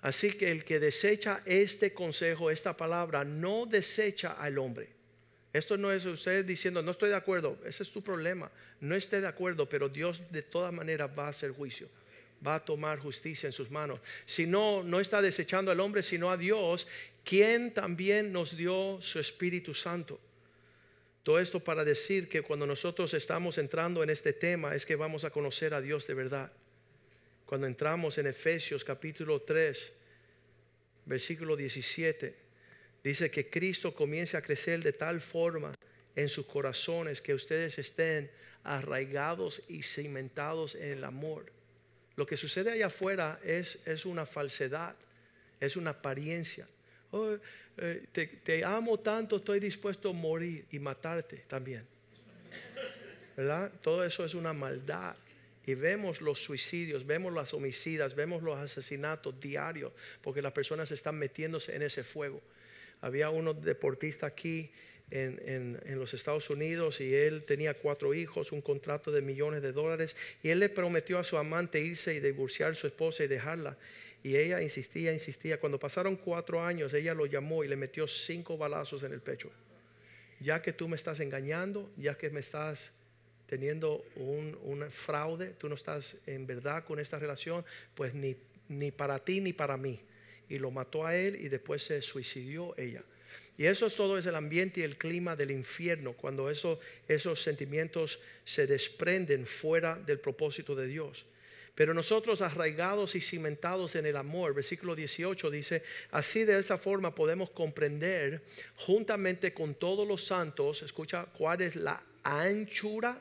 así 0.00 0.32
que 0.32 0.50
el 0.50 0.64
que 0.64 0.80
desecha 0.80 1.42
este 1.46 1.94
consejo, 1.94 2.50
esta 2.50 2.76
palabra, 2.76 3.24
no 3.24 3.64
desecha 3.64 4.32
al 4.32 4.58
hombre. 4.58 4.88
Esto 5.52 5.78
no 5.78 5.92
es 5.92 6.04
usted 6.04 6.44
diciendo, 6.44 6.82
no 6.82 6.90
estoy 6.90 7.08
de 7.08 7.16
acuerdo, 7.16 7.58
ese 7.64 7.82
es 7.82 7.90
tu 7.90 8.02
problema, 8.02 8.50
no 8.80 8.94
esté 8.94 9.22
de 9.22 9.28
acuerdo, 9.28 9.68
pero 9.68 9.88
Dios 9.88 10.20
de 10.30 10.42
todas 10.42 10.72
maneras 10.72 11.10
va 11.16 11.26
a 11.26 11.30
hacer 11.30 11.52
juicio 11.52 11.88
va 12.44 12.56
a 12.56 12.64
tomar 12.64 12.98
justicia 12.98 13.46
en 13.46 13.52
sus 13.52 13.70
manos. 13.70 14.00
Si 14.24 14.46
no, 14.46 14.82
no 14.82 15.00
está 15.00 15.22
desechando 15.22 15.70
al 15.70 15.80
hombre, 15.80 16.02
sino 16.02 16.30
a 16.30 16.36
Dios, 16.36 16.86
quien 17.24 17.72
también 17.72 18.32
nos 18.32 18.56
dio 18.56 18.98
su 19.00 19.18
Espíritu 19.18 19.74
Santo. 19.74 20.20
Todo 21.22 21.40
esto 21.40 21.58
para 21.58 21.84
decir 21.84 22.28
que 22.28 22.42
cuando 22.42 22.66
nosotros 22.66 23.12
estamos 23.14 23.58
entrando 23.58 24.02
en 24.02 24.10
este 24.10 24.32
tema 24.32 24.74
es 24.74 24.86
que 24.86 24.94
vamos 24.94 25.24
a 25.24 25.30
conocer 25.30 25.74
a 25.74 25.80
Dios 25.80 26.06
de 26.06 26.14
verdad. 26.14 26.52
Cuando 27.44 27.66
entramos 27.66 28.18
en 28.18 28.28
Efesios 28.28 28.84
capítulo 28.84 29.42
3, 29.42 29.92
versículo 31.04 31.56
17, 31.56 32.36
dice 33.02 33.30
que 33.30 33.50
Cristo 33.50 33.94
comience 33.94 34.36
a 34.36 34.42
crecer 34.42 34.82
de 34.82 34.92
tal 34.92 35.20
forma 35.20 35.72
en 36.14 36.28
sus 36.28 36.46
corazones 36.46 37.20
que 37.20 37.34
ustedes 37.34 37.78
estén 37.78 38.30
arraigados 38.62 39.62
y 39.68 39.82
cimentados 39.82 40.74
en 40.76 40.92
el 40.92 41.04
amor 41.04 41.55
lo 42.16 42.26
que 42.26 42.36
sucede 42.36 42.70
allá 42.70 42.86
afuera 42.86 43.38
es, 43.44 43.78
es 43.84 44.06
una 44.06 44.24
falsedad, 44.24 44.96
es 45.60 45.76
una 45.76 45.90
apariencia. 45.90 46.66
Oh, 47.12 47.36
eh, 47.76 48.06
te, 48.42 48.64
amo 48.64 48.98
tanto, 48.98 49.36
estoy 49.36 49.60
dispuesto 49.60 50.10
a 50.10 50.12
morir 50.12 50.64
y 50.70 50.78
matarte 50.78 51.44
también. 51.46 51.86
¿Verdad? 53.36 53.70
Todo 53.82 54.02
eso 54.02 54.24
es 54.24 54.34
una 54.34 54.54
maldad. 54.54 55.14
Y 55.66 55.74
vemos 55.74 56.20
los 56.20 56.40
suicidios, 56.40 57.04
vemos 57.04 57.34
las 57.34 57.52
homicidas, 57.52 58.14
vemos 58.14 58.42
los 58.42 58.56
asesinatos 58.56 59.38
diarios, 59.38 59.92
porque 60.22 60.40
las 60.40 60.52
personas 60.52 60.90
están 60.92 61.18
metiéndose 61.18 61.74
en 61.74 61.82
ese 61.82 62.02
fuego. 62.02 62.40
Había 63.02 63.28
uno 63.28 63.52
deportista 63.52 64.26
aquí 64.26 64.70
en, 65.10 65.40
en- 65.46 65.80
en 65.84 65.98
los 65.98 66.14
Estados 66.14 66.50
Unidos 66.50 67.00
y 67.00 67.14
él 67.14 67.44
tenía 67.44 67.74
cuatro 67.74 68.12
hijos, 68.14 68.50
un 68.52 68.60
contrato 68.60 69.12
de 69.12 69.22
millones 69.22 69.62
de 69.62 69.72
dólares 69.72 70.16
y 70.42 70.48
él 70.48 70.58
le 70.60 70.68
prometió 70.68 71.18
a 71.18 71.24
su 71.24 71.38
amante 71.38 71.80
irse 71.80 72.14
y 72.14 72.20
divorciar 72.20 72.72
a 72.72 72.74
su 72.74 72.86
esposa 72.86 73.24
y 73.24 73.28
dejarla. 73.28 73.76
Y 74.22 74.36
ella 74.36 74.60
insistía, 74.60 75.12
insistía. 75.12 75.60
Cuando 75.60 75.78
pasaron 75.78 76.16
cuatro 76.16 76.60
años, 76.62 76.92
ella 76.94 77.14
lo 77.14 77.26
llamó 77.26 77.62
y 77.62 77.68
le 77.68 77.76
metió 77.76 78.08
cinco 78.08 78.56
balazos 78.58 79.04
en 79.04 79.12
el 79.12 79.20
pecho. 79.20 79.52
Ya 80.40 80.60
que 80.60 80.72
tú 80.72 80.88
me 80.88 80.96
estás 80.96 81.20
engañando, 81.20 81.88
ya 81.96 82.16
que 82.18 82.28
me 82.30 82.40
estás 82.40 82.90
teniendo 83.46 84.04
un, 84.16 84.58
un 84.64 84.90
fraude, 84.90 85.54
tú 85.58 85.68
no 85.68 85.76
estás 85.76 86.16
en 86.26 86.46
verdad 86.48 86.82
con 86.84 86.98
esta 86.98 87.20
relación, 87.20 87.64
pues 87.94 88.12
ni, 88.14 88.36
ni 88.68 88.90
para 88.90 89.20
ti 89.24 89.40
ni 89.40 89.52
para 89.52 89.76
mí. 89.76 90.00
Y 90.48 90.58
lo 90.58 90.72
mató 90.72 91.06
a 91.06 91.14
él 91.16 91.36
y 91.40 91.48
después 91.48 91.84
se 91.84 92.02
suicidió 92.02 92.74
ella. 92.76 93.04
Y 93.58 93.66
eso 93.66 93.86
es 93.86 93.94
todo 93.94 94.18
es 94.18 94.26
el 94.26 94.34
ambiente 94.34 94.80
y 94.80 94.84
el 94.84 94.96
clima 94.98 95.34
del 95.34 95.50
infierno, 95.50 96.12
cuando 96.12 96.50
eso- 96.50 96.78
esos 97.08 97.40
sentimientos 97.40 98.20
se 98.44 98.66
desprenden 98.66 99.46
fuera 99.46 99.96
del 99.96 100.20
propósito 100.20 100.74
de 100.74 100.86
Dios. 100.86 101.24
Pero 101.74 101.92
nosotros 101.92 102.40
arraigados 102.40 103.14
y 103.14 103.20
cimentados 103.20 103.96
en 103.96 104.06
el 104.06 104.16
amor, 104.16 104.54
versículo 104.54 104.94
18 104.94 105.50
dice, 105.50 105.82
así 106.10 106.44
de 106.44 106.58
esa 106.58 106.78
forma 106.78 107.14
podemos 107.14 107.50
comprender 107.50 108.42
juntamente 108.76 109.52
con 109.52 109.74
todos 109.74 110.08
los 110.08 110.24
santos, 110.24 110.82
escucha, 110.82 111.26
cuál 111.36 111.60
es 111.60 111.76
la 111.76 112.02
anchura, 112.22 113.20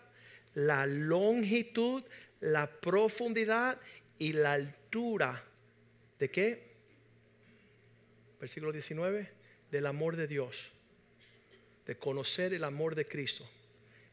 la 0.54 0.86
longitud, 0.86 2.04
la 2.40 2.72
profundidad 2.72 3.78
y 4.20 4.32
la 4.32 4.54
altura. 4.54 5.44
¿De 6.18 6.32
qué? 6.32 6.76
Versículo 8.40 8.72
19, 8.72 9.35
del 9.76 9.88
amor 9.88 10.16
de 10.16 10.26
Dios, 10.26 10.72
de 11.86 11.98
conocer 11.98 12.54
el 12.54 12.64
amor 12.64 12.96
de 12.96 13.06
Cristo. 13.06 13.46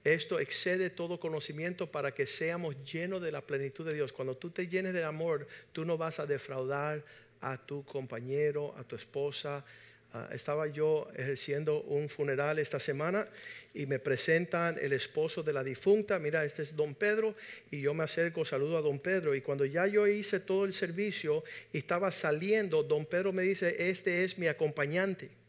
Esto 0.03 0.41
excede 0.41 0.91
todo 0.91 1.21
conocimiento 1.21 1.87
para 1.87 2.13
que 2.13 2.27
seamos 2.27 2.75
llenos 2.83 3.23
de 3.23 3.31
la 3.31 3.43
plenitud 3.43 3.87
de 3.87 3.95
Dios. 3.95 4.13
Cuando 4.13 4.37
tú 4.37 4.51
te 4.51 4.67
llenes 4.67 4.93
del 4.93 5.05
amor, 5.05 5.47
tú 5.71 5.85
no 5.85 5.97
vas 5.97 6.19
a 6.19 6.27
defraudar 6.27 7.05
a 7.41 7.57
tu 7.57 7.85
compañero, 7.85 8.75
a 8.77 8.83
tu 8.83 8.97
esposa. 8.97 9.65
Ah, 10.13 10.29
estaba 10.33 10.67
yo 10.67 11.09
ejerciendo 11.15 11.83
un 11.83 12.09
funeral 12.09 12.59
esta 12.59 12.81
semana 12.81 13.29
y 13.73 13.87
me 13.87 14.01
presentan 14.01 14.77
el 14.83 14.93
esposo 14.93 15.45
de 15.45 15.53
la 15.53 15.63
difunta. 15.63 16.19
Mira, 16.19 16.45
este 16.45 16.63
es 16.63 16.75
don 16.75 16.97
Pedro 16.97 17.37
y 17.71 17.81
yo 17.81 17.95
me 17.95 18.03
acerco, 18.03 18.45
saludo 18.45 18.79
a 18.79 18.83
don 18.83 18.99
Pedro. 18.99 19.33
Y 19.37 19.41
cuando 19.41 19.65
ya 19.65 19.87
yo 19.87 20.09
hice 20.09 20.41
todo 20.41 20.65
el 20.65 20.73
servicio 20.73 21.45
y 21.73 21.79
estaba 21.79 22.11
saliendo, 22.11 22.83
don 22.83 23.07
Pedro 23.07 23.33
me 23.33 23.45
dice, 23.45 23.89
este 23.89 24.25
es 24.25 24.37
mi 24.37 24.49
acompañante. 24.49 25.42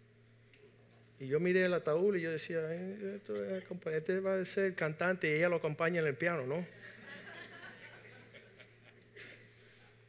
Y 1.23 1.27
yo 1.27 1.39
miré 1.39 1.63
el 1.63 1.73
ataúd 1.73 2.17
y 2.17 2.21
yo 2.21 2.31
decía, 2.31 2.59
"Eh, 2.69 3.21
este 3.93 4.19
va 4.19 4.41
a 4.41 4.45
ser 4.45 4.75
cantante 4.75 5.29
y 5.29 5.35
ella 5.35 5.47
lo 5.47 5.55
acompaña 5.55 6.01
en 6.01 6.07
el 6.07 6.15
piano, 6.15 6.45
¿no? 6.45 6.67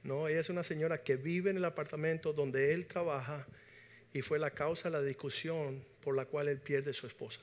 No, 0.03 0.27
ella 0.27 0.41
es 0.41 0.49
una 0.49 0.65
señora 0.65 1.05
que 1.05 1.15
vive 1.15 1.51
en 1.51 1.57
el 1.57 1.65
apartamento 1.65 2.33
donde 2.33 2.75
él 2.75 2.87
trabaja 2.87 3.47
y 4.13 4.23
fue 4.23 4.41
la 4.41 4.51
causa 4.51 4.91
de 4.91 4.97
la 4.97 5.03
discusión 5.03 5.85
por 6.03 6.17
la 6.17 6.25
cual 6.25 6.49
él 6.49 6.59
pierde 6.59 6.91
a 6.91 6.95
su 6.95 7.07
esposa. 7.07 7.41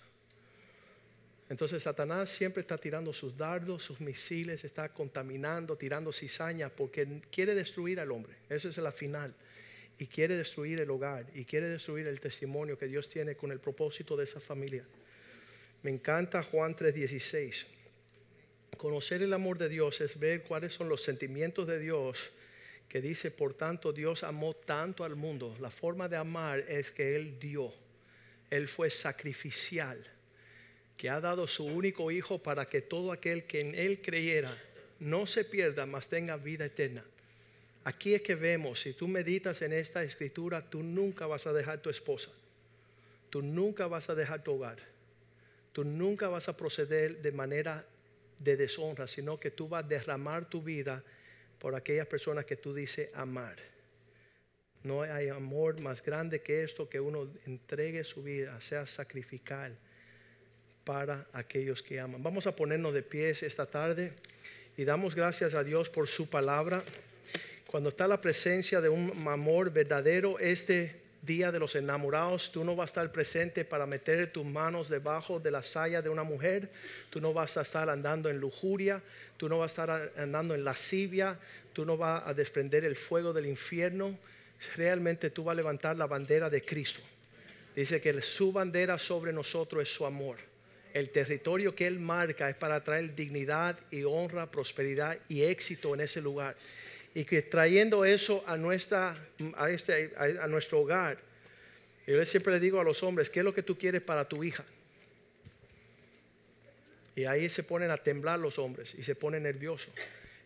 Entonces 1.50 1.84
Satanás 1.84 2.30
siempre 2.30 2.60
está 2.60 2.78
tirando 2.78 3.14
sus 3.14 3.38
dardos, 3.38 3.86
sus 3.86 4.02
misiles, 4.02 4.66
está 4.66 4.90
contaminando, 4.90 5.78
tirando 5.78 6.12
cizaña 6.12 6.68
porque 6.70 7.22
quiere 7.32 7.56
destruir 7.56 8.02
al 8.02 8.12
hombre. 8.12 8.36
Esa 8.50 8.68
es 8.68 8.78
la 8.78 8.92
final. 8.92 9.34
Y 10.02 10.08
quiere 10.08 10.36
destruir 10.36 10.80
el 10.80 10.90
hogar 10.90 11.28
y 11.36 11.46
quiere 11.46 11.70
destruir 11.70 12.08
el 12.08 12.20
testimonio 12.20 12.76
que 12.76 12.88
Dios 12.88 13.08
tiene 13.08 13.36
con 13.36 13.52
el 13.52 13.60
propósito 13.60 14.18
de 14.18 14.24
esa 14.24 14.40
familia. 14.40 14.84
Me 15.84 15.92
encanta 15.92 16.42
Juan 16.42 16.76
3:16. 16.76 17.68
Conocer 18.78 19.22
el 19.22 19.32
amor 19.32 19.60
de 19.60 19.70
Dios 19.70 20.02
es 20.02 20.18
ver 20.18 20.42
cuáles 20.42 20.74
son 20.74 20.90
los 20.90 21.04
sentimientos 21.04 21.68
de 21.68 21.78
Dios 21.78 22.18
que 22.90 23.00
dice, 23.00 23.30
por 23.30 23.54
tanto 23.54 23.94
Dios 23.94 24.24
amó 24.24 24.56
tanto 24.56 25.04
al 25.04 25.16
mundo. 25.16 25.56
La 25.60 25.70
forma 25.70 26.10
de 26.10 26.18
amar 26.18 26.66
es 26.68 26.92
que 26.92 27.16
Él 27.16 27.38
dio. 27.38 27.72
Él 28.50 28.68
fue 28.68 28.90
sacrificial, 28.90 30.04
que 30.98 31.12
ha 31.12 31.22
dado 31.22 31.48
su 31.48 31.64
único 31.64 32.10
hijo 32.10 32.42
para 32.42 32.68
que 32.68 32.82
todo 32.82 33.12
aquel 33.12 33.44
que 33.44 33.60
en 33.60 33.76
Él 33.76 34.02
creyera 34.02 34.58
no 34.98 35.28
se 35.28 35.46
pierda, 35.46 35.86
mas 35.86 36.10
tenga 36.10 36.38
vida 36.38 36.66
eterna. 36.66 37.06
Aquí 37.84 38.14
es 38.14 38.22
que 38.22 38.36
vemos, 38.36 38.82
si 38.82 38.94
tú 38.94 39.08
meditas 39.08 39.62
en 39.62 39.74
esta 39.74 40.04
escritura, 40.04 40.70
tú 40.70 40.84
nunca 40.84 41.26
vas 41.26 41.48
a 41.48 41.54
dejar 41.54 41.80
tu 41.80 41.90
esposa. 41.90 42.30
Tú 43.30 43.42
nunca 43.42 43.88
vas 43.88 44.10
a 44.10 44.16
dejar 44.16 44.44
tu 44.44 44.54
hogar. 44.54 44.78
Tú 45.72 45.84
nunca 45.84 46.28
vas 46.28 46.48
a 46.50 46.58
proceder 46.58 47.22
de 47.22 47.32
manera 47.32 47.86
de 48.40 48.58
deshonra, 48.58 49.08
sino 49.08 49.40
que 49.40 49.52
tú 49.52 49.68
vas 49.68 49.84
a 49.84 49.88
derramar 49.88 50.50
tu 50.50 50.62
vida 50.62 51.04
por 51.60 51.76
aquellas 51.76 52.08
personas 52.08 52.46
que 52.46 52.58
tú 52.58 52.74
dices 52.74 53.10
amar. 53.14 53.56
No 54.84 55.04
hay 55.04 55.30
amor 55.30 55.80
más 55.80 56.04
grande 56.04 56.42
que 56.42 56.64
esto, 56.64 56.90
que 56.90 57.00
uno 57.00 57.32
entregue 57.46 58.04
su 58.04 58.24
vida, 58.24 58.60
sea 58.62 58.86
sacrificar 58.88 59.72
para 60.84 61.28
aquellos 61.34 61.84
que 61.84 62.00
aman. 62.00 62.24
Vamos 62.24 62.48
a 62.48 62.56
ponernos 62.56 62.94
de 62.94 63.04
pies 63.04 63.44
esta 63.44 63.68
tarde 63.68 64.14
y 64.76 64.84
damos 64.84 65.14
gracias 65.14 65.54
a 65.54 65.64
Dios 65.64 65.90
por 65.90 66.08
su 66.08 66.28
palabra. 66.30 66.84
Cuando 67.72 67.88
está 67.88 68.06
la 68.06 68.20
presencia 68.20 68.82
de 68.82 68.90
un 68.90 69.26
amor 69.30 69.72
verdadero, 69.72 70.38
este 70.40 70.94
día 71.22 71.54
de 71.54 71.60
los 71.60 71.74
enamorados, 71.76 72.52
tú 72.52 72.66
no 72.66 72.76
vas 72.76 72.90
a 72.90 72.92
estar 72.92 73.12
presente 73.14 73.64
para 73.64 73.86
meter 73.86 74.30
tus 74.30 74.44
manos 74.44 74.90
debajo 74.90 75.40
de 75.40 75.52
la 75.52 75.64
saya 75.64 76.02
de 76.02 76.10
una 76.10 76.24
mujer, 76.24 76.70
tú 77.10 77.22
no 77.22 77.32
vas 77.32 77.56
a 77.56 77.62
estar 77.62 77.90
andando 77.90 78.30
en 78.30 78.42
lujuria, 78.42 79.02
tú 79.38 79.48
no 79.48 79.60
vas 79.60 79.80
a 79.80 79.84
estar 79.84 80.12
andando 80.18 80.54
en 80.54 80.66
lascivia, 80.66 81.40
tú 81.72 81.86
no 81.86 81.96
vas 81.96 82.24
a 82.26 82.34
desprender 82.34 82.84
el 82.84 82.98
fuego 82.98 83.32
del 83.32 83.46
infierno, 83.46 84.20
realmente 84.76 85.30
tú 85.30 85.46
vas 85.46 85.54
a 85.54 85.56
levantar 85.56 85.96
la 85.96 86.08
bandera 86.08 86.50
de 86.50 86.62
Cristo. 86.62 87.00
Dice 87.74 88.02
que 88.02 88.22
su 88.22 88.52
bandera 88.52 89.00
sobre 89.00 89.32
nosotros 89.32 89.84
es 89.84 89.94
su 89.94 90.06
amor. 90.06 90.36
El 90.94 91.10
territorio 91.10 91.74
que 91.74 91.88
Él 91.88 92.02
marca 92.02 92.50
es 92.50 92.56
para 92.58 92.84
traer 92.84 93.16
dignidad 93.16 93.80
y 93.92 94.04
honra, 94.04 94.52
prosperidad 94.52 95.18
y 95.30 95.44
éxito 95.44 95.94
en 95.94 96.02
ese 96.02 96.20
lugar. 96.20 96.58
Y 97.14 97.26
que 97.26 97.42
trayendo 97.42 98.06
eso 98.06 98.44
a, 98.48 98.56
nuestra, 98.56 99.18
a, 99.58 99.70
este, 99.70 100.14
a, 100.18 100.48
nuestro 100.48 100.80
hogar, 100.80 101.18
yo 102.08 102.26
siempre 102.26 102.54
le 102.54 102.60
digo 102.60 102.80
a 102.80 102.84
los 102.84 103.04
hombres, 103.04 103.30
¿qué 103.30 103.40
es 103.40 103.46
lo 103.46 103.54
que 103.54 103.64
tú 103.64 103.78
quieres 103.78 104.02
para 104.02 104.28
tu 104.28 104.44
hija? 104.44 104.64
Y 107.16 107.26
ahí 107.26 107.50
se 107.50 107.64
ponen 107.64 107.92
a 107.92 107.98
temblar 107.98 108.40
los 108.40 108.58
hombres 108.58 108.96
y 108.98 109.04
se 109.04 109.16
ponen 109.16 109.44
nerviosos. 109.44 109.92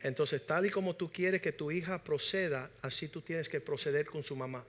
Entonces, 0.01 0.45
tal 0.45 0.65
y 0.65 0.69
como 0.69 0.95
tú 0.95 1.11
quieres 1.11 1.41
que 1.41 1.51
tu 1.51 1.71
hija 1.71 2.03
proceda, 2.03 2.69
así 2.81 3.07
tú 3.07 3.21
tienes 3.21 3.49
que 3.49 3.61
proceder 3.61 4.05
con 4.05 4.23
su 4.23 4.35
mamá. 4.35 4.65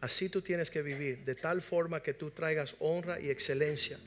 Así 0.00 0.28
tú 0.28 0.42
tienes 0.42 0.70
que 0.70 0.82
vivir, 0.82 1.18
de 1.24 1.34
tal 1.34 1.62
forma 1.62 2.02
que 2.02 2.12
tú 2.12 2.30
traigas 2.30 2.74
honra 2.80 3.20
y 3.20 3.30
excelencia. 3.30 3.98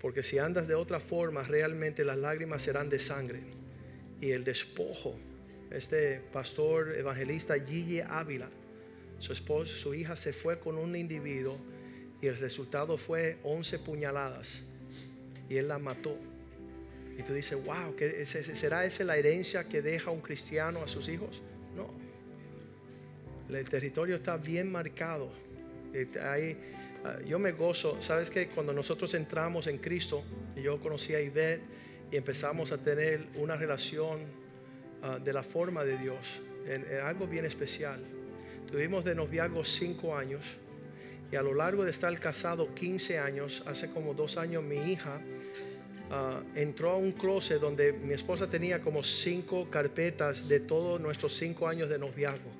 Porque 0.00 0.22
si 0.22 0.38
andas 0.38 0.66
de 0.66 0.74
otra 0.74 0.98
forma, 0.98 1.42
realmente 1.42 2.04
las 2.04 2.18
lágrimas 2.18 2.62
serán 2.62 2.90
de 2.90 2.98
sangre. 2.98 3.40
Y 4.20 4.30
el 4.32 4.44
despojo, 4.44 5.18
este 5.70 6.20
pastor 6.32 6.94
evangelista 6.96 7.54
Gigi 7.58 8.00
Ávila, 8.00 8.48
su 9.18 9.32
esposa, 9.32 9.76
su 9.76 9.94
hija 9.94 10.16
se 10.16 10.32
fue 10.32 10.58
con 10.58 10.76
un 10.76 10.94
individuo 10.94 11.56
y 12.20 12.26
el 12.26 12.36
resultado 12.38 12.96
fue 12.96 13.38
11 13.42 13.78
puñaladas. 13.80 14.62
Y 15.48 15.56
él 15.56 15.68
la 15.68 15.78
mató. 15.78 16.16
Y 17.18 17.22
tú 17.22 17.32
dices, 17.32 17.62
wow, 17.64 17.94
¿qué, 17.96 18.26
¿será 18.26 18.84
esa 18.84 19.04
la 19.04 19.16
herencia 19.16 19.64
que 19.64 19.80
deja 19.80 20.10
un 20.10 20.20
cristiano 20.20 20.82
a 20.82 20.88
sus 20.88 21.08
hijos? 21.08 21.40
No. 21.74 21.90
El 23.54 23.68
territorio 23.68 24.16
está 24.16 24.36
bien 24.36 24.70
marcado. 24.70 25.30
Hay, 26.20 26.58
yo 27.26 27.38
me 27.38 27.52
gozo, 27.52 28.02
sabes 28.02 28.30
que 28.30 28.48
cuando 28.48 28.72
nosotros 28.72 29.14
entramos 29.14 29.66
en 29.66 29.78
Cristo, 29.78 30.24
yo 30.56 30.78
conocí 30.80 31.14
a 31.14 31.20
Ivette 31.20 31.62
y 32.10 32.16
empezamos 32.16 32.72
a 32.72 32.78
tener 32.78 33.26
una 33.36 33.56
relación 33.56 34.20
uh, 35.06 35.22
de 35.22 35.32
la 35.32 35.42
forma 35.42 35.84
de 35.84 35.96
Dios, 35.98 36.18
en, 36.66 36.84
algo 37.00 37.26
bien 37.26 37.44
especial. 37.44 38.00
Tuvimos 38.70 39.04
de 39.04 39.14
noviazgo 39.14 39.64
cinco 39.64 40.16
años 40.16 40.42
y 41.30 41.36
a 41.36 41.42
lo 41.42 41.54
largo 41.54 41.84
de 41.84 41.90
estar 41.90 42.18
casado 42.18 42.74
15 42.74 43.18
años, 43.18 43.62
hace 43.66 43.90
como 43.90 44.14
dos 44.14 44.36
años 44.36 44.62
mi 44.62 44.76
hija 44.76 45.20
uh, 46.10 46.58
entró 46.58 46.90
a 46.90 46.96
un 46.96 47.12
closet 47.12 47.60
donde 47.60 47.92
mi 47.92 48.14
esposa 48.14 48.48
tenía 48.48 48.80
como 48.80 49.02
cinco 49.02 49.68
carpetas 49.70 50.48
de 50.48 50.60
todos 50.60 51.00
nuestros 51.00 51.34
cinco 51.34 51.68
años 51.68 51.88
de 51.88 51.98
noviazgo. 51.98 52.50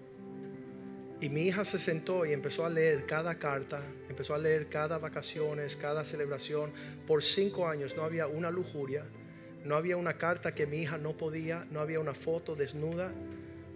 Y 1.21 1.31
mi 1.31 1.43
hija 1.43 1.65
se 1.65 1.79
sentó 1.79 2.27
y 2.27 2.33
empezó 2.33 2.67
a 2.67 2.69
leer 2.69 3.07
cada 3.07 3.37
carta, 3.37 3.81
empezó 4.09 4.35
a 4.35 4.39
leer 4.39 4.69
cada 4.69 4.99
vacaciones, 4.99 5.75
cada 5.75 6.05
celebración. 6.05 6.73
Por 7.07 7.25
cinco 7.25 7.67
años 7.67 7.97
no 7.97 8.03
había 8.03 8.27
una 8.27 8.51
lujuria, 8.51 9.05
no 9.67 9.77
había 9.77 9.97
una 9.97 10.17
carta 10.17 10.55
que 10.55 10.67
mi 10.67 10.79
hija 10.79 10.97
no 10.97 11.17
podía, 11.17 11.67
no 11.71 11.81
había 11.81 12.01
una 12.01 12.15
foto 12.15 12.55
desnuda, 12.55 13.13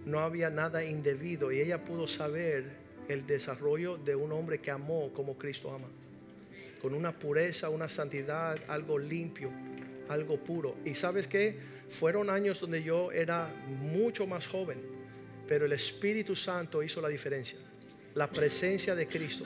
no 0.05 0.19
había 0.19 0.49
nada 0.49 0.83
indebido. 0.83 1.51
Y 1.51 1.59
ella 1.59 1.83
pudo 1.83 2.07
saber 2.07 2.65
el 3.07 3.27
desarrollo 3.27 3.97
de 3.97 4.15
un 4.15 4.31
hombre 4.31 4.59
que 4.59 4.71
amó 4.71 5.11
como 5.13 5.37
Cristo 5.37 5.73
ama. 5.73 5.87
con 6.81 6.95
una 6.95 7.11
pureza, 7.11 7.69
una 7.69 7.87
santidad, 7.87 8.57
algo 8.67 8.97
limpio, 8.97 9.51
algo 10.09 10.37
puro. 10.37 10.77
Y 10.83 10.95
sabes 10.95 11.27
qué? 11.27 11.55
Fueron 11.91 12.27
años 12.27 12.59
donde 12.59 12.81
yo 12.81 13.11
era 13.11 13.53
mucho 13.67 14.25
más 14.25 14.47
joven, 14.47 14.79
pero 15.47 15.65
el 15.65 15.73
Espíritu 15.73 16.35
Santo 16.35 16.81
hizo 16.81 16.99
la 16.99 17.07
diferencia. 17.07 17.59
La 18.15 18.27
presencia 18.27 18.95
de 18.95 19.05
Cristo, 19.05 19.45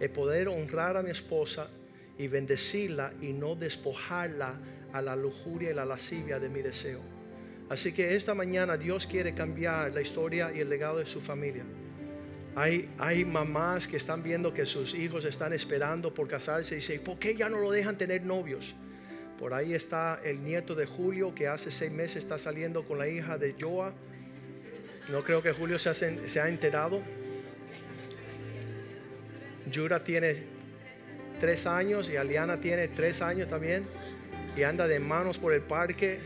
el 0.00 0.10
poder 0.10 0.48
honrar 0.48 0.96
a 0.96 1.02
mi 1.02 1.10
esposa 1.10 1.68
y 2.18 2.26
bendecirla 2.26 3.12
y 3.20 3.32
no 3.32 3.54
despojarla 3.54 4.58
a 4.94 5.02
la 5.02 5.16
lujuria 5.16 5.72
y 5.72 5.74
la 5.74 5.84
lascivia 5.84 6.38
de 6.38 6.48
mi 6.48 6.62
deseo. 6.62 7.00
Así 7.68 7.92
que 7.92 8.14
esta 8.14 8.32
mañana 8.32 8.76
Dios 8.76 9.08
quiere 9.08 9.34
cambiar 9.34 9.92
la 9.92 10.00
historia 10.00 10.52
y 10.54 10.60
el 10.60 10.68
legado 10.68 10.98
de 10.98 11.06
su 11.06 11.20
familia. 11.20 11.64
Hay, 12.54 12.88
hay 12.98 13.24
mamás 13.24 13.88
que 13.88 13.96
están 13.96 14.22
viendo 14.22 14.54
que 14.54 14.64
sus 14.64 14.94
hijos 14.94 15.24
están 15.24 15.52
esperando 15.52 16.14
por 16.14 16.28
casarse 16.28 16.74
y 16.74 16.76
dicen, 16.76 17.02
¿por 17.02 17.18
qué 17.18 17.34
ya 17.34 17.48
no 17.48 17.58
lo 17.58 17.72
dejan 17.72 17.98
tener 17.98 18.22
novios? 18.22 18.76
Por 19.36 19.52
ahí 19.52 19.74
está 19.74 20.20
el 20.22 20.44
nieto 20.44 20.76
de 20.76 20.86
Julio 20.86 21.34
que 21.34 21.48
hace 21.48 21.72
seis 21.72 21.90
meses 21.90 22.18
está 22.18 22.38
saliendo 22.38 22.84
con 22.84 22.96
la 22.96 23.08
hija 23.08 23.36
de 23.36 23.56
Joa. 23.60 23.92
No 25.10 25.24
creo 25.24 25.42
que 25.42 25.52
Julio 25.52 25.76
se, 25.80 25.92
se 25.92 26.40
ha 26.40 26.48
enterado. 26.48 27.02
Yura 29.72 30.04
tiene 30.04 30.44
tres 31.40 31.66
años 31.66 32.08
y 32.10 32.16
Aliana 32.16 32.60
tiene 32.60 32.86
tres 32.86 33.20
años 33.22 33.48
también 33.48 33.84
y 34.56 34.62
anda 34.62 34.86
de 34.86 34.98
manos 35.00 35.38
por 35.38 35.52
el 35.52 35.62
parque. 35.62 36.18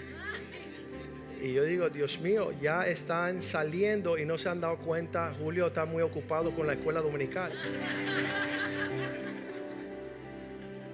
Y 1.40 1.52
yo 1.52 1.64
digo, 1.64 1.88
Dios 1.88 2.20
mío, 2.20 2.52
ya 2.60 2.86
están 2.86 3.42
saliendo 3.42 4.18
y 4.18 4.24
no 4.24 4.38
se 4.38 4.48
han 4.48 4.60
dado 4.60 4.76
cuenta. 4.78 5.32
Julio 5.38 5.68
está 5.68 5.84
muy 5.84 6.02
ocupado 6.02 6.50
con 6.54 6.66
la 6.66 6.72
escuela 6.74 7.00
dominical. 7.00 7.52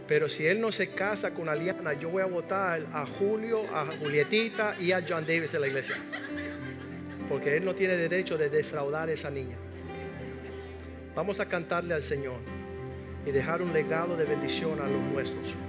Pero 0.07 0.28
si 0.28 0.47
él 0.47 0.61
no 0.61 0.70
se 0.70 0.89
casa 0.91 1.32
con 1.32 1.49
Aliana, 1.49 1.95
yo 1.95 2.11
voy 2.11 2.22
a 2.22 2.26
votar 2.26 2.85
a 2.93 3.07
Julio, 3.07 3.62
a 3.74 3.87
Julietita 3.99 4.76
y 4.78 4.93
a 4.93 5.03
John 5.07 5.24
Davis 5.26 5.53
de 5.53 5.61
la 5.61 5.66
iglesia. 5.66 5.97
Porque 7.28 7.57
él 7.57 7.64
no 7.64 7.74
tiene 7.74 7.97
derecho 7.97 8.37
de 8.37 8.51
defraudar 8.51 9.09
a 9.09 9.12
esa 9.12 9.30
niña. 9.30 9.57
Vamos 11.14 11.41
a 11.41 11.47
cantarle 11.47 11.95
al 11.95 12.03
Señor 12.03 12.37
y 13.24 13.30
dejar 13.30 13.62
un 13.62 13.72
legado 13.72 14.14
de 14.14 14.26
bendición 14.26 14.78
a 14.80 14.87
los 14.87 15.01
nuestros. 15.01 15.64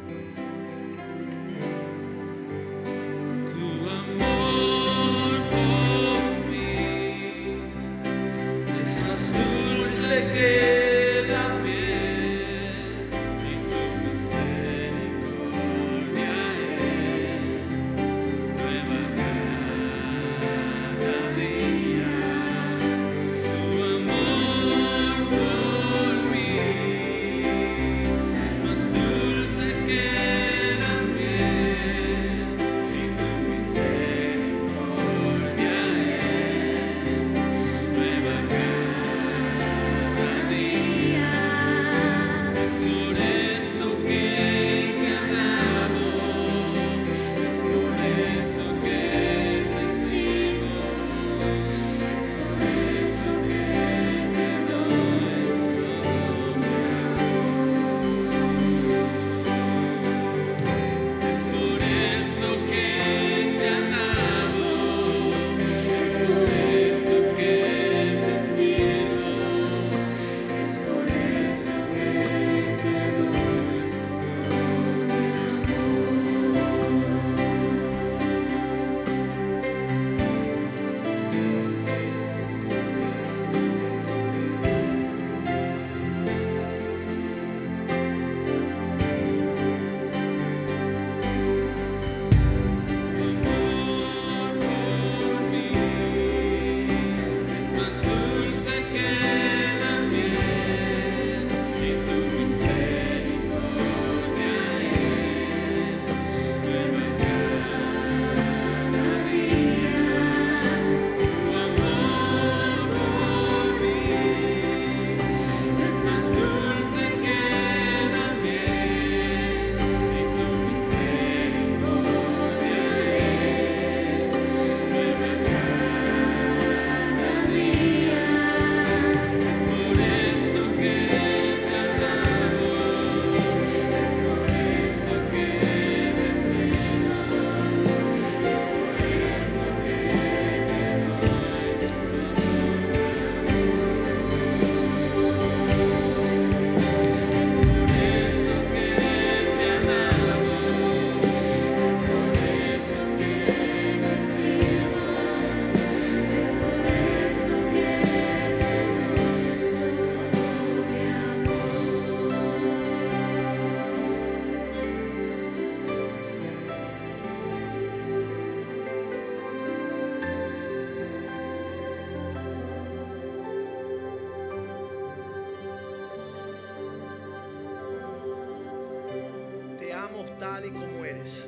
Tal 180.39 180.65
y 180.65 180.69
como 180.69 181.05
eres. 181.05 181.43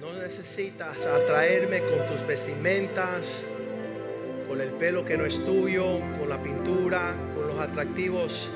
No 0.00 0.12
necesitas 0.12 1.04
atraerme 1.06 1.80
con 1.80 2.06
tus 2.06 2.26
vestimentas, 2.26 3.32
con 4.48 4.60
el 4.60 4.70
pelo 4.70 5.04
que 5.04 5.16
no 5.16 5.24
es 5.24 5.44
tuyo, 5.44 6.00
con 6.18 6.28
la 6.28 6.42
pintura, 6.42 7.14
con 7.34 7.48
los 7.48 7.58
atractivos 7.58 8.48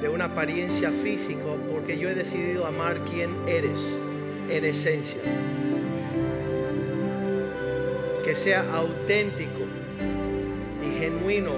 de 0.00 0.08
una 0.08 0.24
apariencia 0.26 0.90
física, 0.90 1.42
porque 1.70 1.96
yo 1.96 2.08
he 2.08 2.14
decidido 2.14 2.66
amar 2.66 2.98
quien 3.04 3.30
eres 3.46 3.96
en 4.48 4.64
esencia. 4.64 5.20
Que 8.24 8.34
sea 8.34 8.64
auténtico 8.74 9.60
y 10.84 10.98
genuino 10.98 11.52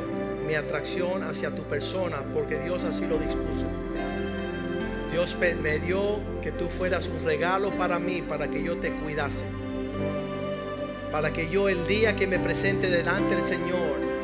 mi 0.46 0.54
atracción 0.54 1.22
hacia 1.22 1.54
tu 1.54 1.62
persona, 1.62 2.22
porque 2.34 2.58
Dios 2.58 2.84
así 2.84 3.06
lo 3.06 3.16
dispuso. 3.16 3.66
Dios 5.14 5.36
me 5.38 5.78
dio 5.78 6.18
que 6.42 6.50
tú 6.50 6.68
fueras 6.68 7.08
un 7.08 7.24
regalo 7.24 7.70
para 7.70 7.98
mí, 7.98 8.20
para 8.20 8.48
que 8.48 8.62
yo 8.62 8.76
te 8.78 8.90
cuidase. 8.90 9.44
Para 11.10 11.32
que 11.32 11.48
yo 11.48 11.68
el 11.68 11.86
día 11.86 12.16
que 12.16 12.26
me 12.26 12.38
presente 12.38 12.90
delante 12.90 13.36
del 13.36 13.44
Señor 13.44 14.14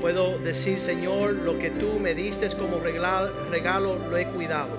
Puedo 0.00 0.38
decir, 0.38 0.80
Señor, 0.80 1.32
lo 1.32 1.58
que 1.58 1.70
tú 1.70 1.98
me 2.00 2.14
diste 2.14 2.48
como 2.56 2.78
regalo, 2.78 3.98
lo 4.08 4.16
he 4.16 4.26
cuidado. 4.26 4.78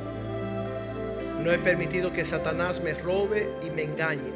No 1.44 1.52
he 1.52 1.58
permitido 1.58 2.14
que 2.14 2.24
Satanás 2.24 2.82
me 2.82 2.94
robe 2.94 3.50
y 3.62 3.70
me 3.70 3.84
engañe. 3.84 4.32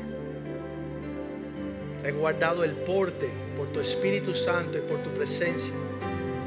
He 2.04 2.12
guardado 2.12 2.66
el 2.66 2.74
porte 2.74 3.30
por 3.56 3.70
tu 3.70 3.80
Espíritu 3.80 4.36
Santo 4.36 4.78
y 4.78 4.82
por 4.82 5.00
tu 5.00 5.10
presencia, 5.12 5.74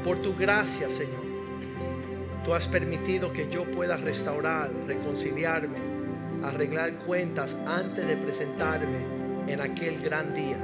por 0.03 0.21
tu 0.21 0.35
gracia, 0.35 0.91
Señor. 0.91 1.26
Tú 2.47 2.53
has 2.53 2.65
permitido 2.65 3.33
que 3.33 3.49
yo 3.49 3.65
pueda 3.65 3.97
restaurar, 3.97 4.71
reconciliarme, 4.87 5.75
arreglar 6.45 6.93
cuentas 6.93 7.57
antes 7.67 8.07
de 8.07 8.15
presentarme 8.15 8.99
en 9.47 9.59
aquel 9.59 10.01
gran 10.01 10.33
día. 10.33 10.55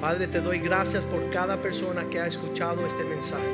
Padre, 0.00 0.26
te 0.26 0.40
doy 0.40 0.58
gracias 0.58 1.04
por 1.04 1.30
cada 1.30 1.58
persona 1.58 2.06
que 2.10 2.18
ha 2.18 2.26
escuchado 2.26 2.84
este 2.84 3.04
mensaje. 3.04 3.44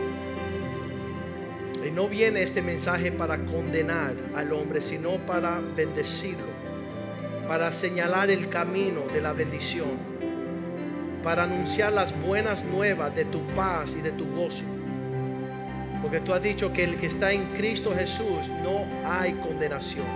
Y 1.86 1.90
no 1.90 2.08
viene 2.08 2.42
este 2.42 2.62
mensaje 2.62 3.12
para 3.12 3.36
condenar 3.36 4.14
al 4.34 4.54
hombre, 4.54 4.80
sino 4.80 5.18
para 5.26 5.60
bendecirlo, 5.60 6.48
para 7.46 7.74
señalar 7.74 8.30
el 8.30 8.48
camino 8.48 9.02
de 9.12 9.20
la 9.20 9.34
bendición, 9.34 9.98
para 11.22 11.44
anunciar 11.44 11.92
las 11.92 12.18
buenas 12.22 12.64
nuevas 12.64 13.14
de 13.14 13.26
tu 13.26 13.46
paz 13.48 13.94
y 13.98 14.00
de 14.00 14.12
tu 14.12 14.24
gozo. 14.34 14.75
Porque 16.06 16.20
tú 16.20 16.32
has 16.32 16.40
dicho 16.40 16.72
que 16.72 16.84
el 16.84 16.98
que 16.98 17.06
está 17.08 17.32
en 17.32 17.42
Cristo 17.56 17.92
Jesús 17.92 18.48
no 18.62 18.86
hay 19.04 19.32
condenación. 19.32 20.06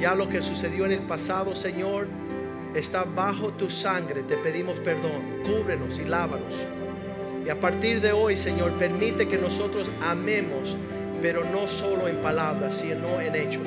Ya 0.00 0.14
lo 0.14 0.28
que 0.28 0.42
sucedió 0.42 0.86
en 0.86 0.92
el 0.92 1.00
pasado, 1.00 1.56
Señor, 1.56 2.06
está 2.72 3.02
bajo 3.02 3.48
tu 3.48 3.68
sangre. 3.68 4.22
Te 4.22 4.36
pedimos 4.36 4.78
perdón. 4.78 5.42
Cúbrenos 5.42 5.98
y 5.98 6.04
lávanos. 6.04 6.54
Y 7.44 7.48
a 7.48 7.58
partir 7.58 8.00
de 8.00 8.12
hoy, 8.12 8.36
Señor, 8.36 8.70
permite 8.74 9.26
que 9.26 9.38
nosotros 9.38 9.90
amemos, 10.00 10.76
pero 11.20 11.42
no 11.52 11.66
solo 11.66 12.06
en 12.06 12.18
palabras, 12.18 12.76
sino 12.76 13.20
en 13.20 13.34
hechos. 13.34 13.66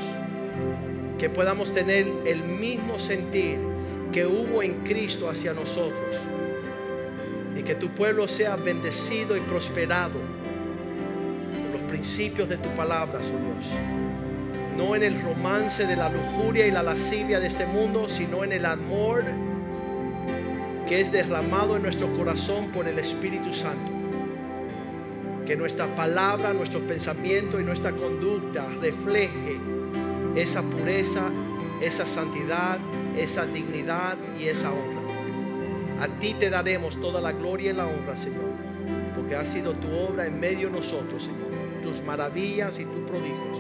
Que 1.20 1.30
podamos 1.30 1.74
tener 1.74 2.08
el 2.26 2.43
mismo 2.43 2.97
sentir 2.97 3.58
que 4.14 4.26
hubo 4.26 4.64
en 4.64 4.86
Cristo 4.86 5.30
hacia 5.30 5.51
nosotros. 5.51 6.16
Y 7.58 7.64
que 7.64 7.76
tu 7.76 7.89
pueblo 7.89 8.26
sea 8.30 8.56
bendecido 8.56 9.36
y 9.36 9.41
prosperado 9.41 10.43
principios 11.94 12.50
de 12.50 12.58
tu 12.58 12.70
palabra, 12.70 13.20
oh 13.20 13.22
Dios 13.22 13.66
no 14.76 14.96
en 14.96 15.04
el 15.04 15.22
romance 15.22 15.86
de 15.86 15.96
la 15.96 16.10
lujuria 16.10 16.66
y 16.66 16.72
la 16.72 16.82
lascivia 16.82 17.39
de 17.39 17.46
este 17.46 17.68
mundo, 17.68 18.10
sino 18.10 18.44
en 18.44 18.52
el 18.52 18.66
amor 18.66 19.24
que 20.88 21.00
es 21.00 21.12
derramado 21.12 21.76
en 21.76 21.84
nuestro 21.84 22.12
corazón 22.18 22.70
por 22.70 22.88
el 22.88 22.98
Espíritu 22.98 23.54
Santo. 23.54 23.91
Que 25.46 25.56
nuestra 25.56 25.86
palabra, 25.96 26.54
nuestro 26.54 26.80
pensamiento 26.88 27.60
y 27.60 27.64
nuestra 27.64 27.91
conducta 27.91 28.66
refleje 28.82 29.60
esa 30.36 30.64
pureza, 30.64 31.30
esa 31.80 32.08
santidad, 32.08 32.80
esa 33.16 33.46
dignidad 33.46 34.18
y 34.39 34.48
esa 34.48 34.72
honra. 34.72 35.04
A 36.02 36.08
ti 36.20 36.34
te 36.34 36.50
daremos 36.50 37.00
toda 37.00 37.22
la 37.22 37.32
gloria 37.32 37.72
y 37.72 37.76
la 37.76 37.86
honra, 37.86 38.18
Señor, 38.18 38.50
porque 39.16 39.36
ha 39.36 39.46
sido 39.46 39.74
tu 39.74 39.88
obra 39.96 40.26
en 40.26 40.39
medio 40.39 40.70
de 40.70 40.78
nosotros, 40.78 41.26
Señor, 41.26 41.53
tus 41.94 42.04
maravillas 42.04 42.80
y 42.80 42.86
tus 42.86 43.02
prodigios 43.02 43.60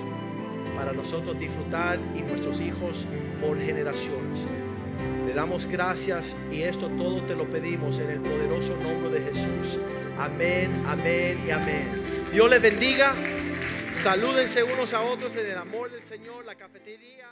para 0.75 0.91
nosotros 0.91 1.37
disfrutar 1.37 1.99
y 2.15 2.21
nuestros 2.21 2.59
hijos 2.59 3.05
por 3.39 3.59
generaciones. 3.59 4.41
Te 5.27 5.33
damos 5.33 5.67
gracias 5.67 6.35
y 6.51 6.63
esto 6.63 6.89
todo 6.89 7.21
te 7.21 7.35
lo 7.35 7.45
pedimos 7.45 7.99
en 7.99 8.09
el 8.09 8.19
poderoso 8.19 8.75
nombre 8.81 9.19
de 9.19 9.31
Jesús. 9.31 9.77
Amén, 10.19 10.83
amén 10.87 11.43
y 11.47 11.51
amén. 11.51 11.91
Dios 12.31 12.49
les 12.49 12.61
bendiga. 12.61 13.13
Salúdense 13.93 14.63
unos 14.63 14.93
a 14.95 15.01
otros 15.01 15.35
en 15.35 15.51
el 15.51 15.57
amor 15.57 15.91
del 15.91 16.03
Señor, 16.03 16.43
la 16.43 16.55
cafetería. 16.55 17.29